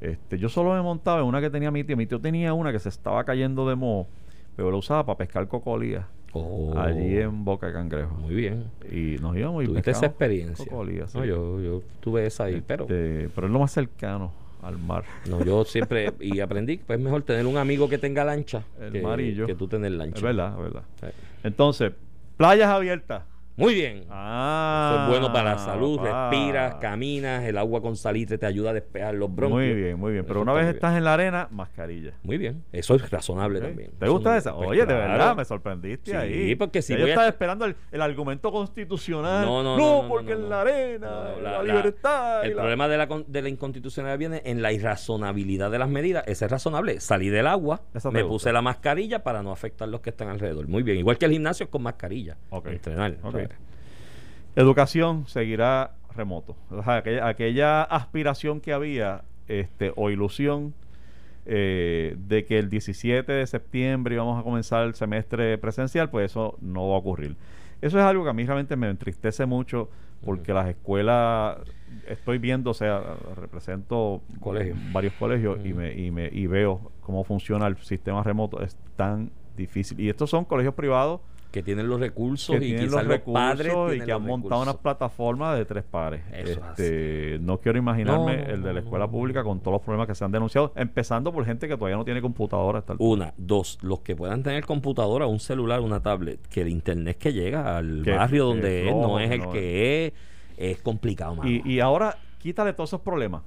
Este, 0.00 0.36
yo 0.36 0.48
solo 0.48 0.74
me 0.74 0.82
montaba 0.82 1.20
en 1.20 1.26
una 1.26 1.40
que 1.40 1.50
tenía 1.50 1.70
mi 1.70 1.84
tío. 1.84 1.96
Mi 1.96 2.06
tío 2.06 2.20
tenía 2.20 2.54
una 2.54 2.72
que 2.72 2.80
se 2.80 2.88
estaba 2.88 3.22
cayendo 3.22 3.68
de 3.68 3.76
moho, 3.76 4.08
pero 4.56 4.72
la 4.72 4.78
usaba 4.78 5.06
para 5.06 5.16
pescar 5.18 5.46
cocolías 5.46 6.06
Oh, 6.32 6.78
allí 6.78 7.18
en 7.18 7.44
Boca 7.44 7.66
de 7.66 7.72
Cangrejo. 7.72 8.14
Muy 8.14 8.34
bien. 8.34 8.64
Y 8.90 9.16
nos 9.20 9.36
íbamos 9.36 9.64
y 9.64 9.66
Tuviste 9.66 9.90
esa 9.90 10.06
experiencia. 10.06 10.66
No, 10.70 11.24
yo, 11.24 11.60
yo 11.60 11.82
tuve 12.00 12.26
esa 12.26 12.44
ahí, 12.44 12.62
pero 12.64 12.84
Este, 12.84 13.28
pero 13.34 13.46
es 13.48 13.52
lo 13.52 13.58
más 13.58 13.72
cercano 13.72 14.32
al 14.62 14.78
mar. 14.78 15.04
no, 15.28 15.42
yo 15.44 15.64
siempre 15.64 16.12
y 16.20 16.40
aprendí 16.40 16.78
que 16.78 16.92
es 16.92 17.00
mejor 17.00 17.22
tener 17.22 17.46
un 17.46 17.56
amigo 17.56 17.88
que 17.88 17.98
tenga 17.98 18.24
lancha 18.24 18.62
El 18.80 18.92
que, 18.92 19.02
marillo. 19.02 19.46
que 19.46 19.54
tú 19.54 19.66
tener 19.66 19.92
lancha. 19.92 20.16
Es 20.18 20.22
verdad, 20.22 20.52
es 20.56 20.62
verdad. 20.62 20.82
Sí. 21.00 21.06
Entonces, 21.42 21.92
playas 22.36 22.68
abiertas. 22.68 23.24
Muy 23.60 23.74
bien. 23.74 24.04
Ah, 24.10 24.90
Eso 24.94 25.02
es 25.04 25.08
bueno 25.10 25.32
para 25.32 25.52
la 25.52 25.58
salud, 25.58 25.98
papá. 25.98 26.30
respiras, 26.30 26.74
caminas, 26.76 27.44
el 27.44 27.58
agua 27.58 27.80
con 27.82 27.94
salitre 27.96 28.38
te 28.38 28.46
ayuda 28.46 28.70
a 28.70 28.72
despejar 28.72 29.14
los 29.14 29.32
bronquios. 29.34 29.60
Muy 29.60 29.74
bien, 29.74 29.98
muy 29.98 30.12
bien. 30.12 30.24
Pero 30.24 30.40
Eso 30.40 30.42
una 30.42 30.52
vez 30.54 30.64
bien. 30.64 30.74
estás 30.76 30.96
en 30.96 31.04
la 31.04 31.14
arena, 31.14 31.48
mascarilla. 31.50 32.12
Muy 32.22 32.38
bien, 32.38 32.64
eso 32.72 32.94
es 32.94 33.10
razonable 33.10 33.60
también. 33.60 33.90
¿Te 33.98 34.06
Eso 34.06 34.14
gusta 34.14 34.30
no- 34.30 34.36
esa? 34.36 34.54
pues 34.56 34.68
Oye, 34.70 34.86
de 34.86 34.94
verdad, 34.94 35.36
me 35.36 35.44
sorprendiste 35.44 36.10
Sí, 36.12 36.16
ahí. 36.16 36.54
porque 36.56 36.82
si 36.82 36.96
yo 36.96 37.04
a 37.04 37.08
estaba 37.08 37.28
esperando 37.28 37.64
el, 37.66 37.76
el 37.92 38.02
argumento 38.02 38.50
constitucional. 38.50 39.44
No, 39.44 39.62
no, 39.62 39.76
no, 39.76 40.02
no, 40.02 40.08
porque 40.08 40.34
no, 40.34 40.40
en 40.44 40.48
la 40.50 40.60
arena, 40.62 41.10
la, 41.42 41.62
libertad. 41.62 42.44
El 42.44 42.56
la- 42.56 42.62
problema 42.62 42.88
de 42.88 42.96
la, 42.96 43.08
de 43.26 43.42
la 43.42 43.48
inconstitucionalidad 43.48 44.18
viene 44.18 44.42
en 44.44 44.62
la 44.62 44.72
irrazonabilidad 44.72 45.70
de 45.70 45.78
las 45.78 45.88
medidas. 45.88 46.24
Ese 46.26 46.46
es 46.46 46.50
razonable. 46.50 47.00
Salí 47.00 47.28
del 47.28 47.46
agua, 47.46 47.82
me 47.92 48.22
gusta. 48.22 48.28
puse 48.28 48.52
la 48.52 48.62
mascarilla 48.62 49.22
para 49.22 49.42
no 49.42 49.52
afectar 49.52 49.86
a 49.88 49.90
los 49.90 50.00
que 50.00 50.10
están 50.10 50.28
alrededor. 50.28 50.66
Muy 50.68 50.82
bien. 50.82 50.98
Igual 50.98 51.18
que 51.18 51.26
el 51.26 51.32
gimnasio 51.32 51.68
con 51.70 51.82
mascarilla. 51.82 52.36
Ok. 52.50 52.68
Entrenar. 52.68 53.16
Educación 54.56 55.26
seguirá 55.26 55.92
remoto. 56.14 56.56
O 56.70 56.82
sea, 56.82 56.96
aquella, 56.96 57.26
aquella 57.26 57.82
aspiración 57.82 58.60
que 58.60 58.72
había 58.72 59.22
este, 59.48 59.92
o 59.96 60.10
ilusión 60.10 60.74
eh, 61.46 62.16
de 62.18 62.44
que 62.44 62.58
el 62.58 62.68
17 62.68 63.32
de 63.32 63.46
septiembre 63.46 64.14
íbamos 64.14 64.38
a 64.38 64.42
comenzar 64.42 64.86
el 64.86 64.94
semestre 64.94 65.56
presencial, 65.58 66.10
pues 66.10 66.30
eso 66.30 66.56
no 66.60 66.88
va 66.88 66.96
a 66.96 66.98
ocurrir. 66.98 67.36
Eso 67.80 67.98
es 67.98 68.04
algo 68.04 68.24
que 68.24 68.30
a 68.30 68.32
mí 68.32 68.44
realmente 68.44 68.76
me 68.76 68.88
entristece 68.88 69.46
mucho 69.46 69.88
porque 70.24 70.52
las 70.52 70.68
escuelas, 70.68 71.56
estoy 72.06 72.38
viendo, 72.38 72.70
o 72.70 72.74
sea, 72.74 73.02
represento 73.36 74.20
Colegios. 74.38 74.78
varios 74.92 75.14
colegios 75.14 75.64
y, 75.64 75.72
me, 75.72 75.92
y, 75.94 76.10
me, 76.10 76.28
y 76.30 76.46
veo 76.46 76.92
cómo 77.00 77.24
funciona 77.24 77.66
el 77.66 77.78
sistema 77.78 78.22
remoto, 78.22 78.62
es 78.62 78.76
tan 78.96 79.30
difícil. 79.56 79.98
Y 79.98 80.10
estos 80.10 80.28
son 80.28 80.44
colegios 80.44 80.74
privados 80.74 81.20
Que 81.50 81.62
tienen 81.64 81.88
los 81.88 81.98
recursos 81.98 82.56
que 82.56 82.64
y 82.64 82.68
tienen 82.68 82.86
quizás 82.86 83.04
los 83.04 83.18
los, 83.26 83.34
padres 83.34 83.66
recursos 83.68 83.96
y 83.96 84.00
que 84.02 84.12
han 84.12 84.22
montado 84.22 84.62
una 84.62 84.72
recursos. 84.72 84.82
plataforma 84.82 85.54
de 85.56 85.64
tres 85.64 85.82
pares. 85.82 86.22
Eso 86.32 86.50
es 86.52 86.58
Este, 86.78 87.38
no 87.40 87.58
quiero 87.58 87.76
imaginarme 87.78 88.36
No, 88.36 88.42
el 88.54 88.62
de 88.62 88.72
la 88.72 88.78
escuela 88.80 89.08
pública 89.10 89.42
con 89.42 89.58
todos 89.58 89.72
los 89.72 89.82
problemas 89.82 90.06
que 90.06 90.14
se 90.14 90.24
han 90.24 90.30
denunciado, 90.30 90.72
empezando 90.76 91.32
por 91.32 91.44
gente 91.44 91.66
que 91.66 91.76
todavía 91.76 91.96
no 91.96 92.04
tiene 92.04 92.22
computadora. 92.22 92.78
hasta 92.78 92.92
el- 92.92 92.98
Una, 93.02 93.34
dos, 93.36 93.78
los 93.82 93.98
que 94.00 94.14
puedan 94.14 94.42
tener 94.44 94.64
computadora, 94.64 95.26
un 95.26 95.40
celular, 95.40 95.80
una 95.80 96.00
tablet, 96.00 96.38
que 96.48 96.60
el 96.60 96.68
internet 96.68 97.18
que 97.18 97.32
llega 97.32 97.76
al 97.76 98.02
Que- 98.04 98.12
barrio 98.12 98.44
donde 98.46 98.88
es, 98.88 98.94
no 98.94 99.18
es 99.18 99.30
el 99.32 99.40
no 99.40 99.50
que 99.50 100.06
es, 100.06 100.12
es 100.56 100.80
complicado, 100.82 101.34
mano. 101.34 101.50
Y, 101.50 101.62
y 101.64 101.80
ahora 101.80 102.16
quítale 102.38 102.72
todos 102.74 102.90
esos 102.90 103.00
problemas. 103.00 103.42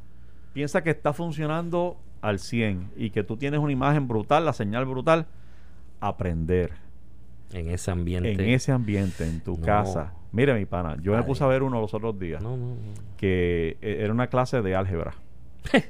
Piensa 0.51 0.83
que 0.83 0.89
está 0.89 1.13
funcionando 1.13 1.95
al 2.21 2.39
100 2.39 2.91
y 2.97 3.11
que 3.11 3.23
tú 3.23 3.37
tienes 3.37 3.59
una 3.61 3.71
imagen 3.71 4.07
brutal, 4.09 4.43
la 4.43 4.51
señal 4.53 4.85
brutal. 4.85 5.25
Aprender 6.01 6.82
en 7.53 7.69
ese 7.69 7.91
ambiente. 7.91 8.31
en 8.31 8.41
ese 8.49 8.71
ambiente, 8.71 9.25
en 9.25 9.39
tu 9.41 9.57
No. 9.57 9.61
casa. 9.65 10.13
Mire, 10.31 10.53
mi 10.55 10.65
pana, 10.65 10.97
yo 11.01 11.15
me 11.15 11.21
puse 11.23 11.43
a 11.43 11.47
ver 11.47 11.61
uno 11.61 11.79
los 11.79 11.93
otros 11.93 12.17
días 12.17 12.41
No, 12.41 12.57
no, 12.57 12.67
no. 12.69 12.75
que 13.17 13.77
eh, 13.81 13.97
era 14.01 14.11
una 14.11 14.27
clase 14.27 14.61
de 14.63 14.75
álgebra. 14.75 15.13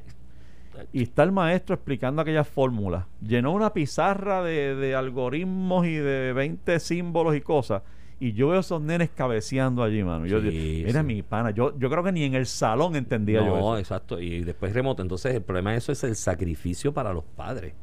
y 0.91 1.03
está 1.03 1.24
el 1.24 1.32
maestro 1.32 1.75
explicando 1.75 2.22
aquellas 2.22 2.48
fórmulas. 2.48 3.05
Llenó 3.22 3.51
una 3.53 3.72
pizarra 3.74 4.43
de, 4.43 4.75
de 4.75 4.96
algoritmos 4.96 5.86
y 5.86 5.93
de 5.96 6.34
20 6.34 6.79
símbolos 6.79 7.36
y 7.36 7.41
cosas. 7.41 7.84
Y 8.20 8.34
yo 8.34 8.50
veo 8.50 8.60
esos 8.62 8.82
nenes 8.82 9.10
cabeceando 9.10 9.84
allí, 9.84 10.03
mano. 10.03 10.25
Yo 10.25 10.39
Sí, 10.41 10.84
mira 10.86 11.01
sí. 11.01 11.05
mi 11.08 11.22
pana, 11.24 11.51
yo, 11.51 11.77
yo 11.77 11.89
creo 11.89 12.03
que 12.03 12.12
ni 12.12 12.24
en 12.24 12.36
el 12.36 12.46
salón 12.46 12.96
entendía 12.96 13.39
yo 13.46 13.58
No, 13.58 13.77
exacto. 13.77 14.20
Y 14.20 14.43
después 14.43 14.74
remoto. 14.74 15.01
Entonces, 15.01 15.36
el 15.36 15.41
problema 15.41 15.72
de 15.72 15.77
eso 15.77 15.91
es 15.91 16.03
el 16.03 16.15
sacrificio 16.15 16.93
para 16.93 17.12
los 17.12 17.24
padres. 17.24 17.74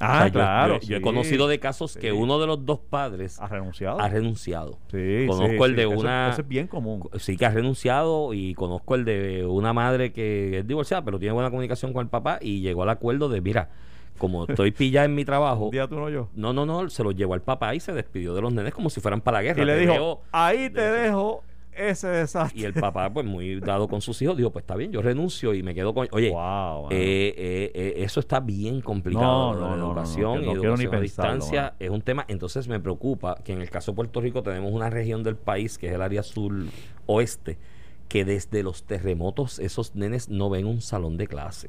Ah, 0.00 0.12
O 0.14 0.18
sea, 0.18 0.26
yo- 0.26 0.32
claro. 0.32 0.80
Yo, 0.80 0.88
yo 0.88 0.96
he 0.96 1.00
conocido 1.00 1.48
de 1.48 1.58
casos 1.58 1.96
que 1.96 2.12
uno 2.12 2.38
de 2.38 2.46
los 2.46 2.64
dos 2.64 2.78
padres 2.78 3.38
¿Ha 3.40 3.46
renunciado? 3.48 4.00
ha 4.00 4.08
renunciado. 4.08 4.78
Sí, 4.90 5.24
Conozco 5.26 5.48
sí, 5.48 5.70
el 5.70 5.76
de 5.76 5.86
una- 5.86 6.30
Eso, 6.30 6.42
es 6.42 6.48
bien 6.48 6.66
común. 6.66 7.08
Sí, 7.18 7.36
que 7.36 7.46
ha 7.46 7.50
renunciado 7.50 8.34
y 8.34 8.54
conozco 8.54 8.94
el 8.94 9.04
de 9.04 9.44
una 9.46 9.72
madre 9.72 10.12
que 10.12 10.58
es 10.58 10.66
divorciada, 10.66 11.04
pero 11.04 11.18
tiene 11.18 11.32
buena 11.32 11.50
comunicación 11.50 11.92
con 11.92 12.02
el 12.02 12.08
papá 12.08 12.38
y 12.40 12.60
llegó 12.60 12.82
al 12.82 12.90
acuerdo 12.90 13.28
de, 13.28 13.40
mira, 13.40 13.70
como 14.18 14.44
estoy 14.46 14.72
pillada 14.72 15.06
en 15.06 15.14
mi 15.14 15.24
trabajo, 15.24 15.64
Un 15.66 15.70
día 15.70 15.86
tú 15.86 15.94
no 15.96 16.08
yo. 16.10 16.28
no, 16.34 16.52
no, 16.52 16.66
no, 16.66 16.88
se 16.90 17.04
lo 17.04 17.12
llevó 17.12 17.34
al 17.34 17.42
papá 17.42 17.74
y 17.74 17.80
se 17.80 17.92
despidió 17.92 18.34
de 18.34 18.40
los 18.42 18.52
nenes 18.52 18.74
como 18.74 18.90
si 18.90 19.00
fueran 19.00 19.20
para 19.20 19.38
la 19.38 19.42
guerra. 19.42 19.62
Y 19.62 19.66
le 19.66 19.78
dijo, 19.78 20.22
ahí 20.32 20.70
te 20.70 20.80
de 20.80 20.90
dejo 21.02 21.44
ese 21.78 22.08
desastre. 22.08 22.60
Y 22.60 22.64
el 22.64 22.74
papá, 22.74 23.10
pues 23.12 23.24
muy 23.24 23.60
dado 23.60 23.88
con 23.88 24.00
sus 24.00 24.20
hijos, 24.22 24.36
dijo, 24.36 24.50
pues 24.50 24.64
está 24.64 24.74
bien, 24.74 24.92
yo 24.92 25.00
renuncio 25.00 25.54
y 25.54 25.62
me 25.62 25.74
quedo 25.74 25.94
con... 25.94 26.08
Oye, 26.10 26.30
Wow, 26.30 26.88
eh, 26.90 27.34
eh, 27.36 27.72
eh, 27.74 27.94
eso 27.98 28.20
está 28.20 28.40
bien 28.40 28.80
complicado. 28.80 29.54
No, 29.54 29.60
no, 29.60 29.76
no, 29.76 29.86
educación 29.88 30.44
y 30.44 30.50
educación 30.50 30.94
a 30.94 31.00
distancia 31.00 31.74
es 31.78 31.90
un 31.90 32.02
tema. 32.02 32.24
Entonces 32.28 32.68
me 32.68 32.80
preocupa 32.80 33.36
que 33.44 33.52
en 33.52 33.60
el 33.60 33.70
caso 33.70 33.92
de 33.92 33.96
Puerto 33.96 34.20
Rico 34.20 34.42
tenemos 34.42 34.72
una 34.72 34.90
región 34.90 35.22
del 35.22 35.36
país 35.36 35.78
que 35.78 35.88
es 35.88 35.92
el 35.92 36.02
área 36.02 36.22
sur 36.22 36.52
oeste, 37.06 37.58
que 38.08 38.24
desde 38.24 38.62
los 38.62 38.84
terremotos 38.84 39.58
esos 39.58 39.94
nenes 39.94 40.28
no 40.28 40.50
ven 40.50 40.66
un 40.66 40.80
salón 40.80 41.16
de 41.16 41.26
clase. 41.26 41.68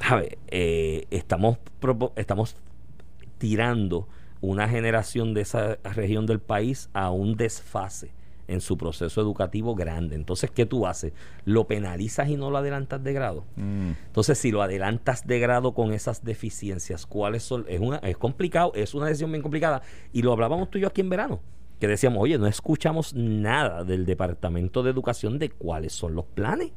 ¿Sabe? 0.00 0.38
Eh, 0.48 1.06
estamos, 1.10 1.58
estamos 2.16 2.56
tirando 3.38 4.08
una 4.40 4.68
generación 4.68 5.34
de 5.34 5.40
esa 5.40 5.78
región 5.82 6.26
del 6.26 6.38
país 6.40 6.88
a 6.92 7.10
un 7.10 7.36
desfase 7.36 8.12
en 8.48 8.60
su 8.60 8.76
proceso 8.76 9.20
educativo 9.20 9.74
grande. 9.74 10.16
Entonces, 10.16 10.50
¿qué 10.50 10.66
tú 10.66 10.86
haces? 10.86 11.12
¿Lo 11.44 11.66
penalizas 11.66 12.28
y 12.28 12.36
no 12.36 12.50
lo 12.50 12.58
adelantas 12.58 13.02
de 13.04 13.12
grado? 13.12 13.44
Mm. 13.56 13.90
Entonces, 14.06 14.38
si 14.38 14.50
lo 14.50 14.62
adelantas 14.62 15.26
de 15.26 15.38
grado 15.38 15.74
con 15.74 15.92
esas 15.92 16.24
deficiencias, 16.24 17.06
¿cuáles 17.06 17.42
son? 17.42 17.64
Es, 17.68 17.80
una, 17.80 17.98
es 17.98 18.16
complicado, 18.16 18.72
es 18.74 18.94
una 18.94 19.06
decisión 19.06 19.30
bien 19.30 19.42
complicada. 19.42 19.82
Y 20.12 20.22
lo 20.22 20.32
hablábamos 20.32 20.70
tú 20.70 20.78
y 20.78 20.80
yo 20.80 20.88
aquí 20.88 21.02
en 21.02 21.10
verano, 21.10 21.40
que 21.78 21.86
decíamos, 21.86 22.20
oye, 22.20 22.38
no 22.38 22.46
escuchamos 22.46 23.14
nada 23.14 23.84
del 23.84 24.06
Departamento 24.06 24.82
de 24.82 24.90
Educación 24.90 25.38
de 25.38 25.50
cuáles 25.50 25.92
son 25.92 26.14
los 26.14 26.24
planes. 26.24 26.72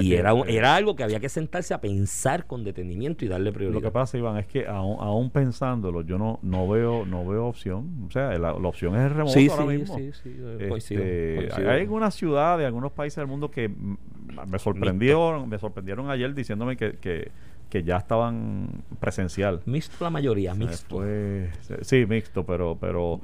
Y 0.00 0.08
que, 0.10 0.16
era, 0.18 0.34
un- 0.34 0.48
eh, 0.48 0.56
era 0.56 0.74
algo 0.76 0.96
que 0.96 1.02
había 1.02 1.20
que 1.20 1.28
sentarse 1.28 1.74
a 1.74 1.80
pensar 1.80 2.46
con 2.46 2.64
detenimiento 2.64 3.24
y 3.24 3.28
darle 3.28 3.52
prioridad. 3.52 3.74
Lo 3.74 3.82
que 3.82 3.90
pasa, 3.92 4.16
Iván, 4.18 4.36
es 4.38 4.46
que 4.46 4.66
aún, 4.66 4.96
aún 5.00 5.30
pensándolo, 5.30 6.02
yo 6.02 6.18
no, 6.18 6.38
no 6.42 6.66
veo 6.68 7.04
no 7.06 7.26
veo 7.26 7.46
opción. 7.46 8.04
O 8.06 8.10
sea, 8.10 8.30
la, 8.38 8.52
la 8.52 8.68
opción 8.68 8.94
es 8.96 9.02
el 9.02 9.10
remoto 9.10 9.32
sí, 9.32 9.48
ahora 9.50 9.62
sí, 9.62 9.68
mismo. 9.78 9.96
sí, 9.98 10.10
sí, 10.22 10.36
Este, 10.52 10.68
coincido, 10.68 11.02
coincido. 11.02 11.70
Hay 11.70 11.80
algunas 11.80 12.14
ciudades, 12.14 12.66
algunos 12.66 12.92
países 12.92 13.16
del 13.18 13.26
mundo 13.26 13.50
que 13.50 13.68
me 13.68 14.58
sorprendieron, 14.58 15.48
me 15.48 15.58
sorprendieron 15.58 16.10
ayer 16.10 16.34
diciéndome 16.34 16.76
que, 16.76 16.92
que, 16.92 17.30
que 17.70 17.82
ya 17.82 17.96
estaban 17.96 18.68
presencial. 19.00 19.60
Mixto 19.66 20.04
la 20.04 20.10
mayoría, 20.10 20.54
mixto. 20.54 21.00
Después, 21.00 21.86
sí, 21.86 22.06
mixto, 22.06 22.44
pero, 22.44 22.76
pero, 22.80 23.20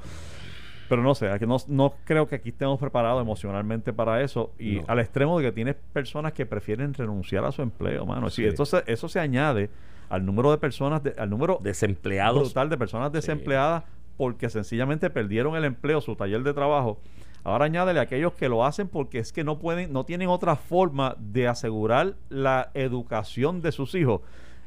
pero 0.93 1.03
no 1.03 1.15
sé, 1.15 1.31
aquí 1.31 1.47
no, 1.47 1.57
no 1.69 1.95
creo 2.05 2.29
que 2.29 2.35
aquí 2.35 2.51
estemos 2.51 2.79
preparados 2.79 3.23
emocionalmente 3.23 3.95
para 3.95 4.21
eso 4.21 4.53
y 4.59 4.73
No. 4.81 4.85
al 4.89 4.99
extremo 4.99 5.39
de 5.39 5.47
que 5.47 5.53
tienes 5.53 5.75
personas 5.95 6.35
que 6.35 6.45
prefieren 6.45 6.93
renunciar 6.93 7.47
a 7.47 7.51
su 7.51 7.63
empleo, 7.63 8.05
mano. 8.05 8.29
Sí. 8.29 8.43
Si 8.43 8.45
esto 8.49 8.67
se- 8.67 8.83
eso 8.87 9.09
se 9.09 9.19
añade 9.19 9.71
al 10.11 10.27
número 10.27 10.51
de 10.51 10.59
personas, 10.59 11.03
de- 11.03 11.15
al 11.17 11.31
número 11.31 11.59
Desempleados. 11.63 12.43
brutal 12.43 12.69
de 12.69 12.77
personas 12.77 13.11
desempleadas 13.11 13.85
porque 14.19 14.51
sencillamente 14.51 15.09
perdieron 15.09 15.57
el 15.57 15.65
empleo, 15.65 16.03
su 16.03 16.15
taller 16.15 16.43
de 16.43 16.53
trabajo. 16.53 17.01
Ahora 17.43 17.65
añádele 17.65 17.99
a 17.99 18.03
aquellos 18.03 18.35
que 18.35 18.51
lo 18.51 18.63
hacen 18.67 18.87
porque 18.87 19.19
es 19.19 19.33
que 19.33 19.45
no 19.45 19.59
pueden, 19.59 19.95
no 19.95 20.05
tienen 20.05 20.29
otra 20.29 20.57
forma 20.57 21.17
de 21.19 21.49
asegurar 21.49 22.17
la 22.29 22.71
educación 22.75 23.63
de 23.63 23.73
sus 23.73 23.95
hijos. 23.95 24.21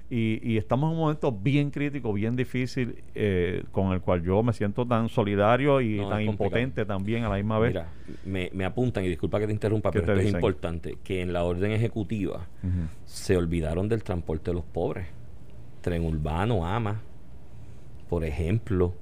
Y, 0.09 0.39
y 0.43 0.57
estamos 0.57 0.89
en 0.89 0.97
un 0.97 1.01
momento 1.01 1.31
bien 1.31 1.71
crítico, 1.71 2.13
bien 2.13 2.35
difícil, 2.35 3.03
eh, 3.15 3.63
con 3.71 3.91
el 3.91 4.01
cual 4.01 4.21
yo 4.21 4.43
me 4.43 4.53
siento 4.53 4.85
tan 4.85 5.09
solidario 5.09 5.81
y 5.81 5.97
No, 5.97 6.09
tan 6.09 6.21
impotente 6.21 6.85
también 6.85 7.23
a 7.23 7.29
la 7.29 7.37
misma 7.37 7.57
vez. 7.57 7.73
Mira, 7.73 7.89
me, 8.23 8.51
me 8.53 8.65
apuntan, 8.65 9.03
y 9.03 9.07
disculpa 9.07 9.39
que 9.39 9.47
te 9.47 9.53
interrumpa, 9.53 9.91
¿Qué 9.91 10.01
pero 10.01 10.13
te 10.13 10.19
esto 10.19 10.27
es 10.29 10.33
importante, 10.35 10.97
que 11.03 11.21
en 11.21 11.33
la 11.33 11.43
orden 11.43 11.71
ejecutiva 11.71 12.45
se 13.05 13.35
olvidaron 13.35 13.89
del 13.89 14.03
transporte 14.03 14.51
de 14.51 14.55
los 14.55 14.63
pobres. 14.63 15.07
Tren 15.81 16.03
urbano, 16.05 16.65
AMA, 16.67 17.01
por 18.09 18.23
ejemplo, 18.23 18.93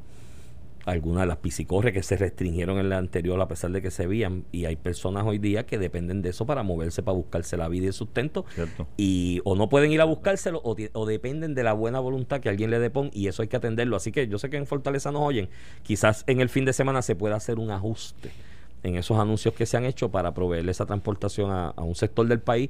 algunas 0.85 1.21
de 1.21 1.27
las 1.27 1.37
piscicorres 1.37 1.93
que 1.93 2.03
se 2.03 2.17
restringieron 2.17 2.77
en 2.77 2.89
la 2.89 2.97
anterior 2.97 3.39
a 3.39 3.47
pesar 3.47 3.71
de 3.71 3.81
que 3.81 3.89
se 3.91 4.05
veían, 4.05 4.43
y 4.51 4.65
hay 4.65 4.75
personas 4.75 5.25
hoy 5.25 5.37
día 5.37 5.65
que 5.65 5.77
dependen 5.77 6.21
de 6.21 6.29
eso 6.29 6.45
para 6.45 6.61
moverse, 6.63 7.01
para 7.03 7.15
buscarse 7.15 7.55
la 7.55 7.69
vida 7.69 7.85
y 7.85 7.87
el 7.87 7.93
sustento, 7.93 8.45
Cierto. 8.53 8.87
y 8.97 9.39
o 9.45 9.55
no 9.55 9.69
pueden 9.69 9.91
ir 9.91 10.01
a 10.01 10.05
buscárselo 10.05 10.61
o, 10.63 11.05
dependen 11.05 11.55
de 11.55 11.63
la 11.63 11.73
buena 11.73 11.99
voluntad 11.99 12.41
que 12.41 12.49
alguien 12.49 12.69
le 12.69 12.79
depone 12.79 13.11
y 13.13 13.27
eso 13.27 13.41
hay 13.41 13.47
que 13.47 13.55
atenderlo. 13.57 13.95
Así 13.95 14.11
que 14.11 14.27
yo 14.27 14.37
sé 14.39 14.49
que 14.49 14.57
en 14.57 14.67
Fortaleza 14.67 15.11
nos 15.11 15.21
oyen, 15.21 15.49
quizás 15.83 16.23
en 16.27 16.41
el 16.41 16.49
fin 16.49 16.65
de 16.65 16.73
semana 16.73 17.01
se 17.01 17.15
pueda 17.15 17.35
hacer 17.35 17.59
un 17.59 17.71
ajuste 17.71 18.31
en 18.83 18.95
esos 18.97 19.17
anuncios 19.17 19.53
que 19.53 19.65
se 19.65 19.77
han 19.77 19.85
hecho 19.85 20.11
para 20.11 20.33
proveerle 20.33 20.71
esa 20.71 20.85
transportación 20.85 21.49
a, 21.51 21.69
a 21.69 21.83
un 21.83 21.95
sector 21.95 22.27
del 22.27 22.39
país 22.41 22.69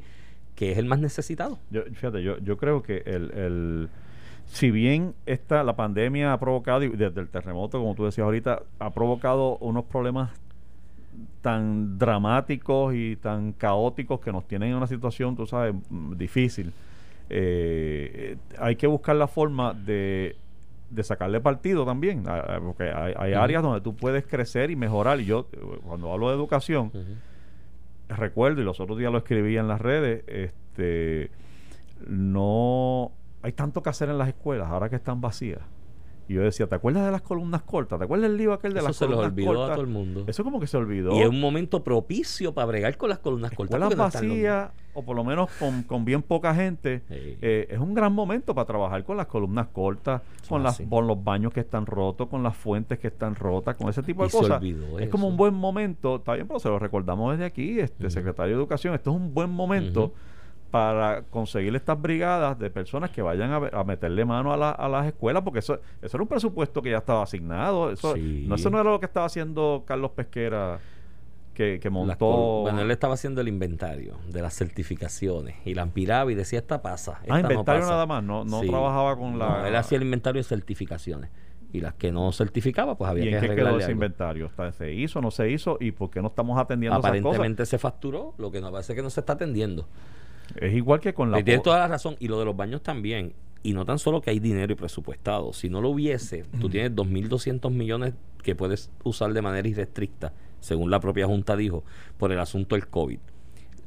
que 0.56 0.71
es 0.71 0.78
el 0.78 0.86
más 0.86 0.99
necesitado. 0.99 1.58
Yo, 1.71 1.82
fíjate, 1.86 2.21
yo, 2.21 2.38
yo 2.38 2.58
creo 2.58 2.84
que 2.84 2.97
el, 3.08 3.32
el- 3.32 3.89
si 4.47 4.71
bien 4.71 5.15
esta, 5.25 5.63
la 5.63 5.75
pandemia 5.75 6.34
ha 6.34 6.39
provocado, 6.39 6.84
y 6.84 6.89
desde 6.89 7.21
el 7.21 7.29
terremoto, 7.29 7.79
como 7.79 7.95
tú 7.95 8.06
decías 8.06 8.25
ahorita, 8.25 8.63
ha 8.79 8.89
provocado 8.91 9.58
unos 9.58 9.86
problemas 9.86 10.32
tan 11.41 11.97
dramáticos 11.97 12.93
y 12.95 13.15
tan 13.17 13.53
caóticos 13.53 14.19
que 14.19 14.32
nos 14.32 14.47
tienen 14.47 14.69
en 14.69 14.75
una 14.75 14.88
situación, 14.88 15.36
tú 15.36 15.45
sabes, 15.45 15.73
mm, 15.89 16.13
difícil. 16.13 16.71
Eh, 17.29 18.38
hay 18.60 18.75
que 18.75 18.88
buscar 18.88 19.15
la 19.15 19.27
forma 19.27 19.73
de, 19.73 20.36
de 20.89 21.03
sacarle 21.03 21.39
partido 21.39 21.86
también, 21.86 22.23
porque 22.63 22.91
hay, 22.91 23.34
áreas 23.34 23.63
donde 23.63 23.82
tú 23.82 23.95
puedes 23.95 24.25
crecer 24.25 24.71
y 24.71 24.75
mejorar. 24.75 25.19
Y 25.19 25.25
yo, 25.25 25.47
eh, 25.51 25.58
cuando 25.84 26.12
hablo 26.12 26.29
de 26.29 26.36
educación, 26.36 26.91
recuerdo, 28.10 28.62
y 28.62 28.63
los 28.63 28.79
otros 28.79 28.97
días 28.97 29.12
lo 29.12 29.17
escribí 29.17 29.58
en 29.58 29.67
las 29.67 29.82
redes, 29.82 30.23
este 30.27 31.32
no 32.08 33.12
hay 33.43 33.51
tanto 33.51 33.84
que 33.84 33.89
hacer 33.89 34.10
en 34.10 34.17
las 34.17 34.27
escuelas 34.29 34.69
ahora 34.69 34.89
que 34.89 34.95
están 34.95 35.21
vacías. 35.21 35.62
Y 36.25 36.36
yo 36.36 36.41
decía, 36.41 36.67
¿te 36.67 36.75
acuerdas 36.75 37.03
de 37.06 37.12
las 37.12 37.21
columnas 37.21 37.63
cortas? 37.63 37.99
¿Te 37.99 38.06
acuerdas 38.06 38.29
del 38.29 38.38
lío 38.38 38.53
aquel 38.53 38.71
de 38.73 38.79
Eso 38.79 38.88
las 38.88 38.95
se 38.95 39.06
les 39.08 39.15
columnas 39.15 39.34
olvidó 39.34 39.51
a 39.51 39.56
cortas? 39.56 39.75
todo 39.75 39.86
el 39.86 39.91
mundo. 39.91 40.23
Eso 40.25 40.43
como 40.45 40.62
que 40.62 40.67
se 40.67 40.77
olvidó. 40.77 41.12
Y 41.17 41.19
es 41.21 41.27
un 41.27 41.41
momento 41.41 41.84
propicio 41.84 42.53
para 42.53 42.65
bregar 42.65 42.95
con 42.95 43.10
las 43.10 43.19
columnas 43.19 43.51
cortas. 43.51 43.75
escuelas 43.75 43.97
no 43.97 44.06
están 44.06 44.21
los- 44.23 44.32
vacías, 44.32 44.71
o 44.93 45.03
por 45.03 45.17
lo 45.17 45.25
menos 45.25 45.49
con, 45.60 45.84
con 45.84 46.06
bien 46.06 46.21
poca 46.21 46.56
gente, 46.56 47.01
Sí. 47.10 47.38
eh, 47.41 47.67
es 47.69 47.77
un 47.77 47.93
gran 47.93 48.13
momento 48.13 48.56
para 48.56 48.63
trabajar 48.65 49.03
con 49.03 49.17
las 49.17 49.25
columnas 49.27 49.67
cortas, 49.73 50.21
con, 50.47 50.63
las, 50.63 50.82
con 50.89 51.08
los 51.08 51.21
baños 51.21 51.51
que 51.51 51.60
están 51.60 51.86
rotos, 51.86 52.29
con 52.29 52.41
las 52.41 52.56
fuentes 52.56 52.99
que 52.99 53.08
están 53.08 53.36
rotas, 53.36 53.75
con 53.75 53.89
ese 53.89 54.01
tipo 54.01 54.23
Y 54.23 54.27
de 54.27 54.29
se 54.32 54.38
cosas. 54.38 54.62
olvidó 54.62 54.97
Es 54.99 55.03
eso. 55.08 55.12
como 55.12 55.27
un 55.27 55.36
buen 55.36 55.53
momento, 55.53 56.15
está 56.15 56.36
bien, 56.36 56.47
pero 56.47 56.58
se 56.62 56.69
lo 56.69 56.79
recordamos 56.79 57.34
desde 57.34 57.43
aquí, 57.43 57.82
este 57.82 58.10
secretario 58.10 58.56
de 58.56 58.62
Educación, 58.62 58.95
esto 58.95 59.10
es 59.12 59.17
un 59.17 59.34
buen 59.34 59.49
momento. 59.49 60.13
Para 60.73 61.21
conseguir 61.29 61.75
estas 61.75 62.01
brigadas 62.01 62.57
de 62.57 62.71
personas 62.71 63.12
que 63.12 63.21
vayan 63.21 63.51
a, 63.51 63.57
a 63.79 63.83
meterle 63.83 64.25
mano 64.25 64.51
a, 64.51 64.57
la- 64.57 64.71
a 64.71 64.89
las 64.89 65.05
escuelas, 65.05 65.43
porque 65.43 65.59
eso, 65.59 65.75
eso 66.01 66.17
era 66.17 66.23
un 66.23 66.27
presupuesto 66.27 66.81
que 66.81 66.89
ya 66.89 66.97
estaba 66.97 67.21
asignado, 67.21 67.91
eso 67.91 68.15
Sí. 68.15 68.45
no, 68.47 68.55
eso 68.55 68.71
no 68.71 68.81
era 68.81 68.89
lo 68.89 68.99
que 68.99 69.05
estaba 69.05 69.27
haciendo 69.27 69.83
Carlos 69.86 70.09
Pesquera 70.15 70.79
que, 71.53 71.79
que 71.79 71.89
montó. 71.91 72.62
bueno, 72.63 72.81
él 72.81 72.89
estaba 72.89 73.13
haciendo 73.13 73.39
el 73.41 73.47
inventario 73.49 74.15
de 74.31 74.41
las 74.41 74.55
certificaciones 74.55 75.57
y 75.63 75.75
la 75.75 75.83
empiraba 75.83 76.31
y 76.31 76.33
decía, 76.33 76.57
esta 76.57 76.81
pasa. 76.81 77.19
Esta 77.21 77.36
ah, 77.36 77.41
no 77.43 77.51
inventario 77.51 77.81
pasa". 77.83 77.91
nada 77.93 78.05
más, 78.07 78.23
no, 78.23 78.43
no 78.43 78.62
Sí. 78.62 78.67
trabajaba 78.67 79.15
con 79.15 79.38
la. 79.38 79.59
No, 79.59 79.65
él 79.67 79.75
hacía 79.75 79.97
el 79.97 80.01
inventario 80.05 80.39
de 80.39 80.43
certificaciones. 80.45 81.29
Y 81.71 81.81
las 81.81 81.93
que 81.93 82.12
no 82.12 82.31
certificaba, 82.31 82.97
pues 82.97 83.12
había 83.12 83.25
¿Y 83.25 83.29
que 83.29 83.36
en 83.36 83.41
qué 83.41 83.55
quedó 83.55 83.69
ese 83.77 83.83
algo. 83.86 83.91
inventario? 83.91 84.45
¿Está- 84.47 84.71
¿Se 84.71 84.91
hizo 84.91 85.21
no 85.21 85.29
se 85.29 85.51
hizo? 85.51 85.77
¿Y 85.79 85.91
por 85.91 86.09
qué 86.09 86.19
no 86.21 86.29
estamos 86.29 86.59
atendiendo 86.59 86.97
esas 86.97 87.12
cosas? 87.12 87.19
Aparentemente 87.21 87.65
se 87.67 87.77
facturó, 87.77 88.33
lo 88.39 88.49
que 88.51 88.59
nos 88.59 88.71
parece 88.71 88.95
que 88.95 89.01
no 89.03 89.12
se 89.12 89.19
está 89.19 89.33
atendiendo. 89.33 89.88
Es 90.56 90.74
igual 90.74 91.00
que 91.00 91.13
con 91.13 91.32
la. 91.32 91.44
Tienes 91.44 91.63
toda 91.63 91.80
la 91.80 91.88
razón. 91.88 92.16
Y 92.20 92.28
lo 92.28 92.39
de 92.39 92.46
los 92.46 92.56
baños 92.56 92.82
también. 92.82 93.34
Y 93.63 93.74
no 93.74 93.86
tan 93.86 93.98
solo 93.98 94.22
que 94.22 94.30
hay 94.30 94.39
dinero 94.39 94.74
y 94.74 94.76
presupuestado. 94.76 95.54
Si 95.54 95.70
no 95.70 95.82
lo 95.82 95.89
hubiese, 95.89 96.44
tú 96.60 96.70
tienes 96.70 96.92
2.200 96.92 97.72
millones 97.72 98.13
que 98.44 98.56
puedes 98.56 98.92
usar 99.04 99.32
de 99.32 99.42
manera 99.42 99.66
irrestricta, 99.68 100.34
según 100.60 100.92
la 100.92 101.00
propia 101.00 101.28
Junta 101.28 101.56
dijo, 101.56 101.86
por 102.18 102.34
el 102.34 102.39
asunto 102.39 102.76
del 102.76 102.88
COVID. 102.88 103.20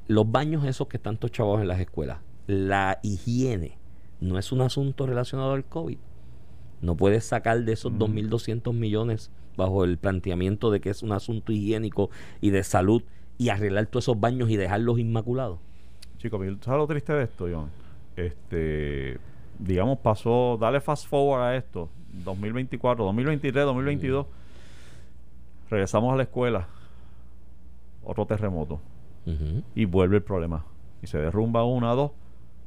Los 0.08 0.30
baños 0.30 0.64
esos 0.64 0.88
que 0.88 0.96
están 0.96 1.18
tochados 1.18 1.60
en 1.60 1.68
las 1.68 1.78
escuelas, 1.78 2.20
la 2.46 3.00
higiene 3.02 3.76
no 4.20 4.38
es 4.38 4.50
un 4.50 4.62
asunto 4.62 5.06
relacionado 5.06 5.52
al 5.52 5.64
COVID. 5.64 5.98
No 6.80 6.96
puedes 6.96 7.24
sacar 7.24 7.64
de 7.64 7.72
esos 7.72 7.92
2.200 7.92 8.72
millones 8.72 9.30
bajo 9.56 9.84
el 9.84 9.98
planteamiento 9.98 10.70
de 10.70 10.80
que 10.80 10.90
es 10.90 11.02
un 11.02 11.12
asunto 11.12 11.52
higiénico 11.52 12.10
y 12.40 12.50
de 12.50 12.62
salud 12.62 13.02
y 13.38 13.48
arreglar 13.48 13.86
todos 13.86 14.04
esos 14.04 14.20
baños 14.20 14.50
y 14.50 14.56
dejarlos 14.56 14.98
inmaculados. 14.98 15.58
Chicos, 16.26 16.40
¿tú 16.40 16.64
¿sabes 16.64 16.78
lo 16.78 16.86
triste 16.88 17.12
de 17.12 17.22
esto, 17.22 17.46
John? 17.48 17.70
Este, 18.16 19.16
digamos, 19.60 19.98
pasó, 19.98 20.58
dale 20.60 20.80
fast 20.80 21.06
forward 21.06 21.40
a 21.40 21.56
esto, 21.56 21.88
2024, 22.24 23.04
2023, 23.04 23.64
2022, 23.64 24.26
regresamos 25.70 26.12
a 26.12 26.16
la 26.16 26.24
escuela, 26.24 26.66
otro 28.02 28.26
terremoto, 28.26 28.80
y 29.76 29.84
vuelve 29.84 30.16
el 30.16 30.24
problema. 30.24 30.64
Y 31.00 31.06
se 31.06 31.18
derrumba 31.18 31.62
una, 31.62 31.92
dos, 31.92 32.10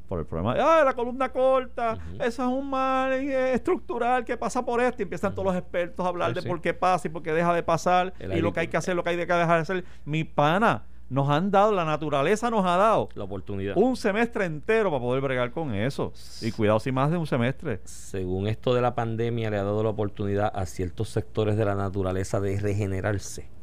por 0.08 0.20
el 0.22 0.26
problema. 0.26 0.56
¡Ah, 0.58 0.86
la 0.86 0.94
columna 0.94 1.28
corta! 1.28 1.98
Eso 2.14 2.44
es 2.44 2.50
un 2.50 2.70
mal 2.70 3.12
eh, 3.12 3.56
estructural 3.56 4.24
que 4.24 4.38
pasa 4.38 4.64
por 4.64 4.80
esto. 4.80 5.02
Y 5.02 5.04
empiezan 5.04 5.34
todos 5.34 5.48
los 5.48 5.56
expertos 5.56 6.06
a 6.06 6.10
hablar 6.10 6.34
de 6.34 6.42
sí. 6.42 6.48
por 6.48 6.62
qué 6.62 6.74
pasa 6.74 7.10
y 7.10 7.12
por 7.12 7.24
qué 7.24 7.34
deja 7.34 7.54
de 7.54 7.62
pasar. 7.62 8.14
El 8.20 8.38
y 8.38 8.42
lo 8.42 8.54
que 8.54 8.62
hay 8.62 8.68
que 8.70 8.78
hacer, 8.78 8.96
lo 8.96 9.04
que 9.04 9.10
hay 9.10 9.18
que 9.18 9.26
dejar 9.26 9.58
de 9.58 9.62
hacer. 9.62 9.84
Mi 10.06 10.24
pana, 10.24 10.84
nos 11.10 11.30
han 11.30 11.52
dado, 11.52 11.72
la 11.72 11.86
naturaleza 11.86 12.50
nos 12.50 12.66
ha 12.66 12.78
dado 12.78 13.10
la 13.16 13.24
oportunidad. 13.24 13.76
un 13.78 13.96
semestre 13.96 14.46
entero 14.46 14.92
para 14.92 15.02
poder 15.02 15.22
bregar 15.22 15.52
con 15.52 15.74
eso. 15.74 16.14
Y 16.42 16.52
cuidado 16.52 16.80
si 16.80 16.92
más 16.92 17.12
de 17.12 17.18
un 17.18 17.28
semestre. 17.28 17.82
Según 17.86 18.48
esto 18.48 18.74
de 18.74 18.82
la 18.82 18.96
pandemia, 18.96 19.50
le 19.50 19.58
ha 19.58 19.64
dado 19.64 19.84
la 19.84 19.90
oportunidad 19.90 20.52
a 20.54 20.66
ciertos 20.66 21.10
sectores 21.10 21.58
de 21.58 21.66
la 21.66 21.76
naturaleza 21.76 22.40
de 22.40 22.60
regenerarse. 22.60 23.59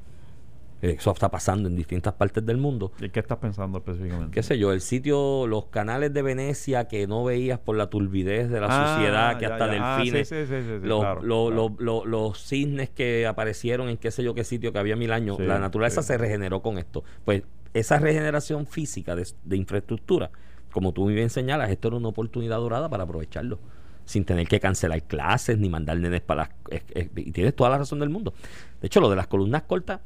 Eso 0.83 1.11
está 1.11 1.31
pasando 1.31 1.69
en 1.69 1.75
distintas 1.77 2.13
partes 2.15 2.45
del 2.45 2.59
mundo. 2.59 2.93
¿Y 3.01 3.09
qué 3.09 3.21
estás 3.21 3.39
pensando 3.39 3.79
específicamente? 3.79 4.31
Qué 4.35 4.43
sé 4.43 4.59
yo, 4.59 4.73
el 4.73 4.81
sitio, 4.83 5.47
los 5.47 5.67
canales 5.67 6.13
de 6.13 6.21
Venecia 6.23 6.87
que 6.87 7.07
no 7.07 7.25
veías 7.25 7.59
por 7.59 7.77
la 7.77 7.89
turbidez 7.89 8.51
de 8.51 8.61
la 8.61 8.67
Ah, 8.69 8.95
suciedad, 8.95 9.39
que 9.39 9.47
ya, 9.47 9.53
hasta 9.55 9.73
ya. 9.75 9.95
Ah, 9.95 9.97
delfines, 9.99 10.29
sí, 10.29 10.35
sí, 10.47 10.47
sí, 10.47 10.87
los, 10.87 11.01
claro, 11.01 11.23
lo- 11.23 11.47
claro. 11.47 11.75
lo- 11.79 12.05
lo- 12.05 12.05
los 12.05 12.39
cisnes 12.47 12.91
que 12.91 13.27
aparecieron 13.27 13.89
en 13.89 13.97
qué 13.97 14.11
sé 14.11 14.23
yo 14.23 14.35
qué 14.35 14.45
sitio 14.45 14.73
que 14.73 14.79
había 14.79 14.97
mil 14.97 15.13
años, 15.13 15.39
la 15.41 15.59
naturaleza 15.59 16.03
se 16.03 16.19
regeneró 16.19 16.61
con 16.61 16.77
esto. 16.79 17.05
Pues 17.25 17.43
esa 17.73 17.99
regeneración 17.99 18.67
física 18.67 19.17
de, 19.17 19.27
de 19.45 19.57
infraestructura, 19.57 20.31
como 20.73 20.93
tú 20.93 21.05
muy 21.05 21.15
bien 21.15 21.31
señalas, 21.31 21.71
esto 21.71 21.89
era 21.89 21.97
una 21.97 22.09
oportunidad 22.09 22.59
dorada 22.59 22.89
para 22.91 23.05
aprovecharlo 23.05 23.59
sin 24.05 24.25
tener 24.25 24.47
que 24.47 24.61
cancelar 24.61 25.03
clases 25.03 25.59
ni 25.59 25.69
mandar 25.69 25.97
nenes 25.99 26.21
para 26.21 26.49
las... 26.71 26.83
y 27.17 27.33
tienes 27.33 27.57
toda 27.57 27.71
la 27.71 27.79
razón 27.79 27.99
del 27.99 28.09
mundo. 28.09 28.35
De 28.81 28.87
hecho, 28.87 29.01
lo 29.01 29.11
de 29.11 29.17
las 29.17 29.27
columnas 29.27 29.63
cortas, 29.63 30.01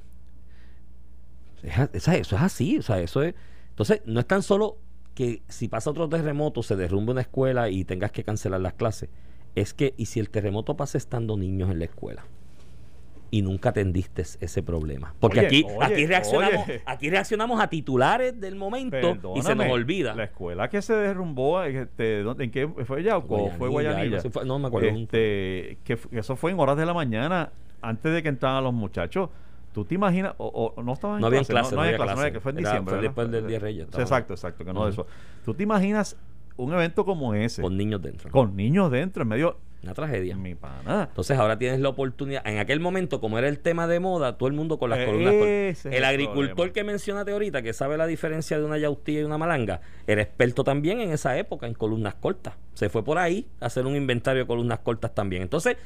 eso 1.63 2.13
es 2.13 2.33
así, 2.43 2.79
o 2.79 2.83
sea, 2.83 3.01
eso 3.01 3.23
es... 3.23 3.35
Entonces, 3.71 4.03
no 4.05 4.21
es 4.21 4.27
tan 4.27 4.43
solo 4.43 4.77
que 5.15 5.43
si 5.49 5.69
pasa 5.69 5.91
otro 5.91 6.09
terremoto, 6.09 6.63
se 6.63 6.77
derrumbe 6.77 7.13
una 7.13 7.21
escuela 7.23 7.69
y 7.69 7.85
tengas 7.85 8.13
que 8.13 8.25
cancelar 8.25 8.61
las 8.61 8.75
clases. 8.75 9.11
Es 9.55 9.75
que, 9.75 9.95
¿y 9.97 10.07
si 10.07 10.21
el 10.21 10.31
terremoto 10.31 10.77
pasa 10.77 10.99
estando 10.99 11.37
niños 11.37 11.71
en 11.71 11.79
la 11.79 11.87
escuela? 11.87 12.25
Y 13.33 13.43
nunca 13.43 13.69
atendiste 13.69 14.23
ese 14.23 14.63
problema. 14.63 15.15
Porque 15.21 15.39
Oye, 15.39 15.47
aquí, 15.47 15.65
oye, 15.65 15.85
aquí, 15.85 16.07
reaccionamos, 16.07 16.65
oye. 16.69 16.83
aquí 16.85 17.11
reaccionamos 17.11 17.61
a 17.61 17.69
titulares 17.71 18.41
del 18.41 18.57
momento 18.57 19.17
y 19.37 19.43
se 19.43 19.55
nos 19.55 19.69
olvida. 19.69 20.17
La 20.17 20.25
escuela 20.25 20.69
que 20.69 20.83
se 20.83 20.95
derrumbó, 20.95 21.63
este, 21.63 22.23
¿dónde- 22.23 22.45
¿en 22.45 22.51
qué 22.51 22.69
fue 22.69 23.03
Yauco 23.05 23.45
o 23.45 23.51
fue 23.51 23.69
Guayanilla, 23.69 24.21
fue, 24.31 24.45
no 24.45 24.59
me 24.59 24.67
acuerdo. 24.67 24.89
Este, 24.89 25.79
que 25.85 25.97
eso 26.13 26.35
fue 26.35 26.51
en 26.51 26.59
horas 26.59 26.77
de 26.77 26.87
la 26.87 26.95
mañana, 26.95 27.53
antes 27.83 28.13
de 28.13 28.23
que 28.23 28.29
entraran 28.31 28.65
los 28.65 28.75
muchachos. 28.75 29.31
¿Tú 29.73 29.85
te 29.85 29.95
imaginas? 29.95 30.35
O, 30.39 30.73
o 30.77 30.83
no 30.83 30.93
estaban 30.95 31.17
en 31.17 31.21
No 31.21 31.27
había 31.29 31.41
clase, 31.41 31.53
clase, 31.53 31.71
no, 31.71 31.77
no 31.77 31.83
había 31.83 31.97
clase, 31.97 32.07
no 32.15 32.21
había 32.21 32.23
clase. 32.23 32.33
que 32.33 32.41
fue 32.41 32.53
en 32.53 32.59
Era- 32.59 32.69
diciembre. 32.71 32.95
fue 32.97 33.03
después 33.03 33.31
del 33.31 33.47
Día 33.47 33.57
de 33.59 33.65
Reyes, 33.65 33.89
Exacto, 33.99 34.35
exacto, 34.35 34.65
que 34.65 34.73
no 34.73 34.85
de 34.85 34.91
eso. 34.91 35.07
¿Tú 35.45 35.55
te 35.55 35.63
imaginas 35.63 36.17
un 36.57 36.73
evento 36.75 37.05
como 37.05 37.35
ese? 37.35 37.63
con 37.63 37.77
niños 37.77 38.03
dentro. 38.03 38.31
con 38.31 38.57
niños 38.57 38.91
dentro, 38.91 39.23
en 39.23 39.29
medio. 39.29 39.57
Una 39.83 39.95
tragedia. 39.95 40.37
Mi 40.37 40.55
pana. 40.55 41.05
Entonces 41.09 41.39
ahora 41.39 41.57
tienes 41.57 41.81
la 41.81 41.89
oportunidad. 41.89 42.47
En 42.47 42.59
aquel 42.59 42.81
momento, 42.81 43.19
como 43.19 43.39
era 43.39 43.49
el 43.49 43.61
tema 43.61 43.87
de 43.87 43.99
moda, 43.99 44.37
todo 44.37 44.47
el 44.47 44.55
mundo 44.55 44.79
con 44.79 44.91
las 44.91 44.99
Eh, 44.99 45.07
columnas 45.07 45.33
es 45.33 45.87
El 45.87 45.95
el 45.95 46.05
agricultor 46.05 46.49
problema. 46.55 46.73
que 46.75 46.85
mencionaste 46.85 47.33
ahorita, 47.33 47.63
que 47.63 47.73
sabe 47.73 47.97
la 47.97 48.07
diferencia 48.07 48.59
de 48.59 48.65
una 48.67 48.77
yautía 48.77 49.21
y 49.21 49.25
una 49.25 49.39
malanga, 49.39 49.81
era 50.07 50.21
experto 50.21 50.65
también 50.65 51.01
en 51.01 51.13
esa 51.13 51.39
época 51.39 51.67
en 51.67 51.73
columnas 51.73 52.15
cortas. 52.17 52.57
Se 52.75 52.91
fue 52.91 53.03
por 53.03 53.17
ahí 53.17 53.49
a 53.59 53.67
hacer 53.67 53.87
un 53.87 53.97
inventario 53.97 54.43
de 54.43 54.47
columnas 54.47 54.81
cortas 54.81 55.15
también. 55.15 55.41
Entonces, 55.41 55.79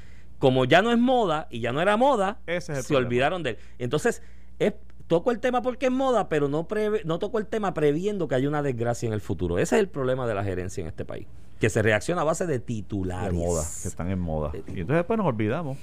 como 0.45 0.67
ya 0.67 0.83
no 0.83 0.93
es 0.93 0.99
moda 0.99 1.49
y 1.51 1.61
ya 1.61 1.73
no 1.73 1.81
era 1.81 1.97
moda, 1.97 2.37
Ese 2.47 2.73
es 2.73 2.79
el 2.81 2.85
se 2.85 2.89
problema. 2.89 3.07
olvidaron 3.09 3.43
de 3.43 3.51
él. 3.51 3.57
Entonces, 3.79 4.21
es, 4.59 4.75
toco 5.07 5.31
el 5.31 5.41
tema 5.41 5.63
porque 5.63 5.87
es 5.87 5.91
moda, 5.93 6.29
pero 6.29 6.49
no, 6.49 6.69
preve- 6.69 7.03
no 7.07 7.19
toco 7.19 7.39
el 7.39 7.47
tema 7.47 7.73
previendo 7.73 8.29
que 8.29 8.35
haya 8.35 8.47
una 8.47 8.63
desgracia 8.63 9.07
en 9.07 9.15
el 9.15 9.23
futuro. 9.23 9.59
Ese 9.59 9.77
es 9.77 9.81
el 9.81 9.89
problema 9.89 10.27
de 10.27 10.35
la 10.35 10.45
gerencia 10.45 10.83
en 10.83 10.89
este 10.89 11.07
país. 11.07 11.27
Que 11.65 11.71
se 11.71 11.81
reacciona 11.83 12.21
a 12.21 12.25
base 12.25 12.47
de 12.47 12.55
de 12.55 12.61
titulares. 12.61 13.33
moda, 13.33 13.63
que 13.83 13.89
están 13.89 14.11
en 14.11 14.19
moda. 14.19 14.51
De 14.53 14.59
Y 14.59 14.81
entonces 14.81 14.97
después 14.97 15.17
nos 15.17 15.27
olvidamos. 15.27 15.79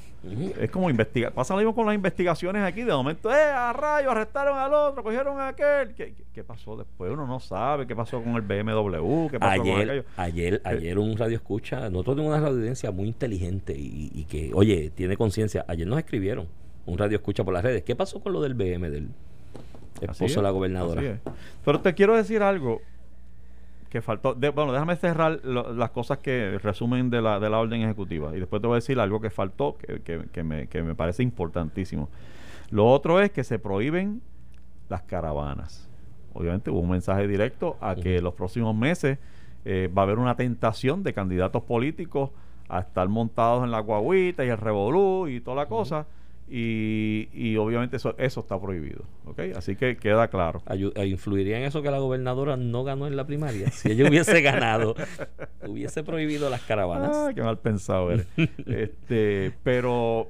Es 0.59 0.69
como 0.69 0.89
investigar. 0.91 1.33
Pasa 1.33 1.53
lo 1.55 1.59
mismo 1.59 1.73
con 1.73 1.87
las 1.87 1.95
investigaciones 1.95 2.63
aquí. 2.63 2.83
De 2.83 2.91
momento, 2.93 3.31
¡eh, 3.31 3.41
a 3.41 3.73
rayos! 3.73 4.11
Arrestaron 4.11 4.57
al 4.57 4.71
otro, 4.73 5.03
cogieron 5.03 5.39
a 5.39 5.47
aquel. 5.49 5.95
¿Qué, 5.95 6.13
qué- 6.33 6.43
pasó 6.43 6.77
después? 6.77 7.11
Uno 7.11 7.25
no 7.25 7.39
sabe 7.39 7.87
qué 7.87 7.95
pasó 7.95 8.21
con 8.23 8.35
el 8.35 8.41
BMW, 8.43 9.27
qué 9.29 9.39
pasó 9.39 9.57
con 9.61 9.69
Ayer, 9.71 9.89
aquello. 9.89 10.03
ayer, 10.17 10.61
ayer 10.65 10.99
un 10.99 11.17
radio 11.17 11.35
escucha, 11.35 11.89
nosotros 11.89 12.15
tenemos 12.17 12.37
una 12.37 12.47
audiencia 12.47 12.91
muy 12.91 13.07
inteligente 13.07 13.73
y, 13.75 14.11
y 14.13 14.25
que, 14.25 14.51
oye, 14.53 14.91
tiene 14.93 15.17
conciencia. 15.17 15.65
Ayer 15.67 15.87
nos 15.87 15.97
escribieron 15.97 16.47
un 16.85 16.97
radio 16.97 17.17
escucha 17.17 17.43
por 17.43 17.53
las 17.53 17.63
redes. 17.63 17.83
¿Qué 17.83 17.95
pasó 17.95 18.21
con 18.21 18.33
lo 18.33 18.41
del 18.41 18.53
BM 18.53 18.89
del 18.91 19.09
esposo 20.01 20.25
es, 20.25 20.35
de 20.35 20.41
la 20.43 20.51
gobernadora? 20.51 21.19
Pero 21.65 21.79
te 21.81 21.93
quiero 21.95 22.15
decir 22.15 22.43
algo 22.43 22.81
que 23.91 24.01
faltó. 24.01 24.33
de- 24.33 24.49
bueno, 24.49 24.71
déjame 24.71 24.95
cerrar 24.95 25.39
lo- 25.43 25.73
las 25.73 25.91
cosas 25.91 26.17
que 26.19 26.57
resumen 26.63 27.09
de 27.11 27.21
la, 27.21 27.39
de 27.39 27.49
la 27.49 27.59
orden 27.59 27.81
ejecutiva. 27.81 28.35
Y 28.35 28.39
después 28.39 28.61
te 28.61 28.67
voy 28.67 28.75
a 28.75 28.77
decir 28.77 28.99
algo 28.99 29.19
que 29.21 29.29
faltó, 29.29 29.77
que, 29.77 30.01
que- 30.01 30.23
que 30.31 30.43
me, 30.43 30.67
que 30.67 30.81
me 30.81 30.95
parece 30.95 31.21
importantísimo. 31.23 32.09
Lo 32.71 32.87
otro 32.87 33.19
es 33.19 33.31
que 33.31 33.43
se 33.43 33.59
prohíben 33.59 34.21
las 34.89 35.01
caravanas. 35.03 35.89
Obviamente 36.33 36.71
hubo 36.71 36.79
un 36.79 36.89
mensaje 36.89 37.27
directo 37.27 37.77
a 37.81 37.95
que 37.95 38.21
los 38.21 38.33
próximos 38.33 38.73
meses 38.73 39.19
eh, 39.65 39.89
va 39.95 40.03
a 40.03 40.05
haber 40.05 40.17
una 40.19 40.35
tentación 40.35 41.03
de 41.03 41.13
candidatos 41.13 41.61
políticos 41.63 42.29
a 42.69 42.79
estar 42.79 43.07
montados 43.09 43.63
en 43.65 43.71
la 43.71 43.81
guaguita 43.81 44.45
y 44.45 44.49
el 44.49 44.57
revolú 44.57 45.27
y 45.27 45.41
toda 45.41 45.57
la 45.57 45.65
cosa. 45.67 46.07
Y, 46.53 47.29
y 47.31 47.55
obviamente 47.55 47.95
eso, 47.95 48.13
eso 48.17 48.41
está 48.41 48.59
prohibido. 48.59 49.03
¿ok? 49.25 49.39
Así 49.55 49.77
que 49.77 49.95
queda 49.95 50.27
claro. 50.27 50.61
Ayu- 50.65 50.91
eh, 50.95 51.07
¿Influiría 51.07 51.57
en 51.57 51.63
eso 51.63 51.81
que 51.81 51.89
la 51.89 51.99
gobernadora 51.99 52.57
no 52.57 52.83
ganó 52.83 53.07
en 53.07 53.15
la 53.15 53.25
primaria? 53.25 53.71
Si 53.71 53.89
ella 53.89 54.09
hubiese 54.09 54.41
ganado, 54.41 54.95
hubiese 55.65 56.03
prohibido 56.03 56.49
las 56.49 56.61
caravanas. 56.63 57.11
Ah, 57.13 57.31
qué 57.33 57.41
mal 57.41 57.57
pensado 57.59 58.11
eres. 58.11 58.27
este, 58.65 59.53
pero 59.63 60.27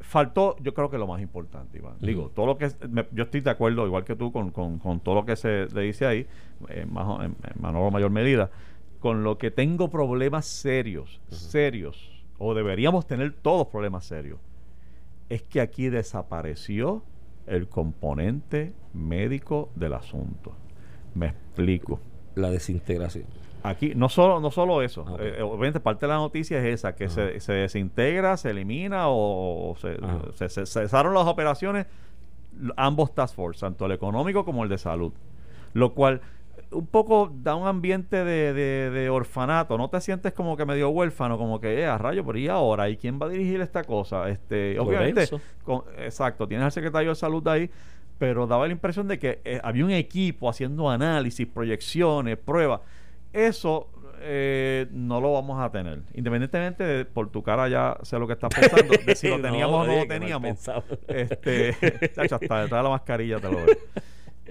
faltó, 0.00 0.56
yo 0.60 0.74
creo 0.74 0.90
que 0.90 0.98
lo 0.98 1.06
más 1.06 1.20
importante, 1.22 1.78
Iván. 1.78 1.94
Digo, 2.00 2.30
todo 2.34 2.46
lo 2.46 2.58
que 2.58 2.70
me- 2.88 3.06
yo 3.12 3.24
estoy 3.24 3.40
de 3.40 3.50
acuerdo, 3.50 3.86
igual 3.86 4.04
que 4.04 4.16
tú, 4.16 4.32
con, 4.32 4.50
con- 4.50 4.78
con 4.78 5.00
todo 5.00 5.14
lo 5.14 5.24
que 5.24 5.36
se 5.36 5.66
le 5.72 5.82
dice 5.82 6.06
ahí, 6.06 6.26
en, 6.68 6.92
más, 6.92 7.06
o- 7.06 7.22
en, 7.22 7.36
en 7.44 7.62
menor 7.62 7.82
o 7.88 7.90
mayor 7.90 8.10
medida, 8.10 8.50
con 8.98 9.22
lo 9.24 9.38
que 9.38 9.50
tengo 9.50 9.88
problemas 9.88 10.46
serios, 10.46 11.20
serios, 11.28 12.10
o 12.38 12.54
deberíamos 12.54 13.06
tener 13.06 13.32
todos 13.32 13.66
problemas 13.68 14.04
serios, 14.04 14.38
es 15.30 15.42
que 15.42 15.60
aquí 15.62 15.88
desapareció 15.88 17.02
el 17.46 17.68
componente 17.68 18.74
médico 18.92 19.70
del 19.74 19.94
asunto. 19.94 20.52
Me 21.14 21.26
explico. 21.28 22.00
La 22.34 22.50
desintegración. 22.50 23.24
Aquí, 23.62 23.92
no 23.94 24.08
solo, 24.08 24.40
no 24.40 24.50
solo 24.50 24.80
eso, 24.82 25.04
eh, 25.20 25.42
obviamente 25.42 25.80
parte 25.80 26.06
de 26.06 26.12
la 26.12 26.18
noticia 26.18 26.58
es 26.60 26.64
esa, 26.74 26.94
que 26.94 27.08
se, 27.10 27.40
se 27.40 27.52
desintegra, 27.52 28.36
se 28.36 28.50
elimina 28.50 29.08
o, 29.08 29.70
o 29.72 29.76
se, 29.76 29.96
se- 30.34 30.48
se- 30.48 30.66
cesaron 30.66 31.12
las 31.12 31.26
operaciones 31.26 31.86
ambos 32.76 33.14
task 33.14 33.34
force, 33.34 33.60
tanto 33.60 33.86
el 33.86 33.92
económico 33.92 34.44
como 34.44 34.62
el 34.64 34.70
de 34.70 34.78
salud. 34.78 35.12
Lo 35.74 35.92
cual 35.94 36.20
un 36.72 36.86
poco 36.86 37.32
da 37.34 37.54
un 37.56 37.66
ambiente 37.66 38.24
de, 38.24 38.52
de- 38.52 38.90
de 38.90 39.10
orfanato, 39.10 39.76
no 39.76 39.88
te 39.90 40.00
sientes 40.00 40.32
como 40.32 40.56
que 40.56 40.64
medio 40.64 40.90
huérfano, 40.90 41.36
como 41.36 41.60
que, 41.60 41.80
eh, 41.80 41.86
a 41.86 41.98
rayo, 41.98 42.24
pero 42.24 42.38
¿y 42.38 42.46
ahora? 42.48 42.88
¿Y 42.88 42.96
quién 42.96 43.18
va 43.20 43.26
a 43.26 43.28
dirigir 43.28 43.60
esta 43.60 43.82
cosa? 43.84 44.28
Este, 44.28 44.76
obviamente, 44.78 45.26
con- 45.64 45.82
exacto, 45.98 46.46
tienes 46.46 46.64
al 46.66 46.72
secretario 46.72 47.08
de 47.10 47.14
salud 47.16 47.46
ahí, 47.48 47.68
pero 48.18 48.46
daba 48.46 48.66
la 48.66 48.72
impresión 48.72 49.08
de 49.08 49.18
que 49.18 49.40
eh, 49.44 49.60
había 49.64 49.84
un 49.84 49.90
equipo 49.90 50.48
haciendo 50.48 50.88
análisis, 50.90 51.46
proyecciones, 51.46 52.36
pruebas. 52.38 52.80
Eso 53.32 53.88
eh, 54.20 54.86
no 54.92 55.20
lo 55.20 55.32
vamos 55.32 55.58
a 55.60 55.70
tener. 55.72 56.02
Independientemente 56.14 56.84
de 56.84 57.04
por 57.06 57.30
tu 57.30 57.42
cara 57.42 57.68
ya 57.68 57.96
sé 58.02 58.18
lo 58.18 58.26
que 58.26 58.34
estás 58.34 58.50
pensando, 58.54 58.94
de 59.06 59.16
si 59.16 59.28
lo 59.28 59.40
teníamos 59.42 59.74
o 59.82 59.86
no 59.90 59.96
lo 60.00 60.06
teníamos. 60.06 60.68
Este, 61.08 61.70
hasta 62.16 62.38
detrás 62.38 62.70
de 62.70 62.76
la 62.82 62.90
mascarilla 62.90 63.40
te 63.40 63.50
lo 63.50 63.56
veo. 63.64 63.66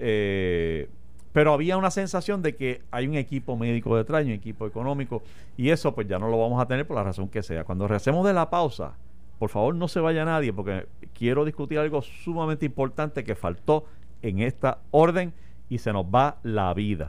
Eh, 0.02 0.88
pero 1.32 1.52
había 1.52 1.76
una 1.76 1.90
sensación 1.90 2.42
de 2.42 2.56
que 2.56 2.82
hay 2.90 3.06
un 3.06 3.14
equipo 3.14 3.56
médico 3.56 3.96
detrás, 3.96 4.24
un 4.24 4.32
equipo 4.32 4.66
económico, 4.66 5.22
y 5.56 5.70
eso 5.70 5.94
pues 5.94 6.08
ya 6.08 6.18
no 6.18 6.28
lo 6.28 6.38
vamos 6.38 6.60
a 6.60 6.66
tener 6.66 6.86
por 6.86 6.96
la 6.96 7.04
razón 7.04 7.28
que 7.28 7.42
sea. 7.42 7.64
Cuando 7.64 7.86
regresemos 7.86 8.26
de 8.26 8.32
la 8.32 8.50
pausa, 8.50 8.94
por 9.38 9.50
favor 9.50 9.74
no 9.74 9.88
se 9.88 10.00
vaya 10.00 10.24
nadie, 10.24 10.52
porque 10.52 10.86
quiero 11.14 11.44
discutir 11.44 11.78
algo 11.78 12.02
sumamente 12.02 12.66
importante 12.66 13.24
que 13.24 13.34
faltó 13.34 13.84
en 14.22 14.40
esta 14.40 14.78
orden 14.90 15.32
y 15.68 15.78
se 15.78 15.92
nos 15.92 16.04
va 16.04 16.38
la 16.42 16.74
vida. 16.74 17.08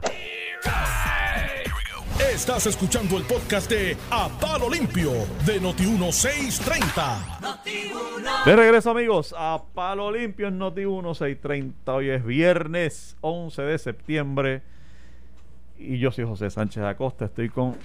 Estás 2.30 2.66
escuchando 2.66 3.16
el 3.18 3.24
podcast 3.24 3.68
de 3.70 3.96
A 4.10 4.28
Palo 4.40 4.70
Limpio 4.70 5.10
de 5.44 5.60
Noti1630. 5.60 8.44
De 8.44 8.56
regreso 8.56 8.90
amigos 8.90 9.34
a 9.36 9.60
Palo 9.74 10.12
Limpio 10.12 10.48
en 10.48 10.58
Noti 10.58 10.86
1630. 10.86 11.94
Hoy 11.94 12.10
es 12.10 12.24
viernes 12.24 13.16
11 13.20 13.62
de 13.62 13.78
septiembre 13.78 14.62
y 15.78 15.98
yo 15.98 16.12
soy 16.12 16.24
José 16.24 16.50
Sánchez 16.50 16.84
Acosta. 16.84 17.24
Estoy 17.26 17.48
con 17.48 17.76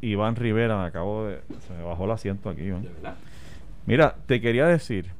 Iván 0.00 0.36
Rivera. 0.36 0.78
Me 0.78 0.86
acabo 0.86 1.26
de... 1.26 1.40
Se 1.66 1.74
me 1.74 1.82
bajó 1.82 2.06
el 2.06 2.12
asiento 2.12 2.48
aquí, 2.48 2.62
Iván. 2.62 2.88
Mira, 3.86 4.16
te 4.26 4.40
quería 4.40 4.66
decir, 4.66 5.10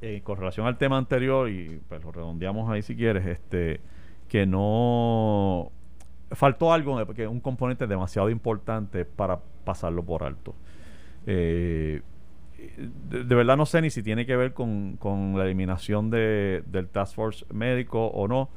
eh, 0.00 0.20
con 0.22 0.38
relación 0.38 0.66
al 0.66 0.78
tema 0.78 0.98
anterior, 0.98 1.50
y 1.50 1.80
pues 1.88 2.02
lo 2.02 2.12
redondeamos 2.12 2.70
ahí 2.70 2.82
si 2.82 2.96
quieres, 2.96 3.26
este, 3.26 3.80
que 4.28 4.46
no 4.46 5.72
faltó 6.32 6.72
algo, 6.72 6.98
de- 7.04 7.14
que 7.14 7.26
un 7.26 7.40
componente 7.40 7.86
demasiado 7.86 8.30
importante 8.30 9.04
para 9.04 9.38
pasarlo 9.64 10.02
por 10.04 10.22
alto. 10.24 10.54
Eh, 11.26 12.02
de, 13.10 13.24
de 13.24 13.34
verdad 13.34 13.56
no 13.56 13.66
sé 13.66 13.82
ni 13.82 13.90
si 13.90 14.02
tiene 14.02 14.26
que 14.26 14.36
ver 14.36 14.54
con, 14.54 14.96
con 14.98 15.36
la 15.38 15.44
eliminación 15.44 16.10
de, 16.10 16.62
del 16.66 16.88
Task 16.88 17.14
Force 17.14 17.44
médico 17.52 18.06
o 18.06 18.28
no, 18.28 18.48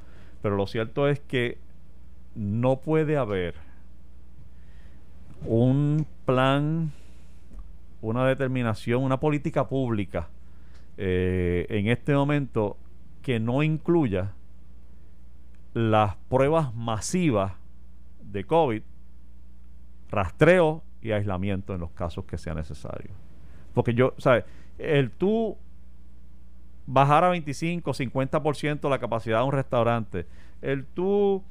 pero 0.42 0.56
lo 0.56 0.68
cierto 0.68 1.08
es 1.08 1.20
que 1.20 1.58
no 2.36 2.78
puede 2.78 3.18
haber 3.18 3.56
un 5.46 6.06
plan, 6.26 6.92
una 8.02 8.26
determinación, 8.26 9.04
una 9.04 9.20
política 9.20 9.68
pública 9.68 10.28
eh, 10.98 11.66
en 11.70 11.88
este 11.88 12.14
momento 12.14 12.78
que 13.22 13.40
no 13.40 13.64
incluya 13.64 14.34
las 15.74 16.16
pruebas 16.30 16.74
masivas 16.76 17.54
de 18.32 18.44
COVID, 18.46 18.82
rastreo 20.10 20.84
y 21.02 21.12
aislamiento 21.12 21.74
en 21.74 21.82
los 21.82 21.92
casos 21.92 22.26
que 22.26 22.38
sea 22.38 22.54
necesario. 22.54 23.12
Porque 23.74 23.94
yo, 23.94 24.14
¿sabes? 24.18 24.46
El 24.78 25.12
tú 25.12 25.58
bajar 26.88 27.24
a 27.24 27.30
25, 27.30 27.94
50% 27.94 28.90
la 28.90 29.00
capacidad 29.00 29.40
de 29.40 29.44
un 29.46 29.52
restaurante, 29.52 30.26
el 30.62 30.86
tú 30.86 31.44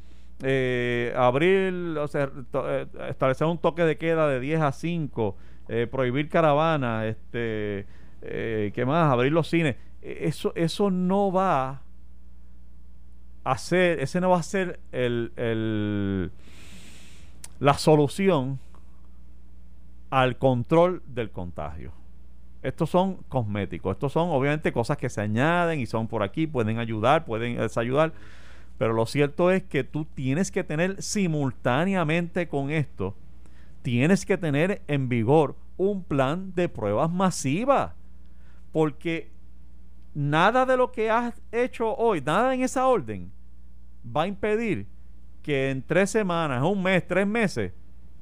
eh, 0.42 1.12
abrir, 1.16 1.72
o 1.98 2.08
sea, 2.08 2.30
eh, 2.52 2.86
establecer 3.08 3.46
un 3.46 3.58
toque 3.58 3.84
de 3.84 3.96
queda 3.96 4.28
de 4.28 4.40
10 4.40 4.60
a 4.60 4.72
5, 4.72 5.36
eh, 5.68 5.86
prohibir 5.90 6.28
caravanas, 6.28 7.06
este, 7.06 7.86
eh, 8.22 8.72
¿qué 8.74 8.84
más? 8.84 9.12
Abrir 9.12 9.32
los 9.32 9.48
cines. 9.48 9.76
E- 10.02 10.26
Eso, 10.26 10.52
eso 10.56 10.90
no 10.90 11.30
va 11.32 11.82
a 13.44 13.58
ser, 13.58 14.00
ese 14.00 14.20
no 14.20 14.30
va 14.30 14.38
a 14.38 14.42
ser 14.42 14.80
el, 14.92 15.32
el- 15.36 16.30
la 17.60 17.74
solución 17.74 18.60
al 20.10 20.38
control 20.38 21.02
del 21.06 21.30
contagio. 21.30 21.92
Estos 22.62 22.90
son 22.90 23.16
cosméticos, 23.28 23.92
estos 23.92 24.12
son 24.12 24.30
obviamente 24.30 24.72
cosas 24.72 24.96
que 24.96 25.08
se 25.08 25.20
añaden 25.20 25.80
y 25.80 25.86
son 25.86 26.08
por 26.08 26.22
aquí, 26.22 26.46
pueden 26.46 26.78
ayudar, 26.78 27.24
pueden 27.24 27.56
desayudar, 27.56 28.12
pero 28.78 28.92
lo 28.92 29.06
cierto 29.06 29.50
es 29.50 29.62
que 29.62 29.84
tú 29.84 30.04
tienes 30.04 30.50
que 30.50 30.64
tener 30.64 31.00
simultáneamente 31.02 32.48
con 32.48 32.70
esto, 32.70 33.14
tienes 33.82 34.26
que 34.26 34.38
tener 34.38 34.82
en 34.88 35.08
vigor 35.08 35.56
un 35.76 36.02
plan 36.02 36.52
de 36.54 36.68
pruebas 36.68 37.10
masivas, 37.10 37.92
porque 38.72 39.30
nada 40.14 40.66
de 40.66 40.76
lo 40.76 40.90
que 40.90 41.10
has 41.10 41.40
hecho 41.52 41.94
hoy, 41.96 42.20
nada 42.20 42.54
en 42.54 42.62
esa 42.62 42.86
orden, 42.86 43.30
va 44.04 44.22
a 44.22 44.26
impedir 44.26 44.86
que 45.42 45.70
en 45.70 45.82
tres 45.82 46.10
semanas, 46.10 46.62
un 46.62 46.82
mes, 46.82 47.06
tres 47.06 47.26
meses, 47.26 47.72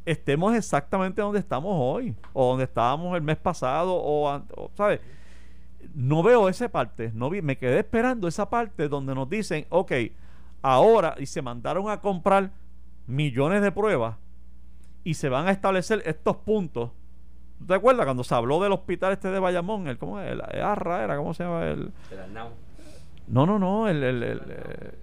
estemos 0.04 0.54
exactamente 0.54 1.20
donde 1.22 1.40
estamos 1.40 1.72
hoy, 1.74 2.14
o 2.32 2.50
donde 2.50 2.64
estábamos 2.64 3.16
el 3.16 3.22
mes 3.22 3.36
pasado, 3.36 3.94
o, 3.94 4.28
o, 4.56 4.70
¿sabes? 4.76 5.00
No 5.94 6.22
veo 6.22 6.48
esa 6.48 6.68
parte, 6.68 7.10
no 7.14 7.30
vi, 7.30 7.42
me 7.42 7.56
quedé 7.58 7.78
esperando 7.80 8.28
esa 8.28 8.48
parte 8.50 8.88
donde 8.88 9.14
nos 9.14 9.28
dicen, 9.28 9.66
ok, 9.70 9.92
ahora, 10.62 11.14
y 11.18 11.26
se 11.26 11.42
mandaron 11.42 11.88
a 11.90 12.00
comprar 12.00 12.50
millones 13.06 13.62
de 13.62 13.72
pruebas, 13.72 14.16
y 15.04 15.14
se 15.14 15.28
van 15.28 15.46
a 15.46 15.52
establecer 15.52 16.02
estos 16.04 16.36
puntos. 16.36 16.90
¿Tú 17.58 17.66
te 17.66 17.74
acuerdas 17.74 18.04
cuando 18.04 18.24
se 18.24 18.34
habló 18.34 18.60
del 18.60 18.72
hospital 18.72 19.12
este 19.12 19.28
de 19.30 19.38
Bayamón? 19.38 19.86
El, 19.88 19.96
¿Cómo 19.98 20.20
es? 20.20 20.30
El, 20.32 20.42
el 20.52 20.60
ARRA 20.62 21.04
era, 21.04 21.16
¿cómo 21.16 21.32
se 21.32 21.44
llama? 21.44 21.64
El, 21.66 21.92
no, 23.28 23.46
no, 23.46 23.58
no, 23.58 23.88
el, 23.88 24.02
el- 24.02 24.22
el, 24.22 24.42
eh, 24.48 24.94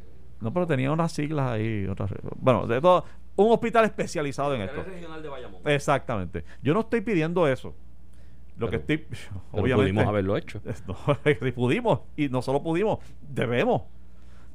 no, 0.44 0.54
pero 0.54 0.68
tenía 0.68 0.92
unas 0.92 1.12
siglas 1.12 1.52
ahí. 1.52 1.88
Otras, 1.88 2.12
bueno, 2.36 2.68
de 2.68 2.82
todo, 2.82 3.06
un 3.36 3.52
hospital 3.52 3.86
especializado 3.86 4.54
en 4.56 4.62
esto. 4.62 4.84
regional 4.84 5.24
de 5.24 5.30
Bayamón. 5.30 5.62
Exactamente. 5.66 6.44
Yo 6.62 6.74
no 6.74 6.82
estoy 6.82 7.02
pidiendo 7.02 7.48
eso. 7.48 7.74
Lo 8.58 8.70
que 8.70 8.76
estoy, 8.76 8.98
Pero 9.08 9.42
obviamente, 9.52 9.94
pudimos 9.94 10.06
haberlo 10.06 10.38
hecho. 10.38 10.62
no, 10.88 10.96
si 11.42 11.52
pudimos 11.54 12.02
y 12.16 12.30
no 12.30 12.42
solo 12.42 12.62
pudimos, 12.62 13.00
debemos. 13.22 13.84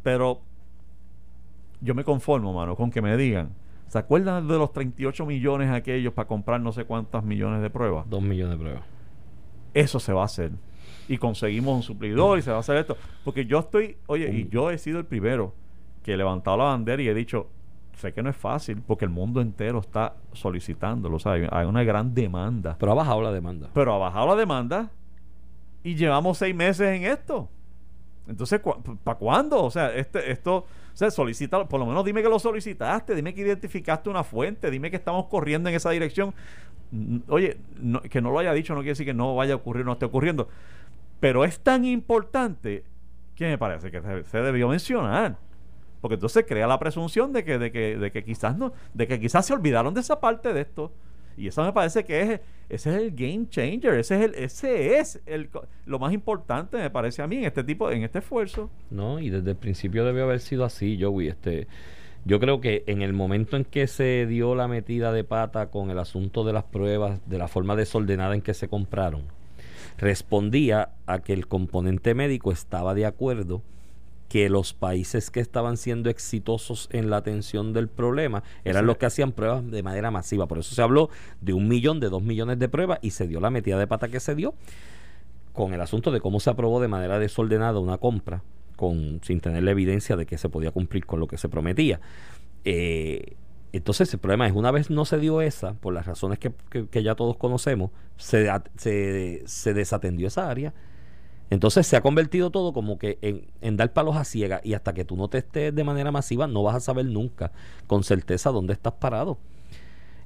Pero 0.03 0.43
yo 1.81 1.95
me 1.95 2.05
conformo, 2.05 2.53
mano, 2.53 2.77
con 2.77 2.91
que 2.91 3.03
me 3.03 3.17
digan. 3.17 3.51
¿Se 3.87 3.99
acuerdan 3.99 4.47
de 4.47 4.59
los 4.59 4.73
38 4.73 5.25
millones 5.25 5.71
aquellos 5.71 6.13
para 6.13 6.29
comprar 6.29 6.61
no 6.61 6.73
sé 6.73 6.85
cuántas 6.85 7.25
millones 7.25 7.63
de 7.63 7.71
pruebas? 7.71 8.09
Dos 8.09 8.23
millones 8.23 8.59
de 8.59 8.63
pruebas. 8.63 8.83
eso 9.73 9.99
se 9.99 10.13
va 10.13 10.23
a 10.23 10.27
hacer. 10.27 10.53
Y 11.09 11.17
conseguimos 11.17 11.75
un 11.75 11.83
suplidor 11.83 12.39
y 12.39 12.43
se 12.43 12.51
va 12.51 12.59
a 12.59 12.61
hacer 12.61 12.77
esto. 12.77 12.99
Porque 13.25 13.47
yo 13.47 13.59
estoy, 13.61 13.97
oye, 14.07 14.31
y 14.31 14.49
yo 14.51 14.71
he 14.71 14.77
sido 14.77 14.99
el 14.99 15.07
primero 15.07 15.55
que 16.03 16.15
he 16.15 16.17
levantado 16.17 16.57
la 16.57 16.65
bandera 16.65 17.03
y 17.03 17.09
he 17.09 17.15
dicho, 17.15 17.49
sé 17.99 18.13
que 18.13 18.23
no 18.23 18.31
es 18.31 18.37
fácil 18.37 18.83
porque 18.87 19.05
el 19.05 19.11
mundo 19.11 19.41
entero 19.41 19.81
está 19.81 20.15
solicitándolo, 20.33 21.17
o 21.17 21.19
sea, 21.19 21.33
hay, 21.33 21.67
una 21.67 21.83
gran 21.83 22.15
demanda. 22.15 22.77
Pero 22.79 22.93
ha 22.93 22.95
bajado 22.95 23.23
la 23.23 23.33
demanda. 23.33 23.71
Pero 23.75 23.95
ha 23.95 23.99
bajado 23.99 24.29
la 24.29 24.37
demanda 24.37 24.91
y 25.83 25.95
llevamos 25.95 26.39
seis 26.39 26.55
meses 26.55 26.97
en 26.97 27.05
esto. 27.05 27.49
Entonces, 28.27 28.61
¿para 29.05 29.19
cuándo? 29.19 29.65
O 29.65 29.71
sea, 29.71 29.95
este, 29.95 30.31
esto, 30.31 30.57
o 30.57 30.67
sea, 30.93 31.11
solicita, 31.11 31.67
por 31.67 31.81
lo 31.81 31.87
menos 31.87 32.05
dime 32.05 32.23
que 32.23 32.29
lo 32.29 32.39
solicitaste, 32.39 33.15
dime 33.15 33.35
que 33.35 33.41
identificaste 33.41 34.11
una 34.11 34.23
fuente, 34.23 34.71
dime 34.71 34.91
que 34.91 34.97
estamos 34.97 35.27
corriendo 35.27 35.69
en 35.71 35.75
esa 35.75 35.91
dirección. 35.91 36.35
Oye, 37.29 37.59
no- 37.81 38.01
que 38.03 38.21
no 38.21 38.31
lo 38.31 38.39
haya 38.39 38.53
dicho 38.53 38.75
no 38.75 38.81
quiere 38.81 38.91
decir 38.93 39.07
que 39.07 39.15
no 39.15 39.35
vaya 39.35 39.55
a 39.55 39.57
ocurrir, 39.57 39.85
no 39.85 39.93
esté 39.93 40.05
ocurriendo. 40.05 40.49
Pero 41.21 41.45
es 41.45 41.59
tan 41.61 41.85
importante 41.85 42.85
que 43.35 43.47
me 43.47 43.59
parece 43.59 43.91
que 43.91 44.01
se, 44.03 44.25
se 44.25 44.39
debió 44.39 44.69
mencionar. 44.69 45.39
Porque 46.01 46.15
entonces 46.15 46.45
crea 46.47 46.67
la 46.67 46.79
presunción 46.79 47.33
de 47.33 47.45
que, 47.45 47.59
de 47.59 47.73
que, 47.73 47.97
de 47.97 48.11
que 48.13 48.25
quizás 48.25 48.57
no, 48.57 48.73
de 48.95 49.07
que 49.07 49.19
quizás 49.19 49.47
se 49.47 49.53
olvidaron 49.53 49.95
de 49.95 50.01
esa 50.01 50.21
parte 50.21 50.53
de 50.53 50.61
esto. 50.61 50.93
Y 51.37 51.47
eso 51.47 51.63
me 51.63 51.73
parece 51.73 52.05
que 52.05 52.21
es, 52.21 52.41
ese 52.69 52.91
es 52.91 52.97
el 52.97 53.11
game 53.13 53.49
changer, 53.49 53.95
ese 53.95 54.17
es 54.17 54.23
el, 54.23 54.35
ese 54.35 54.99
es 54.99 55.23
el, 55.25 55.49
lo 55.87 55.99
más 56.01 56.13
importante, 56.13 56.77
me 56.79 56.91
parece 56.91 57.23
a 57.23 57.29
mí, 57.29 57.39
en 57.39 57.45
este 57.45 57.63
tipo, 57.63 57.91
en 57.91 58.03
este 58.03 58.19
esfuerzo. 58.19 58.71
No, 58.91 59.21
y 59.21 59.31
desde 59.31 59.51
el 59.51 59.57
principio 59.57 60.05
debió 60.05 60.25
haber 60.25 60.41
sido 60.41 60.65
así, 60.65 60.99
Joey. 61.01 61.29
Este, 61.29 61.69
yo 62.25 62.41
creo 62.41 62.61
que 62.61 62.83
en 62.87 63.03
el 63.03 63.13
momento 63.13 63.57
en 63.57 63.65
que 63.65 63.87
se 63.87 64.27
dio 64.27 64.57
la 64.57 64.67
metida 64.67 65.13
de 65.13 65.23
pata 65.23 65.71
con 65.71 65.91
el 65.91 65.99
asunto 66.01 66.45
de 66.45 66.53
las 66.53 66.65
pruebas, 66.65 67.21
de 67.29 67.39
la 67.39 67.47
forma 67.47 67.77
desordenada 67.77 68.35
en 68.35 68.43
que 68.43 68.53
se 68.53 68.69
compraron, 68.69 69.23
respondía 69.97 70.91
a 71.07 71.21
que 71.21 71.33
el 71.33 71.47
componente 71.47 72.15
médico 72.15 72.51
estaba 72.51 72.95
de 72.95 73.07
acuerdo 73.07 73.63
que 74.29 74.49
los 74.51 74.75
países 74.75 75.31
que 75.31 75.41
estaban 75.41 75.77
siendo 75.77 76.11
exitosos 76.11 76.89
en 76.93 77.09
la 77.09 77.17
atención 77.17 77.73
del 77.73 77.89
problema 77.89 78.43
eran 78.65 78.85
los 78.87 78.99
que 78.99 79.07
hacían 79.07 79.33
pruebas 79.33 79.71
de 79.71 79.83
manera 79.83 80.11
masiva. 80.11 80.47
Por 80.47 80.59
eso 80.59 80.75
se 80.75 80.83
habló 80.83 81.09
de 81.41 81.55
un 81.55 81.67
millón, 81.67 81.99
de 81.99 82.11
dos 82.11 82.23
millones 82.23 82.59
de 82.59 82.69
pruebas 82.69 82.99
y 83.01 83.11
se 83.11 83.27
dio 83.27 83.41
la 83.41 83.49
metida 83.51 83.79
de 83.79 83.87
pata 83.87 84.09
que 84.09 84.21
se 84.21 84.35
dio 84.35 84.55
con 85.53 85.73
el 85.75 85.81
asunto 85.81 86.11
de 86.13 86.21
cómo 86.21 86.41
se 86.41 86.51
aprobó 86.51 86.81
de 86.81 86.89
manera 86.89 87.19
desordenada 87.19 87.79
una 87.81 87.99
compra 87.99 88.43
con 88.77 89.21
sin 89.25 89.41
tener 89.41 89.63
la 89.65 89.71
evidencia 89.73 90.15
de 90.17 90.25
que 90.27 90.39
se 90.39 90.49
podía 90.49 90.71
cumplir 90.71 91.05
con 91.07 91.19
lo 91.21 91.27
que 91.27 91.37
se 91.39 91.49
prometía. 91.49 92.01
Eh, 92.65 93.35
entonces 93.73 94.13
el 94.15 94.21
problema 94.21 94.47
es, 94.47 94.53
una 94.53 94.71
vez 94.71 94.89
no 94.91 95.05
se 95.05 95.19
dio 95.19 95.41
esa, 95.41 95.75
por 95.75 95.93
las 95.95 96.07
razones 96.07 96.39
que, 96.39 96.53
que- 96.71 96.87
que 96.87 97.03
ya 97.03 97.15
todos 97.15 97.37
conocemos, 97.37 97.91
se, 98.17 98.49
se 99.47 99.75
desatendió 99.75 100.29
esa 100.29 100.49
área 100.49 100.75
Entonces 101.51 101.87
se 101.87 101.97
ha 101.97 102.03
convertido 102.03 102.51
todo 102.51 102.73
como 102.73 102.99
que 102.99 103.19
en, 103.23 103.47
en 103.61 103.77
dar 103.77 103.93
palos 103.93 104.17
a 104.17 104.25
ciegas 104.25 104.61
y 104.65 104.75
hasta 104.75 104.93
que 104.93 105.05
tú 105.05 105.17
no 105.17 105.29
testes 105.29 105.75
de 105.75 105.85
manera 105.85 106.11
masiva 106.13 106.47
no 106.47 106.63
vas 106.63 106.77
a 106.77 106.81
saber 106.81 107.07
nunca 107.07 107.53
con 107.87 108.05
certeza 108.05 108.51
dónde 108.51 108.75
estás 108.75 108.95
parado. 108.95 109.39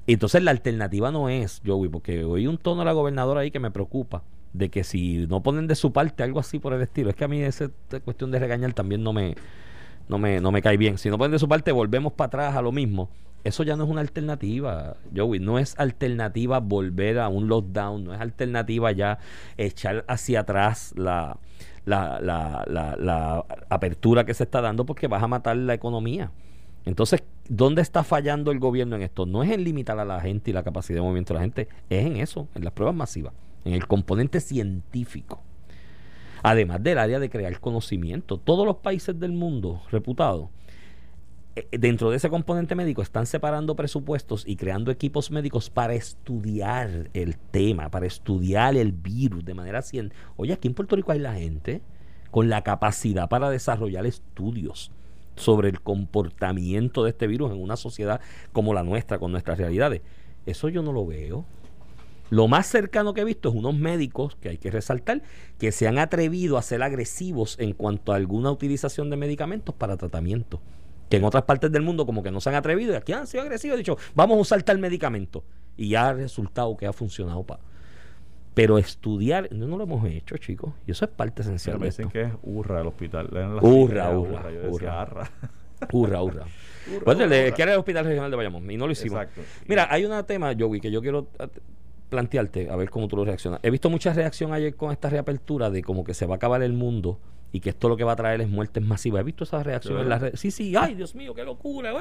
Entonces 0.06 0.42
la 0.42 0.50
alternativa 0.50 1.12
no 1.12 1.28
es, 1.28 1.62
Joey, 1.64 1.88
porque 1.88 2.24
oí 2.24 2.46
un 2.46 2.58
tono 2.58 2.80
de 2.80 2.87
la 2.87 2.92
gobernadora 2.92 3.40
ahí 3.40 3.50
que 3.50 3.61
me 3.61 3.70
preocupa, 3.70 4.24
de 4.52 4.68
que 4.68 4.85
si 4.85 5.26
no 5.28 5.42
ponen 5.42 5.66
de 5.66 5.76
su 5.76 5.92
parte 5.92 6.22
algo 6.22 6.40
así 6.40 6.58
por 6.58 6.72
el 6.72 6.82
estilo, 6.82 7.11
es 7.11 7.16
que 7.16 7.24
a 7.24 7.28
mí 7.28 7.40
esa 7.40 7.70
cuestión 8.04 8.30
de 8.30 8.38
regañar 8.38 8.72
también 8.72 9.02
no 9.02 9.12
me, 9.12 9.37
no 10.08 10.18
me, 10.18 10.40
no 10.40 10.50
me 10.50 10.61
cae 10.61 10.76
bien. 10.76 10.98
Si 10.98 11.08
no 11.08 11.18
ponen 11.18 11.32
de 11.32 11.38
su 11.38 11.48
parte, 11.48 11.70
volvemos 11.70 12.12
para 12.12 12.26
atrás 12.26 12.56
a 12.56 12.62
lo 12.62 12.72
mismo. 12.72 13.11
Eso 13.44 13.64
ya 13.64 13.76
no 13.76 13.85
es 13.85 13.90
una 13.90 14.00
alternativa, 14.00 14.96
Joey. 15.14 15.40
No 15.40 15.59
es 15.59 15.78
alternativa 15.78 16.61
volver 16.61 17.18
a 17.18 17.28
un 17.28 17.48
lockdown, 17.48 18.05
no 18.05 18.14
es 18.14 18.20
alternativa 18.20 18.92
ya 18.92 19.18
echar 19.57 20.05
hacia 20.07 20.40
atrás 20.40 20.94
la, 20.96 21.38
la, 21.85 23.44
apertura 23.68 24.24
que 24.24 24.35
se 24.35 24.44
está 24.44 24.61
dando 24.61 24.87
porque 24.87 25.09
vas 25.09 25.22
a 25.22 25.28
matar 25.28 25.57
la 25.57 25.74
economía. 25.74 26.31
Entonces, 26.85 27.24
¿dónde 27.48 27.83
está 27.83 28.05
fallando 28.05 28.50
el 28.52 28.59
gobierno 28.59 28.96
en 28.96 29.02
esto? 29.02 29.26
No 29.26 29.42
es 29.42 29.50
en 29.50 29.64
limitar 29.64 29.98
a 29.98 30.05
la 30.05 30.20
gente 30.20 30.50
y 30.50 30.55
la 30.55 30.62
capacidad 30.62 30.98
de 30.98 31.02
movimiento 31.02 31.35
de 31.35 31.38
la 31.38 31.44
gente, 31.44 31.68
es 31.90 32.07
en 32.07 32.16
eso, 32.16 32.48
en 32.55 32.64
las 32.64 32.72
pruebas 32.72 32.94
masivas, 32.94 33.33
en 33.64 33.72
el 33.74 33.87
componente 33.87 34.40
científico. 34.40 35.40
Además 36.44 36.83
del 36.83 36.98
área 36.98 37.20
de 37.20 37.31
crear 37.31 37.61
conocimiento. 37.61 38.37
Todos 38.37 38.66
los 38.66 38.76
países 38.76 39.18
del 39.18 39.31
mundo 39.31 39.83
reputados 39.92 40.48
dentro 41.71 42.11
de 42.11 42.17
ese 42.17 42.31
componente 42.31 42.75
médico 42.75 43.03
están 43.03 43.27
separando 43.27 43.77
presupuestos 43.77 44.45
y 44.47 44.57
creando 44.57 44.91
equipos 44.91 45.31
médicos 45.31 45.69
para 45.69 45.95
estudiar 45.95 47.11
el 47.12 47.37
tema, 47.37 47.91
para 47.91 48.07
estudiar 48.07 48.77
el 48.77 48.93
virus 48.93 49.45
de 49.45 49.55
manera 49.55 49.83
científica. 49.83 50.33
Oye, 50.37 50.55
aquí 50.55 50.69
en 50.69 50.75
Puerto 50.75 50.97
Rico 50.97 51.12
hay 51.12 51.19
la 51.19 51.35
gente 51.35 51.83
con 52.31 52.49
la 52.49 52.62
capacidad 52.62 53.29
para 53.29 53.51
desarrollar 53.51 54.07
estudios 54.07 54.93
sobre 55.37 55.69
el 55.69 55.83
comportamiento 55.83 57.05
de 57.05 57.11
este 57.11 57.27
virus 57.27 57.51
en 57.51 57.62
una 57.62 57.77
sociedad 57.77 58.21
como 58.53 58.73
la 58.73 58.83
nuestra, 58.83 59.19
con 59.19 59.33
nuestras 59.33 59.59
realidades. 59.59 60.01
Eso 60.47 60.71
yo 60.71 60.83
no 60.83 60.93
lo 60.93 61.07
veo. 61.07 61.45
Lo 62.31 62.49
más 62.49 62.67
cercano 62.67 63.12
que 63.12 63.21
he 63.21 63.25
visto 63.25 63.51
es 63.51 63.55
unos 63.55 63.75
médicos, 63.75 64.37
que 64.37 64.49
hay 64.49 64.57
que 64.57 64.71
resaltar, 64.71 65.23
que 65.59 65.71
se 65.71 65.87
han 65.87 65.99
atrevido 65.99 66.57
a 66.57 66.62
ser 66.62 66.83
agresivos 66.83 67.59
en 67.59 67.75
cuanto 67.75 68.12
a 68.12 68.17
alguna 68.17 68.51
utilización 68.51 69.11
de 69.11 69.19
medicamentos 69.19 69.75
para 69.75 69.99
tratamiento 69.99 70.62
que 71.12 71.18
en 71.18 71.25
otras 71.25 71.44
partes 71.44 71.70
del 71.70 71.83
mundo 71.83 72.07
como 72.07 72.22
que 72.22 72.31
no 72.31 72.40
se 72.40 72.48
han 72.48 72.55
atrevido 72.55 72.94
y 72.94 72.96
aquí 72.96 73.12
han 73.12 73.27
sido 73.27 73.42
agresivos, 73.42 73.75
han 73.75 73.81
dicho, 73.81 73.98
vamos 74.14 74.38
a 74.38 74.40
usar 74.40 74.62
tal 74.62 74.79
medicamento. 74.79 75.44
Y 75.77 75.94
ha 75.94 76.11
resultado 76.14 76.75
que 76.75 76.87
ha 76.87 76.92
funcionado 76.94 77.42
para... 77.44 77.61
Pero 78.55 78.79
estudiar, 78.79 79.46
no, 79.53 79.66
no, 79.66 79.77
lo 79.77 79.85
hemos 79.85 80.07
hecho, 80.07 80.38
chicos. 80.38 80.72
Y 80.87 80.92
eso 80.92 81.05
es 81.05 81.11
parte 81.11 81.42
esencial. 81.42 81.79
me 81.79 81.85
dicen 81.85 82.09
que 82.09 82.22
es 82.22 82.33
hurra 82.42 82.81
el 82.81 82.87
hospital. 82.87 83.29
Hurra, 83.61 84.16
hurra, 84.16 84.48
hurra. 84.70 85.31
Hurra, 85.92 86.22
hurra. 86.22 86.46
Pues 87.05 87.18
que 87.18 87.62
era 87.62 87.75
el 87.75 87.79
Hospital 87.79 88.07
Regional 88.07 88.31
de 88.31 88.37
Bayamón 88.38 88.70
y 88.70 88.79
no 88.79 88.87
lo 88.87 88.92
hicimos. 88.92 89.20
Exacto. 89.20 89.42
Mira, 89.68 89.88
hay 89.90 90.07
un 90.07 90.25
tema, 90.25 90.55
Joey, 90.59 90.81
que 90.81 90.90
yo 90.90 91.03
quiero 91.03 91.29
eh, 91.38 91.46
plantearte, 92.09 92.70
a 92.70 92.77
ver 92.77 92.88
cómo 92.88 93.07
tú 93.07 93.16
lo 93.16 93.27
reaccionas. 93.27 93.61
He 93.62 93.68
visto 93.68 93.90
mucha 93.90 94.14
reacción 94.14 94.55
ayer 94.55 94.77
con 94.77 94.90
esta 94.90 95.11
reapertura 95.11 95.68
de 95.68 95.83
como 95.83 96.05
que 96.05 96.14
se 96.14 96.25
va 96.25 96.37
a 96.37 96.37
acabar 96.37 96.62
el 96.62 96.72
mundo 96.72 97.18
y 97.53 97.61
que 97.61 97.71
esto 97.71 97.88
lo 97.88 97.97
que 97.97 98.05
va 98.05 98.12
a 98.12 98.17
traer 98.17 98.41
es 98.41 98.49
muertes 98.49 98.83
masivas. 98.83 99.21
He 99.21 99.25
visto 99.25 99.45
esas 99.45 99.65
reacciones 99.65 100.05
en 100.05 100.09
las 100.09 100.21
redes. 100.21 100.41
Sí, 100.41 100.51
sí, 100.51 100.75
ay, 100.75 100.95
Dios 100.95 101.15
mío, 101.15 101.35
qué 101.35 101.45
locura. 101.45 101.93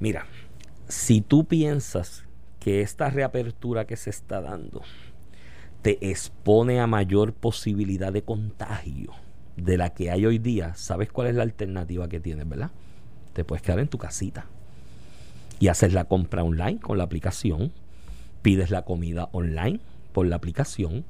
Mira, 0.00 0.26
si 0.88 1.20
tú 1.20 1.44
piensas 1.44 2.24
que 2.58 2.80
esta 2.80 3.08
reapertura 3.10 3.86
que 3.86 3.96
se 3.96 4.10
está 4.10 4.40
dando 4.40 4.82
te 5.82 6.10
expone 6.10 6.80
a 6.80 6.86
mayor 6.86 7.34
posibilidad 7.34 8.12
de 8.12 8.22
contagio 8.22 9.12
de 9.56 9.76
la 9.76 9.90
que 9.90 10.10
hay 10.10 10.26
hoy 10.26 10.38
día, 10.38 10.74
¿sabes 10.74 11.12
cuál 11.12 11.28
es 11.28 11.34
la 11.36 11.42
alternativa 11.42 12.08
que 12.08 12.20
tienes, 12.20 12.48
verdad? 12.48 12.70
Te 13.32 13.44
puedes 13.44 13.62
quedar 13.62 13.78
en 13.78 13.88
tu 13.88 13.98
casita 13.98 14.46
y 15.60 15.68
haces 15.68 15.92
la 15.92 16.04
compra 16.04 16.42
online 16.42 16.80
con 16.80 16.98
la 16.98 17.04
aplicación, 17.04 17.72
pides 18.42 18.70
la 18.70 18.82
comida 18.82 19.28
online 19.32 19.80
por 20.12 20.26
la 20.26 20.36
aplicación 20.36 21.04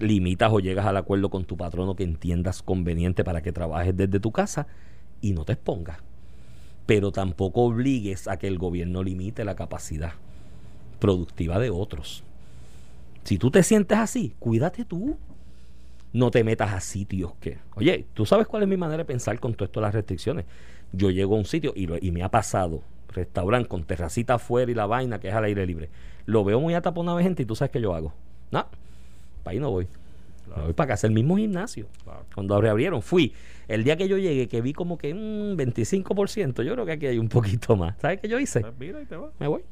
limitas 0.00 0.52
o 0.52 0.60
llegas 0.60 0.86
al 0.86 0.96
acuerdo 0.96 1.30
con 1.30 1.44
tu 1.44 1.56
patrono 1.56 1.96
que 1.96 2.04
entiendas 2.04 2.62
conveniente 2.62 3.24
para 3.24 3.42
que 3.42 3.52
trabajes 3.52 3.96
desde 3.96 4.20
tu 4.20 4.32
casa 4.32 4.66
y 5.20 5.32
no 5.32 5.44
te 5.44 5.52
expongas. 5.52 5.98
Pero 6.86 7.12
tampoco 7.12 7.62
obligues 7.62 8.28
a 8.28 8.38
que 8.38 8.46
el 8.46 8.58
gobierno 8.58 9.02
limite 9.02 9.44
la 9.44 9.56
capacidad 9.56 10.12
productiva 10.98 11.58
de 11.58 11.70
otros. 11.70 12.24
Si 13.24 13.38
tú 13.38 13.50
te 13.50 13.62
sientes 13.62 13.98
así, 13.98 14.34
cuídate 14.38 14.84
tú. 14.84 15.16
No 16.12 16.30
te 16.30 16.42
metas 16.42 16.72
a 16.72 16.80
sitios 16.80 17.34
que... 17.40 17.58
Oye, 17.74 18.06
tú 18.14 18.24
sabes 18.24 18.46
cuál 18.46 18.62
es 18.62 18.68
mi 18.68 18.78
manera 18.78 18.98
de 18.98 19.04
pensar 19.04 19.38
con 19.38 19.52
todo 19.52 19.66
esto 19.66 19.80
de 19.80 19.86
las 19.86 19.94
restricciones. 19.94 20.46
Yo 20.92 21.10
llego 21.10 21.34
a 21.34 21.38
un 21.38 21.44
sitio 21.44 21.74
y, 21.76 21.86
y 22.06 22.10
me 22.10 22.22
ha 22.22 22.30
pasado, 22.30 22.82
restaurante 23.08 23.68
con 23.68 23.84
terracita 23.84 24.34
afuera 24.34 24.72
y 24.72 24.74
la 24.74 24.86
vaina 24.86 25.20
que 25.20 25.28
es 25.28 25.34
al 25.34 25.44
aire 25.44 25.66
libre. 25.66 25.90
Lo 26.24 26.44
veo 26.44 26.60
muy 26.60 26.72
ataponado 26.72 27.18
de 27.18 27.24
gente 27.24 27.42
y 27.42 27.46
tú 27.46 27.54
sabes 27.54 27.70
qué 27.70 27.80
yo 27.82 27.94
hago. 27.94 28.14
No, 28.50 28.66
ahí 29.48 29.58
no 29.58 29.70
voy. 29.70 29.86
voy 30.64 30.72
para 30.72 30.88
casa, 30.88 31.06
el 31.06 31.12
mismo 31.12 31.36
gimnasio. 31.36 31.86
Cuando 32.34 32.60
reabrieron, 32.60 33.02
fui. 33.02 33.32
El 33.66 33.84
día 33.84 33.96
que 33.96 34.08
yo 34.08 34.16
llegué, 34.16 34.48
que 34.48 34.60
vi 34.62 34.72
como 34.72 34.96
que 34.96 35.12
un 35.12 35.56
25%, 35.56 36.62
yo 36.62 36.72
creo 36.72 36.86
que 36.86 36.92
aquí 36.92 37.06
hay 37.06 37.18
un 37.18 37.28
poquito 37.28 37.76
más. 37.76 37.96
¿Sabes 38.00 38.20
qué 38.20 38.28
yo 38.28 38.38
hice? 38.38 38.60
Pues 38.60 38.96
Me 39.38 39.46
voy. 39.46 39.62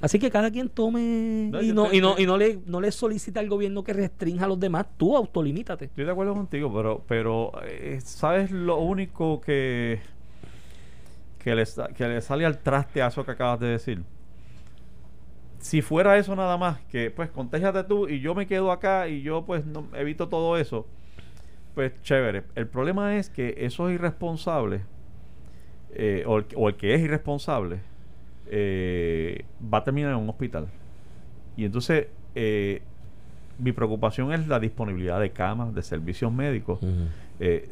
Así 0.00 0.18
que 0.18 0.30
cada 0.30 0.50
quien 0.50 0.68
tome 0.68 1.50
y 1.62 1.72
no, 1.72 1.92
y 1.92 2.00
no, 2.00 2.18
y 2.18 2.26
no 2.26 2.36
le 2.36 2.58
no 2.66 2.80
le 2.80 2.90
solicita 2.90 3.40
al 3.40 3.48
gobierno 3.48 3.84
que 3.84 3.92
restrinja 3.92 4.44
a 4.44 4.48
los 4.48 4.58
demás, 4.58 4.86
tú 4.96 5.16
autolimítate. 5.16 5.86
Estoy 5.86 6.04
de 6.04 6.10
acuerdo 6.10 6.34
contigo, 6.34 6.72
pero 6.74 7.04
pero 7.06 7.52
eh, 7.64 8.00
sabes 8.02 8.50
lo 8.50 8.78
único 8.78 9.40
que 9.40 10.00
que 11.38 11.54
le, 11.54 11.64
que 11.96 12.08
le 12.08 12.20
sale 12.20 12.44
al 12.46 12.58
traste 12.58 13.00
a 13.00 13.08
eso 13.08 13.24
que 13.24 13.30
acabas 13.30 13.60
de 13.60 13.68
decir 13.68 14.02
si 15.60 15.82
fuera 15.82 16.16
eso 16.16 16.34
nada 16.34 16.56
más, 16.56 16.80
que 16.90 17.10
pues 17.10 17.30
contéjate 17.30 17.84
tú 17.84 18.08
y 18.08 18.20
yo 18.20 18.34
me 18.34 18.46
quedo 18.46 18.72
acá 18.72 19.08
y 19.08 19.22
yo 19.22 19.44
pues 19.44 19.64
no 19.66 19.86
evito 19.94 20.28
todo 20.28 20.56
eso, 20.56 20.86
pues 21.74 21.92
chévere. 22.02 22.44
El 22.54 22.66
problema 22.66 23.16
es 23.16 23.28
que 23.28 23.54
esos 23.58 23.92
irresponsables, 23.92 24.82
eh, 25.92 26.24
o, 26.26 26.38
el, 26.38 26.46
o, 26.56 26.68
el, 26.68 26.76
que 26.76 26.94
es 26.94 27.02
irresponsable, 27.02 27.80
eh, 28.46 29.44
va 29.62 29.78
a 29.78 29.84
terminar 29.84 30.12
en 30.12 30.18
un 30.18 30.30
hospital. 30.30 30.66
Y 31.56 31.66
entonces, 31.66 32.06
eh, 32.34 32.80
mi 33.58 33.72
preocupación 33.72 34.32
es 34.32 34.48
la 34.48 34.58
disponibilidad 34.58 35.20
de 35.20 35.30
camas, 35.30 35.74
de 35.74 35.82
servicios 35.82 36.32
médicos. 36.32 36.80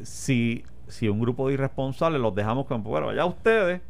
si, 0.03 0.63
si 0.87 1.09
un 1.09 1.19
grupo 1.19 1.47
de 1.47 1.55
irresponsables 1.55 2.21
los 2.21 2.35
dejamos 2.35 2.67
con, 2.67 2.83
bueno, 2.83 3.11
ya 3.13 3.25
ustedes 3.25 3.81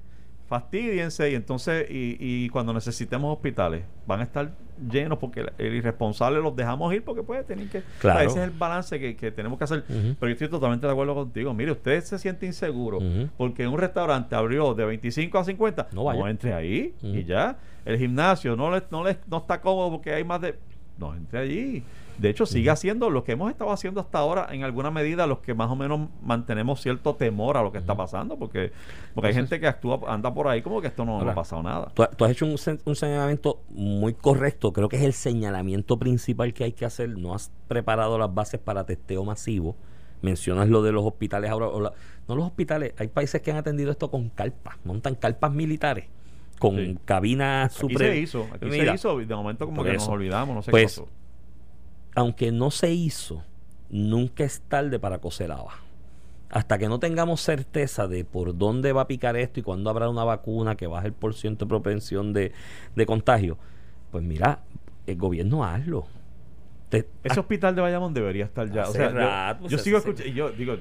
fastidiense 0.49 1.29
y 1.29 1.35
entonces 1.35 1.85
y, 1.91 2.17
y, 2.19 2.49
cuando 2.49 2.73
necesitemos 2.73 3.31
hospitales 3.31 3.83
van 4.07 4.21
a 4.21 4.23
estar 4.23 4.51
llenos 4.91 5.19
porque 5.19 5.45
el, 5.59 5.75
irresponsable 5.75 6.41
los 6.41 6.55
dejamos 6.55 6.91
ir 6.91 7.03
porque 7.03 7.21
puede 7.21 7.43
tener 7.43 7.69
que 7.69 7.83
claro. 7.99 8.21
ese 8.21 8.39
es 8.39 8.45
el 8.45 8.49
balance 8.49 8.99
que, 8.99 9.15
que 9.15 9.31
tenemos 9.31 9.59
que 9.59 9.65
hacer 9.65 9.83
uh 9.87 9.93
-huh. 9.93 10.15
pero 10.19 10.29
yo 10.29 10.33
estoy 10.33 10.47
totalmente 10.49 10.87
de 10.87 10.91
acuerdo 10.91 11.13
contigo 11.13 11.53
mire 11.53 11.71
usted 11.71 12.01
se 12.03 12.17
siente 12.17 12.47
inseguro 12.47 12.97
uh 12.97 13.01
-huh. 13.01 13.29
porque 13.37 13.67
un 13.67 13.77
restaurante 13.77 14.35
abrió 14.35 14.73
de 14.73 14.85
25 14.85 15.37
a 15.37 15.43
50 15.43 15.87
no, 15.91 16.05
vaya. 16.05 16.19
no 16.19 16.27
entre 16.27 16.53
ahí 16.53 16.95
uh 17.03 17.05
-huh. 17.05 17.19
y 17.19 17.25
ya 17.25 17.57
el 17.85 17.99
gimnasio 17.99 18.55
no 18.55 18.71
le, 18.71 18.81
no 18.89 19.03
le 19.03 19.17
no 19.27 19.37
está 19.37 19.61
cómodo 19.61 19.91
porque 19.91 20.15
hay 20.15 20.23
más 20.23 20.41
de 20.41 20.55
no 20.99 21.15
entre 21.15 21.39
allí 21.39 21.83
de 22.19 22.29
hecho, 22.29 22.45
sigue 22.45 22.69
haciendo 22.69 23.09
lo 23.09 23.23
que 23.23 23.31
hemos 23.31 23.49
estado 23.49 23.71
haciendo 23.71 24.01
hasta 24.01 24.17
ahora, 24.17 24.47
en 24.51 24.63
alguna 24.63 24.91
medida, 24.91 25.25
los 25.25 25.39
que 25.39 25.53
más 25.53 25.71
o 25.71 25.75
menos 25.75 26.09
mantenemos 26.21 26.81
cierto 26.81 27.15
temor 27.15 27.55
a 27.55 27.63
lo 27.63 27.71
que 27.71 27.77
está 27.77 27.95
pasando, 27.95 28.37
porque, 28.37 28.73
porque 29.13 29.29
hay 29.29 29.33
gente 29.33 29.57
que 29.59 29.67
actúa, 29.67 30.01
anda 30.05 30.33
por 30.33 30.49
ahí 30.49 30.61
como 30.61 30.81
que 30.81 30.87
esto 30.87 31.05
no, 31.05 31.13
ahora, 31.13 31.25
no 31.25 31.31
ha 31.31 31.35
pasado 31.35 31.63
nada. 31.63 31.91
Tú, 31.93 32.03
tú 32.17 32.25
has 32.25 32.31
hecho 32.31 32.45
un, 32.45 32.57
un, 32.83 32.95
señalamiento 32.95 33.61
muy 33.69 34.13
correcto, 34.13 34.73
creo 34.73 34.89
que 34.89 34.97
es 34.97 35.03
el 35.03 35.13
señalamiento 35.13 35.97
principal 35.97 36.53
que 36.53 36.65
hay 36.65 36.73
que 36.73 36.85
hacer. 36.85 37.09
No 37.17 37.33
has 37.33 37.51
preparado 37.69 38.17
las 38.17 38.33
bases 38.33 38.59
para 38.59 38.85
testeo 38.85 39.23
masivo. 39.23 39.77
Mencionas 40.21 40.67
lo 40.67 40.83
de 40.83 40.91
los 40.91 41.05
hospitales 41.05 41.49
ahora. 41.49 41.67
La, 41.79 41.93
no 42.27 42.35
los 42.35 42.45
hospitales, 42.45 42.93
hay 42.97 43.07
países 43.07 43.41
que 43.41 43.51
han 43.51 43.57
atendido 43.57 43.91
esto 43.91 44.11
con 44.11 44.27
carpas, 44.27 44.75
montan 44.83 45.15
carpas 45.15 45.53
militares 45.53 46.07
con 46.59 46.75
sí. 46.75 46.97
cabinas 47.05 47.73
super. 47.73 48.03
Aquí 48.03 48.05
se 48.05 48.17
hizo, 48.19 48.47
aquí 48.53 48.65
Mira, 48.65 48.91
se 48.91 48.95
hizo, 48.95 49.17
de 49.17 49.35
momento 49.35 49.65
como 49.65 49.83
que 49.83 49.91
eso. 49.91 49.99
nos 49.99 50.09
olvidamos, 50.09 50.55
no 50.55 50.61
sé 50.61 50.71
pues, 50.71 50.95
qué 50.95 51.01
pasó 51.01 51.19
aunque 52.15 52.51
no 52.51 52.71
se 52.71 52.91
hizo, 52.91 53.43
nunca 53.89 54.43
es 54.43 54.61
tarde 54.61 54.99
para 54.99 55.19
coser 55.19 55.51
haba. 55.51 55.75
Hasta 56.49 56.77
que 56.77 56.89
no 56.89 56.99
tengamos 56.99 57.41
certeza 57.41 58.07
de 58.07 58.25
por 58.25 58.57
dónde 58.57 58.91
va 58.91 59.01
a 59.01 59.07
picar 59.07 59.37
esto 59.37 59.59
y 59.59 59.63
cuándo 59.63 59.89
habrá 59.89 60.09
una 60.09 60.23
vacuna 60.23 60.75
que 60.75 60.87
baje 60.87 61.07
el 61.07 61.13
porcentaje 61.13 61.65
de 61.65 61.69
propensión 61.69 62.33
de, 62.33 62.51
de 62.95 63.05
contagio, 63.05 63.57
pues 64.11 64.23
mira, 64.23 64.63
el 65.05 65.15
gobierno 65.15 65.63
hazlo. 65.63 66.07
Ese 66.91 67.39
hospital 67.39 67.75
de 67.75 67.81
Bayamón 67.81 68.13
debería 68.13 68.45
estar 68.45 68.69
ya. 68.71 68.87
O 68.87 68.91
sea, 68.91 69.09
rato, 69.09 69.67
yo, 69.67 69.77
sigo 69.77 69.99
escuchando, 69.99 70.31
yo 70.31 70.49
digo, 70.49 70.75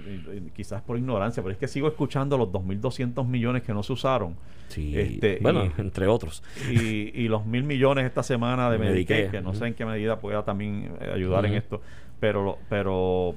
quizás 0.54 0.80
por 0.82 0.96
ignorancia, 0.96 1.42
pero 1.42 1.52
es 1.52 1.58
que 1.58 1.68
sigo 1.68 1.88
escuchando 1.88 2.38
los 2.38 2.48
2.200 2.48 3.26
millones 3.26 3.62
que 3.62 3.74
no 3.74 3.82
se 3.82 3.92
usaron. 3.92 4.36
Sí, 4.68 4.98
este, 4.98 5.38
bueno, 5.42 5.70
entre 5.76 6.06
otros. 6.06 6.42
Y, 6.70 7.10
y, 7.20 7.28
los 7.28 7.44
mil 7.46 7.64
millones 7.64 8.06
esta 8.06 8.22
semana 8.22 8.70
de 8.70 8.78
Medicaid, 8.78 9.30
que 9.30 9.40
no 9.40 9.54
sé 9.54 9.66
en 9.66 9.74
qué 9.74 9.84
medida 9.84 10.18
pueda 10.18 10.44
también 10.44 10.94
eh, 11.00 11.10
ayudar 11.14 11.44
en 11.46 11.54
esto. 11.54 11.80
Pero, 12.20 12.58
pero, 12.68 13.34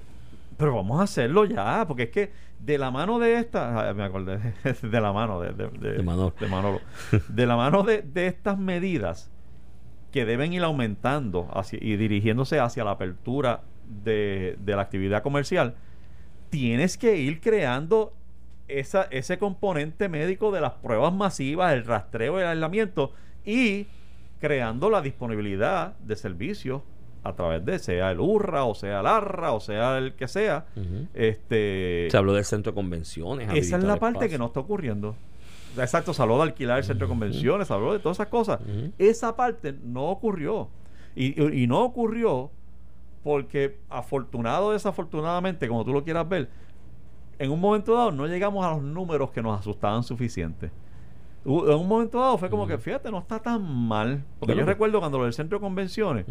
pero 0.57 0.76
vamos 0.76 0.99
a 0.99 1.03
hacerlo 1.03 1.45
ya, 1.45 1.86
porque 1.88 2.03
es 2.03 2.09
que 2.09 2.32
de 2.59 2.78
la 2.78 2.91
mano 2.91 3.19
de 3.19 3.38
esta, 3.38 3.89
ah, 3.89 3.93
me 3.93 4.03
acordé 4.03 4.39
de 4.82 5.01
la 5.01 5.11
mano 5.11 5.41
de, 5.41 5.51
de, 5.53 5.67
de, 5.69 5.91
de 5.93 6.03
Manolo. 6.03 6.82
de 7.28 7.45
la 7.47 7.55
mano 7.55 7.84
de, 7.84 8.01
de 8.01 8.28
estas 8.28 8.57
medidas 8.57 9.30
que 10.12 10.26
deben 10.26 10.53
ir 10.53 10.64
aumentando 10.64 11.47
y 11.72 11.95
dirigiéndose 11.95 12.59
hacia 12.59 12.84
la 12.84 12.91
apertura 12.91 13.62
de, 14.03 14.57
la 14.66 14.82
actividad 14.82 15.24
comercial, 15.24 15.76
tienes 16.49 16.97
que 16.97 17.18
ir 17.18 17.39
creando 17.39 18.14
esa, 18.68 19.03
ese 19.03 19.38
componente 19.38 20.09
médico 20.09 20.51
de 20.51 20.62
las 20.62 20.74
pruebas 20.74 21.14
masivas, 21.14 21.74
el 21.74 21.86
rastreo, 21.86 22.39
el 22.39 22.47
aislamiento 22.47 23.14
y 23.45 23.88
creando 24.39 24.89
la 24.89 25.01
disponibilidad 25.01 25.97
de 25.99 26.16
servicios 26.16 26.82
a 27.24 27.34
través 27.34 27.64
de 27.64 27.78
sea 27.78 28.12
el 28.12 28.20
URRA 28.20 28.64
o 28.64 28.74
sea 28.74 29.01
el 29.01 29.05
ARRA 29.05 29.51
o 29.53 29.59
sea 29.59 29.97
el 29.97 30.14
que 30.14 30.28
sea. 30.28 30.66
este, 31.14 32.07
Se 32.09 32.18
habló 32.18 32.34
del 32.34 32.45
centro 32.45 32.72
de 32.72 32.76
convenciones. 32.76 33.49
Esa 33.53 33.78
es 33.78 33.84
la 33.84 33.97
parte 33.97 34.28
que 34.28 34.38
no 34.38 34.47
está 34.47 34.59
ocurriendo. 34.59 35.16
Exacto, 35.78 36.13
se 36.13 36.22
habló 36.22 36.38
de 36.38 36.43
alquilar 36.43 36.80
el 36.80 36.84
centro 36.84 37.07
de 37.07 37.09
convenciones, 37.09 37.67
se 37.67 37.74
habló 37.74 37.93
de 37.93 37.99
todas 37.99 38.17
esas 38.17 38.28
cosas. 38.28 38.59
Esa 38.97 39.36
parte 39.36 39.74
no 39.84 40.05
ocurrió. 40.05 40.69
Y, 41.15 41.67
no 41.67 41.82
ocurrió 41.84 42.51
porque 43.24 43.80
afortunado 43.89 44.67
o 44.67 44.72
desafortunadamente, 44.72 45.67
como 45.67 45.86
tú 45.86 45.93
lo 45.93 46.03
quieras 46.03 46.28
ver, 46.28 46.49
en 47.38 47.51
un 47.51 47.59
momento 47.59 47.95
dado 47.95 48.11
no 48.11 48.28
llegamos 48.28 48.65
a 48.65 48.72
los 48.72 48.82
números 48.82 49.32
que 49.32 49.41
nos 49.41 49.59
asustaban 49.59 50.03
suficientes. 50.03 50.72
En 51.43 51.51
un 51.51 51.88
momento 51.88 52.19
dado 52.19 52.38
fue 52.38 52.49
como 52.49 52.67
que, 52.67 52.78
fíjate, 52.78 53.09
no 53.09 53.19
está 53.19 53.39
tan 53.39 53.63
mal. 53.63 54.24
Porque 54.39 54.55
yo 54.55 54.65
recuerdo 54.65 54.99
cuando 54.99 55.17
lo 55.17 55.24
del 55.26 55.34
centro 55.34 55.57
de 55.57 55.61
convenciones, 55.61 56.26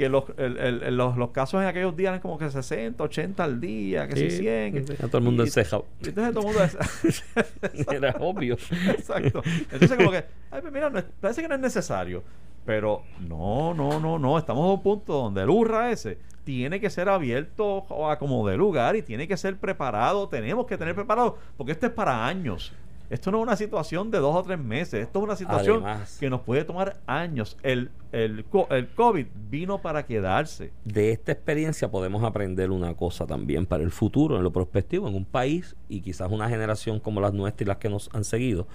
que 0.00 0.08
los, 0.08 0.24
los, 0.38 1.16
los, 1.18 1.30
casos 1.30 1.60
en 1.60 1.68
aquellos 1.68 1.94
días 1.94 2.08
eran 2.08 2.20
como 2.20 2.38
que 2.38 2.50
60, 2.50 3.04
80 3.04 3.44
al 3.44 3.60
día, 3.60 4.08
que 4.08 4.16
si 4.16 4.30
100. 4.30 4.86
todo 4.96 5.18
el 5.18 5.24
mundo 5.24 5.42
encejado. 5.42 5.84
Entonces 6.02 6.32
todo 6.32 6.48
el 6.48 6.54
mundo 6.54 7.92
Era 7.92 8.16
obvio. 8.18 8.54
Exacto. 8.88 9.42
Entonces 9.70 9.98
como 9.98 10.10
que, 10.10 10.24
ay, 10.50 10.62
pues 10.62 10.72
mira, 10.72 10.90
parece 11.20 11.42
que 11.42 11.48
no 11.48 11.54
es 11.54 11.60
necesario. 11.60 12.24
Pero 12.64 13.02
no, 13.28 13.74
no, 13.74 14.00
no, 14.00 14.18
no. 14.18 14.38
Estamos 14.38 14.70
a 14.70 14.72
un 14.72 14.82
punto 14.82 15.12
donde 15.12 15.42
el 15.42 15.50
URRA 15.50 15.92
ese 15.92 16.16
tiene 16.44 16.80
que 16.80 16.88
ser 16.88 17.10
abierto 17.10 17.84
a 18.08 18.18
como 18.18 18.48
de 18.48 18.56
lugar 18.56 18.96
y 18.96 19.02
tiene 19.02 19.28
que 19.28 19.36
ser 19.36 19.58
preparado. 19.58 20.30
Tenemos 20.30 20.66
que 20.66 20.78
tener 20.78 20.94
preparado, 20.94 21.36
porque 21.58 21.72
esto 21.72 21.86
es 21.86 21.92
para 21.92 22.26
años. 22.26 22.72
Esto 23.10 23.32
no 23.32 23.38
es 23.38 23.42
una 23.42 23.56
situación 23.56 24.12
de 24.12 24.18
dos 24.18 24.36
o 24.36 24.42
tres 24.44 24.58
meses, 24.60 25.02
esto 25.02 25.18
es 25.18 25.24
una 25.24 25.34
situación 25.34 25.82
que 26.20 26.30
nos 26.30 26.42
puede 26.42 26.64
tomar 26.64 27.00
años. 27.08 27.56
El, 27.64 27.90
el, 28.12 28.44
el 28.70 28.88
COVID 28.88 29.26
vino 29.50 29.82
para 29.82 30.06
quedarse. 30.06 30.70
De 30.84 31.10
esta 31.10 31.32
experiencia 31.32 31.90
podemos 31.90 32.22
aprender 32.22 32.70
una 32.70 32.94
cosa 32.94 33.26
también 33.26 33.66
para 33.66 33.82
el 33.82 33.90
futuro, 33.90 34.36
en 34.36 34.44
lo 34.44 34.52
prospectivo, 34.52 35.08
en 35.08 35.16
un 35.16 35.24
país 35.24 35.74
y 35.88 36.02
quizás 36.02 36.30
una 36.30 36.48
generación 36.48 37.00
como 37.00 37.20
las 37.20 37.34
nuestras 37.34 37.66
y 37.66 37.68
las 37.68 37.78
que 37.78 37.88
nos 37.88 38.08
han 38.14 38.22
seguido, 38.22 38.68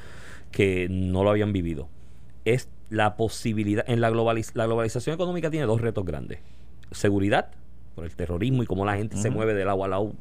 que 0.51 0.89
no 0.89 1.23
lo 1.23 1.29
habían 1.29 1.53
vivido. 1.53 1.87
Es 2.43 2.67
la 2.89 3.15
posibilidad, 3.15 3.85
en 3.87 4.01
la, 4.01 4.09
la 4.09 4.65
globalización 4.65 5.13
económica 5.13 5.49
tiene 5.49 5.65
dos 5.65 5.79
retos 5.79 6.03
grandes. 6.03 6.39
Seguridad, 6.91 7.51
por 7.95 8.03
el 8.03 8.13
terrorismo 8.13 8.63
y 8.63 8.65
cómo 8.65 8.83
la 8.83 8.97
gente 8.97 9.15
se 9.15 9.29
mueve 9.29 9.53
del 9.53 9.69
agua 9.69 9.85
al 9.85 9.93
agua 9.93 10.11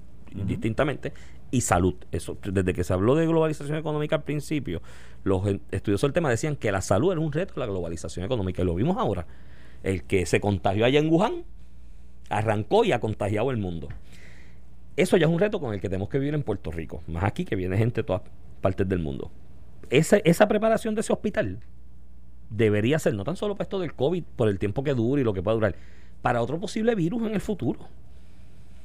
distintamente 0.46 1.12
y 1.54 1.60
salud. 1.60 1.94
Eso, 2.10 2.36
desde 2.42 2.74
que 2.74 2.82
se 2.82 2.92
habló 2.92 3.14
de 3.14 3.26
globalización 3.26 3.78
económica 3.78 4.16
al 4.16 4.24
principio, 4.24 4.82
los 5.22 5.46
estudiosos 5.70 6.08
del 6.08 6.12
tema 6.12 6.28
decían 6.28 6.56
que 6.56 6.72
la 6.72 6.80
salud 6.80 7.12
era 7.12 7.20
un 7.20 7.30
reto 7.30 7.54
de 7.54 7.60
la 7.60 7.66
globalización 7.66 8.26
económica 8.26 8.62
y 8.62 8.64
lo 8.64 8.74
vimos 8.74 8.96
ahora. 8.96 9.24
El 9.84 10.02
que 10.02 10.26
se 10.26 10.40
contagió 10.40 10.84
allá 10.84 10.98
en 10.98 11.08
Wuhan 11.08 11.44
arrancó 12.28 12.84
y 12.84 12.90
ha 12.90 12.98
contagiado 12.98 13.52
el 13.52 13.58
mundo. 13.58 13.88
Eso 14.96 15.16
ya 15.16 15.26
es 15.26 15.32
un 15.32 15.38
reto 15.38 15.60
con 15.60 15.72
el 15.72 15.80
que 15.80 15.88
tenemos 15.88 16.08
que 16.08 16.18
vivir 16.18 16.34
en 16.34 16.42
Puerto 16.42 16.72
Rico, 16.72 17.04
más 17.06 17.22
aquí 17.22 17.44
que 17.44 17.54
viene 17.54 17.76
gente 17.76 18.02
de 18.02 18.04
todas 18.04 18.22
partes 18.60 18.88
del 18.88 18.98
mundo. 18.98 19.30
Esa, 19.90 20.16
esa 20.18 20.48
preparación 20.48 20.96
de 20.96 21.02
ese 21.02 21.12
hospital 21.12 21.60
debería 22.50 22.98
ser 22.98 23.14
no 23.14 23.22
tan 23.22 23.36
solo 23.36 23.54
para 23.54 23.64
esto 23.64 23.78
del 23.78 23.94
COVID, 23.94 24.24
por 24.34 24.48
el 24.48 24.58
tiempo 24.58 24.82
que 24.82 24.94
dure 24.94 25.22
y 25.22 25.24
lo 25.24 25.34
que 25.34 25.42
pueda 25.42 25.54
durar, 25.54 25.76
para 26.20 26.42
otro 26.42 26.58
posible 26.58 26.96
virus 26.96 27.22
en 27.22 27.34
el 27.34 27.40
futuro. 27.40 27.78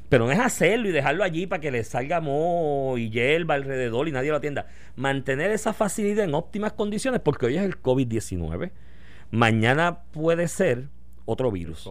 Pero 0.10 0.26
no 0.26 0.32
es 0.32 0.40
hacerlo 0.40 0.90
y 0.90 0.92
dejarlo 0.92 1.24
allí 1.24 1.46
para 1.46 1.62
que 1.62 1.72
le 1.72 1.84
salga 1.84 2.20
moho 2.20 2.98
y 2.98 3.12
hierba 3.12 3.54
alrededor 3.54 4.08
y 4.08 4.12
nadie 4.12 4.32
lo 4.32 4.38
atienda. 4.38 4.66
Mantener 4.96 5.52
esa 5.52 5.72
facilidad 5.72 6.26
en 6.26 6.34
óptimas 6.34 6.74
condiciones, 6.74 7.22
porque 7.22 7.46
hoy 7.46 7.58
es 7.58 7.64
el 7.64 7.80
COVID-19. 7.80 8.72
Mañana 9.32 10.00
puede 10.12 10.48
ser 10.48 10.88
otro 11.26 11.52
virus. 11.52 11.88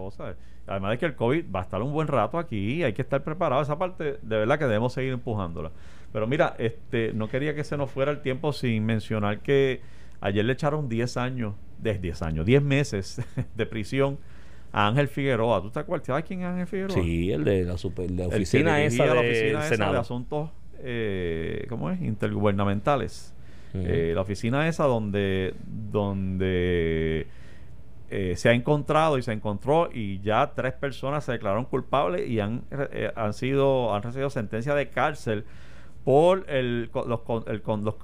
Además 0.66 0.91
de 0.91 0.99
que 0.99 1.07
el 1.07 1.14
COVID 1.14 1.45
va 1.55 1.61
a 1.61 1.62
estar 1.62 1.81
un 1.81 1.93
buen 1.93 2.09
rato 2.09 2.39
aquí, 2.39 2.83
hay 2.83 2.93
que 2.93 3.03
estar 3.03 3.23
preparado. 3.23 3.62
Esa 3.62 3.79
parte, 3.79 4.19
de 4.21 4.37
verdad 4.37 4.59
que 4.59 4.64
debemos 4.64 4.93
seguir 4.93 5.12
empujándola. 5.12 5.71
Pero 6.12 6.27
mira, 6.27 6.57
este, 6.59 7.12
no 7.12 7.29
quería 7.29 7.55
que 7.55 7.64
se 7.64 7.77
nos 7.77 7.91
fuera 7.91 8.11
el 8.11 8.21
tiempo 8.21 8.53
sin 8.53 8.85
mencionar 8.85 9.41
que 9.41 9.81
ayer 10.21 10.45
le 10.45 10.53
echaron 10.55 10.89
10 10.89 11.16
años, 11.16 11.55
10 11.79 12.23
años, 12.23 12.45
10 12.45 12.62
meses 12.62 13.23
de 13.55 13.66
prisión 13.66 14.19
Ángel 14.73 15.09
Figueroa. 15.09 15.62
¿Tú 15.62 15.71
te 15.71 15.81
acuerdas? 15.81 16.07
¿Sabes 16.07 16.25
quién 16.25 16.41
es 16.41 16.47
Ángel 16.47 16.66
Figueroa? 16.66 16.95
Sí, 16.95 17.31
el 17.33 17.45
de 17.45 17.64
la, 17.64 17.79
super, 17.79 18.11
de 18.11 18.27
oficina 18.27 18.83
esa 18.83 19.05
de, 19.05 19.14
la 19.14 19.21
oficina 19.21 19.66
esa 19.66 19.93
de 19.93 19.99
asuntos, 19.99 20.51
eh, 20.81 21.66
¿cómo 21.69 21.91
es? 21.91 22.01
Intergubernamentales. 22.01 23.35
Eh, 23.75 24.12
la 24.14 24.23
oficina 24.23 24.66
esa 24.66 24.85
donde, 24.85 25.55
donde 25.66 27.27
eh, 28.11 28.35
se 28.37 28.49
ha 28.49 28.53
encontrado 28.53 29.19
y 29.19 29.23
se 29.23 29.33
encontró 29.33 29.91
y 29.93 30.21
ya 30.21 30.53
tres 30.55 30.73
personas 30.73 31.25
se 31.25 31.33
declararon 31.33 31.66
culpables 31.66 32.29
y 32.29 32.41
han, 32.41 32.62
eh, 32.71 33.12
han 33.14 33.35
sido 33.35 33.95
han 33.95 34.03
recibido 34.03 34.31
sentencia 34.31 34.75
de 34.75 34.89
cárcel 34.89 35.45
por 36.05 36.49
el, 36.49 36.91
los, 36.95 37.21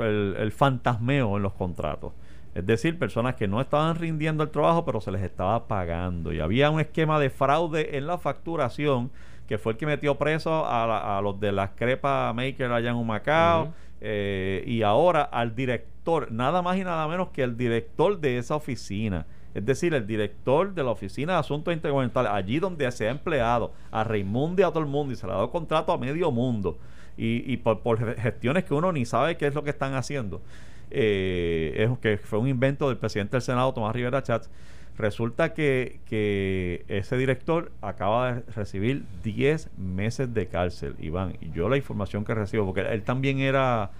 el, 0.01 0.37
el 0.39 0.53
fantasmeo 0.53 1.39
en 1.39 1.43
los 1.43 1.55
contratos. 1.55 2.13
Es 2.55 2.65
decir, 2.65 2.99
personas 2.99 3.35
que 3.35 3.49
no 3.49 3.61
estaban 3.61 3.97
rindiendo 3.97 4.45
el 4.45 4.51
trabajo, 4.51 4.85
pero 4.85 5.01
se 5.01 5.11
les 5.11 5.23
estaba 5.23 5.67
pagando. 5.67 6.33
Y 6.33 6.41
había 6.41 6.71
un 6.71 6.81
esquema 6.81 7.19
de 7.19 7.29
fraude 7.29 7.97
en 7.97 8.07
la 8.07 8.17
facturación, 8.17 9.11
que 9.49 9.59
fue 9.59 9.73
el 9.73 9.79
que 9.79 9.87
metió 9.87 10.15
preso 10.17 10.65
a, 10.65 11.21
los 11.23 11.39
de 11.41 11.51
las 11.51 11.71
crepa 11.71 12.33
maker 12.33 12.71
allá 12.71 12.91
en 12.91 12.97
Humacao. 12.97 13.75
Eh, 14.01 14.63
y 14.67 14.83
ahora 14.83 15.23
al 15.23 15.57
director, 15.57 16.31
nada 16.31 16.63
más 16.63 16.77
y 16.77 16.85
nada 16.85 17.09
menos 17.09 17.29
que 17.31 17.43
el 17.43 17.57
director 17.57 18.21
de 18.21 18.39
esa 18.39 18.55
oficina. 18.55 19.27
Es 19.55 19.65
decir, 19.65 19.95
el 19.95 20.07
director 20.07 20.75
de 20.75 20.83
la 20.83 20.91
Oficina 20.91 21.35
de 21.35 21.39
Asuntos 21.39 21.73
Intergubernamentales, 21.73 22.33
allí 22.33 22.59
donde 22.59 22.91
se 22.91 23.09
ha 23.09 23.11
empleado 23.13 23.73
a 23.91 24.03
Raimundo 24.03 24.61
y 24.61 24.65
a 24.65 24.69
todo 24.69 24.81
el 24.81 24.87
mundo 24.87 25.13
y 25.13 25.17
se 25.17 25.27
le 25.27 25.33
ha 25.33 25.37
dado 25.37 25.51
contrato 25.51 25.93
a 25.93 25.99
medio 25.99 26.31
mundo. 26.31 26.77
Y, 27.17 27.57
por, 27.59 27.81
por 27.81 28.17
gestiones 28.17 28.65
que 28.65 28.75
uno 28.75 28.91
ni 28.91 29.05
sabe 29.05 29.37
qué 29.37 29.47
es 29.47 29.55
lo 29.55 29.63
que 29.63 29.71
están 29.71 29.95
haciendo 29.95 30.43
eh, 30.91 31.75
es, 31.77 31.99
que 31.99 32.19
fue 32.19 32.39
un 32.39 32.49
invento 32.49 32.89
del 32.89 32.99
presidente 32.99 33.33
del 33.33 33.43
Senado, 33.43 33.73
Tomás 33.73 33.95
Rivera 33.95 34.23
Chats. 34.23 34.51
Resulta 34.97 35.55
que, 35.55 35.99
que 36.07 36.85
ese 36.87 37.17
director 37.17 37.73
acaba 37.83 38.35
de 38.35 38.43
recibir 38.53 39.05
10 39.25 39.77
meses 39.77 40.33
de 40.33 40.47
cárcel, 40.47 40.95
Iván. 41.01 41.37
Y 41.41 41.51
yo 41.51 41.69
la 41.69 41.77
información 41.77 42.25
que 42.25 42.33
recibo, 42.33 42.65
porque 42.65 42.83
él 42.83 43.03
también 43.03 43.41
era, 43.41 43.91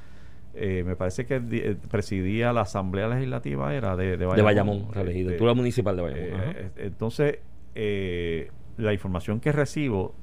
eh, 0.55 0.85
me 0.87 0.95
parece 0.95 1.27
que 1.27 1.43
eh, 1.51 1.77
presidía 1.91 2.53
la 2.53 2.61
Asamblea 2.61 3.09
Legislativa, 3.09 3.75
era 3.75 3.97
de, 3.97 4.17
de 4.17 4.25
Bayamón. 4.25 4.37
De 4.37 4.43
Bayamón, 4.43 5.57
municipal 5.57 5.97
de 5.97 6.03
Bayamón. 6.03 6.41
Eh, 6.41 6.71
entonces, 6.77 7.39
la 8.77 8.93
información 8.93 9.41
que 9.41 9.51
recibo 9.51 10.15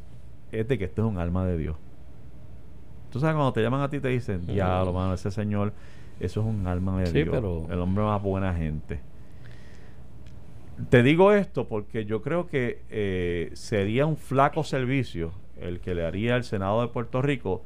es 0.53 0.66
de 0.70 0.78
que 0.78 0.86
este 0.86 1.01
es 1.01 1.07
un 1.07 1.18
alma 1.18 1.45
de 1.45 1.57
Dios. 1.57 1.76
Tú 3.09 3.20
sabes, 3.20 3.36
cuando 3.36 3.51
te 3.51 3.62
llaman 3.62 3.82
a 3.82 3.89
ti 3.89 3.99
te 3.99 4.07
dicen, 4.07 4.47
ya, 4.47 4.86
lo 4.86 4.93
mano, 4.93 5.14
ese 5.14 5.32
señor 5.32 5.74
eso 6.22 6.42
es 6.42 6.46
un 6.46 6.68
alma 6.68 7.02
de 7.02 7.12
Dios. 7.12 7.28
Pero... 7.32 7.68
El 7.70 7.80
hombre 7.80 8.04
más 8.04 8.22
buena 8.22 8.54
gente. 8.54 9.00
Te 10.90 11.04
digo 11.04 11.32
esto 11.32 11.68
porque 11.68 12.06
yo 12.06 12.22
creo 12.22 12.48
que 12.48 12.82
eh, 12.90 13.52
sería 13.54 14.06
un 14.06 14.18
flaco 14.18 14.64
servicio 14.64 15.32
el 15.60 15.80
que 15.80 15.94
le 15.94 16.06
haría 16.06 16.36
el 16.36 16.44
Senado 16.44 16.82
de 16.82 16.88
Puerto 16.88 17.22
Rico 17.22 17.64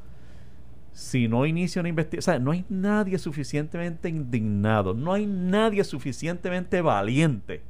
si 0.91 1.28
no 1.28 1.45
inicia 1.45 1.82
una 1.82 1.89
investigación. 1.89 2.20
O 2.20 2.36
sea, 2.36 2.39
no 2.43 2.51
hay 2.51 2.66
nadie 2.70 3.18
suficientemente 3.18 4.10
indignado, 4.10 4.93
no 4.93 5.14
hay 5.14 5.26
nadie 5.26 5.84
suficientemente 5.84 6.82
valiente 6.82 7.62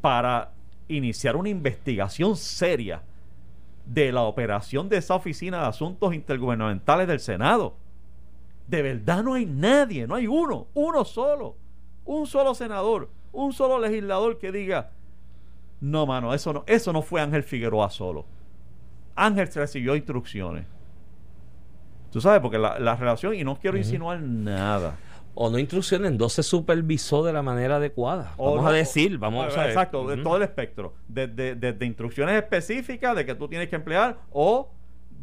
para 0.00 0.52
iniciar 0.86 1.36
una 1.36 1.48
investigación 1.48 2.36
seria 2.36 3.02
de 3.84 4.12
la 4.12 4.22
operación 4.22 4.88
de 4.88 4.98
esa 4.98 5.14
oficina 5.14 5.60
de 5.60 5.66
asuntos 5.66 6.14
intergubernamentales 6.14 7.08
del 7.08 7.20
Senado 7.20 7.74
de 8.68 8.82
verdad 8.82 9.22
no 9.24 9.34
hay 9.34 9.46
nadie, 9.46 10.06
no 10.06 10.14
hay 10.14 10.26
uno, 10.26 10.68
uno 10.74 11.04
solo, 11.04 11.56
un 12.04 12.26
solo 12.26 12.54
senador, 12.54 13.08
un 13.32 13.52
solo 13.52 13.78
legislador 13.78 14.38
que 14.38 14.52
diga, 14.52 14.90
No, 15.80 16.06
mano, 16.06 16.34
eso 16.34 16.52
no, 16.52 16.64
eso 16.66 16.92
no 16.92 17.02
fue 17.02 17.20
Ángel 17.20 17.42
Figueroa 17.42 17.88
solo. 17.90 18.26
Ángel 19.14 19.48
recibió 19.52 19.96
instrucciones. 19.96 20.64
Tú 22.10 22.20
sabes, 22.20 22.40
porque 22.40 22.58
la, 22.58 22.78
la 22.78 22.96
relación, 22.96 23.34
y 23.34 23.44
no 23.44 23.58
quiero 23.58 23.76
insinuar 23.76 24.20
nada. 24.20 24.96
O 25.34 25.50
no 25.50 25.58
instrucciones, 25.58 26.12
no 26.12 26.28
se 26.28 26.42
supervisó 26.42 27.22
de 27.24 27.32
la 27.32 27.42
manera 27.42 27.76
adecuada. 27.76 28.32
O 28.38 28.50
vamos 28.50 28.64
no- 28.64 28.70
a 28.70 28.72
decir, 28.72 29.18
vamos 29.18 29.54
o- 29.54 29.56
a 29.56 29.60
ver. 29.62 29.68
Exacto, 29.70 30.06
de 30.08 30.16
todo 30.22 30.36
el 30.36 30.42
espectro. 30.42 30.94
Desde 31.06 31.54
desde 31.54 31.86
instrucciones 31.86 32.34
específicas 32.34 33.14
de 33.14 33.24
que 33.26 33.34
tú 33.34 33.46
tienes 33.46 33.68
que 33.68 33.76
emplear 33.76 34.18
o 34.32 34.70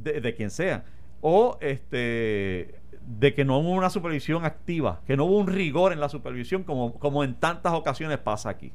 de, 0.04 0.22
de 0.22 0.36
quien 0.36 0.50
sea. 0.52 0.86
O 1.22 1.58
este 1.60 2.76
de 3.06 3.34
que 3.34 3.46
no 3.46 3.60
hubo 3.60 3.72
una 3.72 3.90
supervisión 3.90 4.46
activa, 4.46 5.02
que 5.06 5.16
no 5.16 5.26
hubo 5.26 5.38
un 5.38 5.48
rigor 5.48 5.94
en 5.94 6.00
la 6.00 6.10
supervisión 6.10 6.64
como, 6.64 6.94
como 6.96 7.24
en 7.24 7.36
tantas 7.36 7.74
ocasiones 7.74 8.18
pasa 8.18 8.50
aquí. 8.50 8.72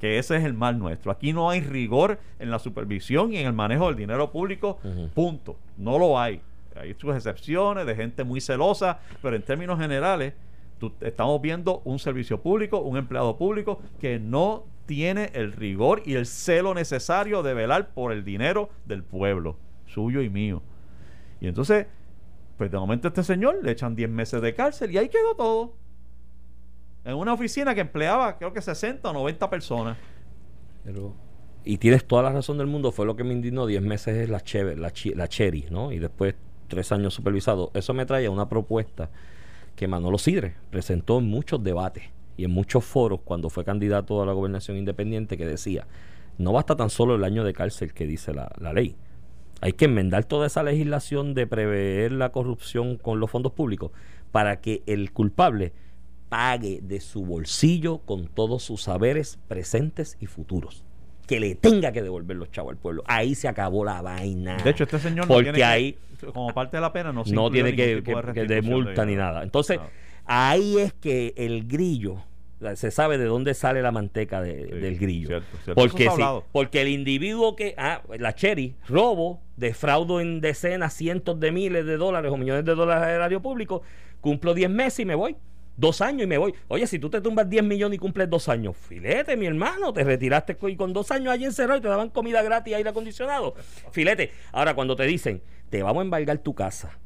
Que 0.00 0.18
ese 0.18 0.36
es 0.36 0.44
el 0.44 0.52
mal 0.54 0.78
nuestro. 0.78 1.10
Aquí 1.10 1.32
no 1.32 1.48
hay 1.50 1.60
rigor 1.60 2.18
en 2.38 2.50
la 2.50 2.58
supervisión 2.58 3.32
y 3.32 3.38
en 3.38 3.46
el 3.46 3.52
manejo 3.54 3.86
del 3.86 3.96
dinero 3.96 4.30
público. 4.30 4.78
Punto. 5.14 5.56
No 5.78 5.98
lo 5.98 6.18
hay. 6.20 6.42
Hay 6.78 6.94
sus 6.98 7.14
excepciones 7.14 7.86
de 7.86 7.94
gente 7.96 8.22
muy 8.22 8.40
celosa, 8.42 8.98
pero 9.22 9.34
en 9.36 9.42
términos 9.42 9.78
generales, 9.80 10.34
tú- 10.78 10.92
estamos 11.00 11.40
viendo 11.40 11.80
un 11.86 11.98
servicio 11.98 12.40
público, 12.42 12.78
un 12.80 12.98
empleado 12.98 13.36
público 13.38 13.80
que 13.98 14.18
no 14.18 14.64
tiene 14.84 15.30
el 15.32 15.52
rigor 15.52 16.02
y 16.04 16.14
el 16.14 16.26
celo 16.26 16.74
necesario 16.74 17.42
de 17.42 17.54
velar 17.54 17.88
por 17.94 18.12
el 18.12 18.22
dinero 18.22 18.68
del 18.84 19.02
pueblo, 19.02 19.56
suyo 19.86 20.20
y 20.20 20.28
mío. 20.28 20.62
Y 21.40 21.48
entonces, 21.48 21.86
pues 22.56 22.70
de 22.70 22.78
momento 22.78 23.08
a 23.08 23.10
este 23.10 23.22
señor 23.22 23.58
le 23.62 23.72
echan 23.72 23.94
10 23.94 24.08
meses 24.10 24.40
de 24.40 24.54
cárcel 24.54 24.90
y 24.92 24.98
ahí 24.98 25.08
quedó 25.08 25.34
todo. 25.36 25.74
En 27.04 27.14
una 27.14 27.32
oficina 27.34 27.74
que 27.74 27.82
empleaba 27.82 28.36
creo 28.38 28.52
que 28.52 28.60
60 28.60 29.08
o 29.08 29.12
90 29.12 29.48
personas. 29.50 29.96
Y 31.64 31.78
tienes 31.78 32.04
toda 32.06 32.22
la 32.22 32.30
razón 32.32 32.58
del 32.58 32.66
mundo, 32.68 32.92
fue 32.92 33.06
lo 33.06 33.16
que 33.16 33.24
me 33.24 33.32
indignó, 33.32 33.66
10 33.66 33.82
meses 33.82 34.16
es 34.16 34.28
la, 34.28 34.40
cheve- 34.40 34.76
la, 34.76 34.92
chi- 34.92 35.14
cherry, 35.28 35.66
¿no? 35.70 35.90
Y 35.92 35.98
después 35.98 36.34
tres 36.68 36.90
años 36.92 37.14
supervisado. 37.14 37.70
Eso 37.74 37.92
me 37.94 38.06
trae 38.06 38.26
a 38.26 38.30
una 38.30 38.48
propuesta 38.48 39.10
que 39.74 39.88
Manolo 39.88 40.18
Sidre 40.18 40.54
presentó 40.70 41.18
en 41.18 41.28
muchos 41.28 41.62
debates 41.62 42.04
y 42.36 42.44
en 42.44 42.50
muchos 42.52 42.84
foros 42.84 43.20
cuando 43.24 43.50
fue 43.50 43.64
candidato 43.64 44.22
a 44.22 44.26
la 44.26 44.32
gobernación 44.32 44.76
independiente 44.76 45.36
que 45.36 45.46
decía, 45.46 45.86
no 46.38 46.52
basta 46.52 46.76
tan 46.76 46.88
solo 46.90 47.14
el 47.16 47.24
año 47.24 47.44
de 47.44 47.52
cárcel 47.52 47.92
que 47.92 48.06
dice 48.06 48.32
la 48.32 48.72
ley. 48.72 48.96
Hay 49.60 49.72
que 49.72 49.86
enmendar 49.86 50.24
toda 50.24 50.46
esa 50.46 50.62
legislación 50.62 51.34
de 51.34 51.46
prever 51.46 52.12
la 52.12 52.30
corrupción 52.30 52.96
con 52.96 53.20
los 53.20 53.30
fondos 53.30 53.52
públicos 53.52 53.90
para 54.32 54.60
que 54.60 54.82
el 54.86 55.12
culpable 55.12 55.72
pague 56.28 56.80
de 56.82 57.00
su 57.00 57.24
bolsillo 57.24 57.98
con 57.98 58.26
todos 58.28 58.62
sus 58.62 58.82
saberes 58.82 59.38
presentes 59.48 60.16
y 60.20 60.26
futuros. 60.26 60.84
Que 61.26 61.40
le 61.40 61.54
tenga 61.54 61.90
que 61.92 62.02
devolver 62.02 62.36
los 62.36 62.50
chavos 62.50 62.72
al 62.72 62.76
pueblo. 62.78 63.02
Ahí 63.06 63.34
se 63.34 63.48
acabó 63.48 63.84
la 63.84 64.02
vaina. 64.02 64.56
De 64.58 64.70
hecho, 64.70 64.84
este 64.84 64.98
señor 64.98 65.28
no 65.28 65.34
tiene 65.42 65.52
que- 65.58 65.64
ahí 65.64 65.98
como 66.32 66.52
parte 66.54 66.76
de 66.76 66.80
la 66.80 66.92
pena 66.92 67.12
no, 67.12 67.24
se 67.24 67.34
no 67.34 67.46
incluyó 67.46 67.64
tiene 67.64 67.76
que, 67.76 68.02
que- 68.02 68.32
que 68.32 68.44
de 68.44 68.62
multa 68.62 69.04
ni 69.04 69.16
nada. 69.16 69.42
Entonces, 69.42 69.78
No. 69.78 69.84
ahí 70.26 70.78
es 70.78 70.92
que 70.94 71.32
el 71.36 71.66
grillo, 71.66 72.16
se 72.74 72.90
sabe 72.90 73.18
de 73.18 73.24
dónde 73.26 73.54
sale 73.54 73.82
la 73.82 73.92
manteca 73.92 74.40
de- 74.40 74.64
Sí, 74.66 74.74
del 74.80 74.98
grillo. 74.98 75.28
cierto, 75.28 75.46
cierto. 75.64 75.72
Eso 75.72 75.74
Porque, 75.74 76.10
sí, 76.10 76.22
porque 76.52 76.80
el 76.82 76.88
individuo 76.88 77.54
que, 77.56 77.74
ah, 77.76 78.02
la 78.18 78.34
Cherry, 78.34 78.74
robo, 78.88 79.42
defraudo 79.56 80.20
en 80.20 80.40
decenas, 80.40 80.94
cientos 80.94 81.38
de 81.38 81.52
miles 81.52 81.84
de 81.86 81.96
dólares 81.96 82.32
o 82.32 82.36
millones 82.36 82.64
de 82.64 82.74
dólares 82.74 83.04
al 83.04 83.10
erario 83.10 83.42
público, 83.42 83.82
cumplo 84.20 84.54
10 84.54 84.70
meses 84.70 85.00
y 85.00 85.04
me 85.04 85.14
voy. 85.14 85.36
Dos 85.78 86.00
años 86.00 86.22
y 86.22 86.26
me 86.26 86.38
voy. 86.38 86.54
Oye, 86.68 86.86
si 86.86 86.98
tú 86.98 87.10
te 87.10 87.20
tumbas 87.20 87.50
10 87.50 87.62
millones 87.62 87.96
y 87.96 87.98
cumples 87.98 88.30
dos 88.30 88.48
años, 88.48 88.74
filete, 88.78 89.36
mi 89.36 89.44
hermano, 89.44 89.92
te 89.92 90.04
retiraste 90.04 90.56
y 90.68 90.76
con 90.76 90.94
dos 90.94 91.10
años 91.10 91.34
allí 91.34 91.44
encerrado 91.44 91.78
y 91.78 91.82
te 91.82 91.88
daban 91.88 92.08
comida 92.08 92.42
gratis 92.42 92.70
y 92.70 92.74
aire 92.74 92.88
acondicionado. 92.88 93.54
Filete. 93.92 94.30
Ahora, 94.52 94.74
cuando 94.74 94.96
te 94.96 95.04
dicen, 95.04 95.42
te 95.68 95.82
vamos 95.82 96.00
a 96.00 96.04
embargar 96.04 96.38
tu 96.38 96.54
casa, 96.54 96.98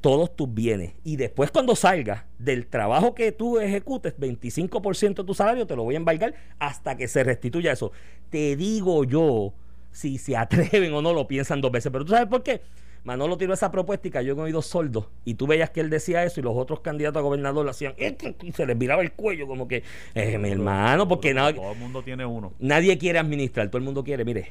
todos 0.00 0.34
tus 0.36 0.52
bienes, 0.52 0.92
y 1.04 1.16
después 1.16 1.50
cuando 1.50 1.74
salgas 1.74 2.24
del 2.38 2.66
trabajo 2.66 3.14
que 3.14 3.32
tú 3.32 3.58
ejecutes, 3.58 4.16
25% 4.18 5.16
de 5.16 5.24
tu 5.24 5.34
salario 5.34 5.66
te 5.66 5.74
lo 5.76 5.84
voy 5.84 5.94
a 5.94 5.98
embargar 5.98 6.34
hasta 6.58 6.96
que 6.96 7.08
se 7.08 7.24
restituya 7.24 7.72
eso. 7.72 7.92
Te 8.30 8.56
digo 8.56 9.04
yo, 9.04 9.52
si 9.90 10.18
se 10.18 10.36
atreven 10.36 10.92
o 10.94 11.02
no 11.02 11.12
lo 11.12 11.26
piensan 11.26 11.60
dos 11.60 11.72
veces. 11.72 11.90
Pero 11.90 12.04
tú 12.04 12.12
sabes 12.12 12.28
por 12.28 12.42
qué. 12.42 12.60
Manolo 13.04 13.38
tiró 13.38 13.54
esa 13.54 13.70
propuesta 13.70 14.06
y 14.08 14.10
cayó 14.10 14.32
en 14.34 14.40
oídos 14.40 14.66
sordos. 14.66 15.06
Y 15.24 15.34
tú 15.34 15.46
veías 15.46 15.70
que 15.70 15.80
él 15.80 15.88
decía 15.88 16.24
eso 16.24 16.40
y 16.40 16.42
los 16.42 16.54
otros 16.56 16.80
candidatos 16.80 17.20
a 17.20 17.22
gobernador 17.22 17.64
lo 17.64 17.70
hacían 17.70 17.94
y 18.42 18.52
se 18.52 18.66
les 18.66 18.76
viraba 18.76 19.02
el 19.02 19.12
cuello 19.12 19.46
como 19.46 19.66
que, 19.66 19.82
eh, 20.14 20.36
mi 20.36 20.50
hermano, 20.50 21.08
porque 21.08 21.32
nada, 21.32 21.54
Todo 21.54 21.72
el 21.72 21.78
mundo 21.78 22.02
tiene 22.02 22.26
uno. 22.26 22.52
nadie 22.58 22.98
quiere 22.98 23.18
administrar, 23.18 23.68
todo 23.68 23.78
el 23.78 23.84
mundo 23.84 24.04
quiere, 24.04 24.24
mire, 24.24 24.48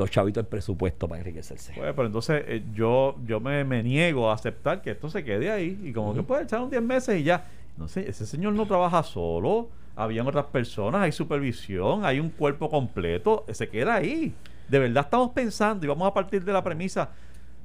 los 0.00 0.10
chavitos 0.10 0.42
del 0.42 0.48
presupuesto 0.48 1.06
para 1.06 1.20
enriquecerse. 1.20 1.72
Pues, 1.74 1.92
pero 1.94 2.06
entonces 2.06 2.42
eh, 2.46 2.62
yo, 2.74 3.16
yo 3.26 3.40
me, 3.40 3.64
me 3.64 3.82
niego 3.82 4.30
a 4.30 4.34
aceptar 4.34 4.82
que 4.82 4.90
esto 4.90 5.08
se 5.08 5.22
quede 5.22 5.50
ahí. 5.50 5.80
Y 5.84 5.92
como 5.92 6.14
que 6.14 6.22
puede 6.22 6.44
echar 6.44 6.60
un 6.60 6.70
10 6.70 6.82
meses 6.82 7.20
y 7.20 7.24
ya. 7.24 7.46
No 7.76 7.88
sé, 7.88 8.08
ese 8.08 8.26
señor 8.26 8.52
no 8.54 8.66
trabaja 8.66 9.02
solo. 9.02 9.68
Habían 9.96 10.26
otras 10.26 10.46
personas, 10.46 11.02
hay 11.02 11.12
supervisión, 11.12 12.04
hay 12.04 12.20
un 12.20 12.30
cuerpo 12.30 12.68
completo. 12.68 13.44
Se 13.52 13.68
queda 13.68 13.94
ahí. 13.94 14.34
De 14.68 14.78
verdad 14.78 15.04
estamos 15.04 15.30
pensando 15.30 15.84
y 15.84 15.88
vamos 15.88 16.08
a 16.08 16.14
partir 16.14 16.44
de 16.44 16.52
la 16.52 16.62
premisa 16.62 17.10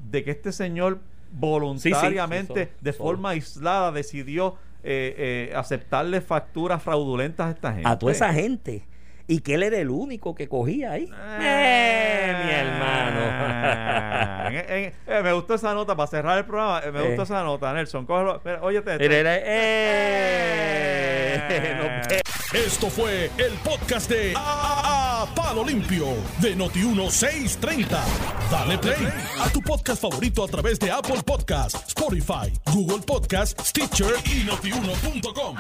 de 0.10 0.24
que 0.24 0.32
este 0.32 0.52
señor 0.52 1.00
voluntariamente, 1.32 2.66
sí, 2.66 2.72
de 2.82 2.94
forma 2.94 3.32
aislada, 3.32 3.92
decidió 3.92 4.56
eh, 4.84 5.50
eh, 5.50 5.54
aceptarle 5.56 6.22
facturas 6.22 6.82
fraudulentas 6.82 7.48
a 7.48 7.52
esta 7.52 7.74
gente. 7.74 7.90
a 7.90 7.98
toda 7.98 8.12
esa 8.12 8.34
gente. 8.34 8.84
Y 9.28 9.40
que 9.40 9.56
él 9.56 9.64
era 9.64 9.78
el 9.78 9.90
único 9.90 10.36
que 10.36 10.48
cogía 10.48 10.92
ahí. 10.92 11.10
Eh, 11.40 12.36
mi 12.46 12.52
hermano. 12.52 13.22
En- 14.50 14.56
en- 14.70 14.94
eh, 15.08 15.22
me 15.24 15.34
gustó 15.34 15.56
esa 15.56 15.74
nota 15.74 15.96
para 15.96 16.08
cerrar 16.08 16.38
el 16.38 16.46
programa. 16.46 16.82
eh, 16.86 16.92
me 16.92 17.00
Eh. 17.00 17.08
gustó 17.08 17.24
esa 17.24 17.42
nota, 17.44 17.74
Nelson. 17.74 18.06
Cógelo. 18.06 18.40
Mira, 18.46 18.60
óyete 18.62 18.92
esto. 18.94 19.04
Era- 19.04 19.18
era- 19.18 19.42
eh. 19.46 21.42
Vemos. 21.50 22.08
Esto 22.54 22.90
fue 22.90 23.30
el 23.38 23.52
podcast 23.64 24.10
de 24.10 24.34
A, 24.36 25.24
A- 25.24 25.36
Palo 25.36 25.64
Limpio 25.66 26.06
de 26.40 26.56
Noti1630. 26.56 28.00
Dale 28.52 28.78
play 28.78 29.08
a 29.42 29.50
tu 29.50 29.60
podcast 29.62 30.02
favorito 30.02 30.44
a 30.44 30.48
través 30.48 30.80
de 30.80 30.92
Apple 30.92 31.22
Podcasts, 31.26 31.84
Spotify, 31.88 32.54
Google 32.72 33.00
Podcasts, 33.06 33.70
Stitcher 33.70 34.14
y 34.26 34.44
notiuno.com. 34.46 35.56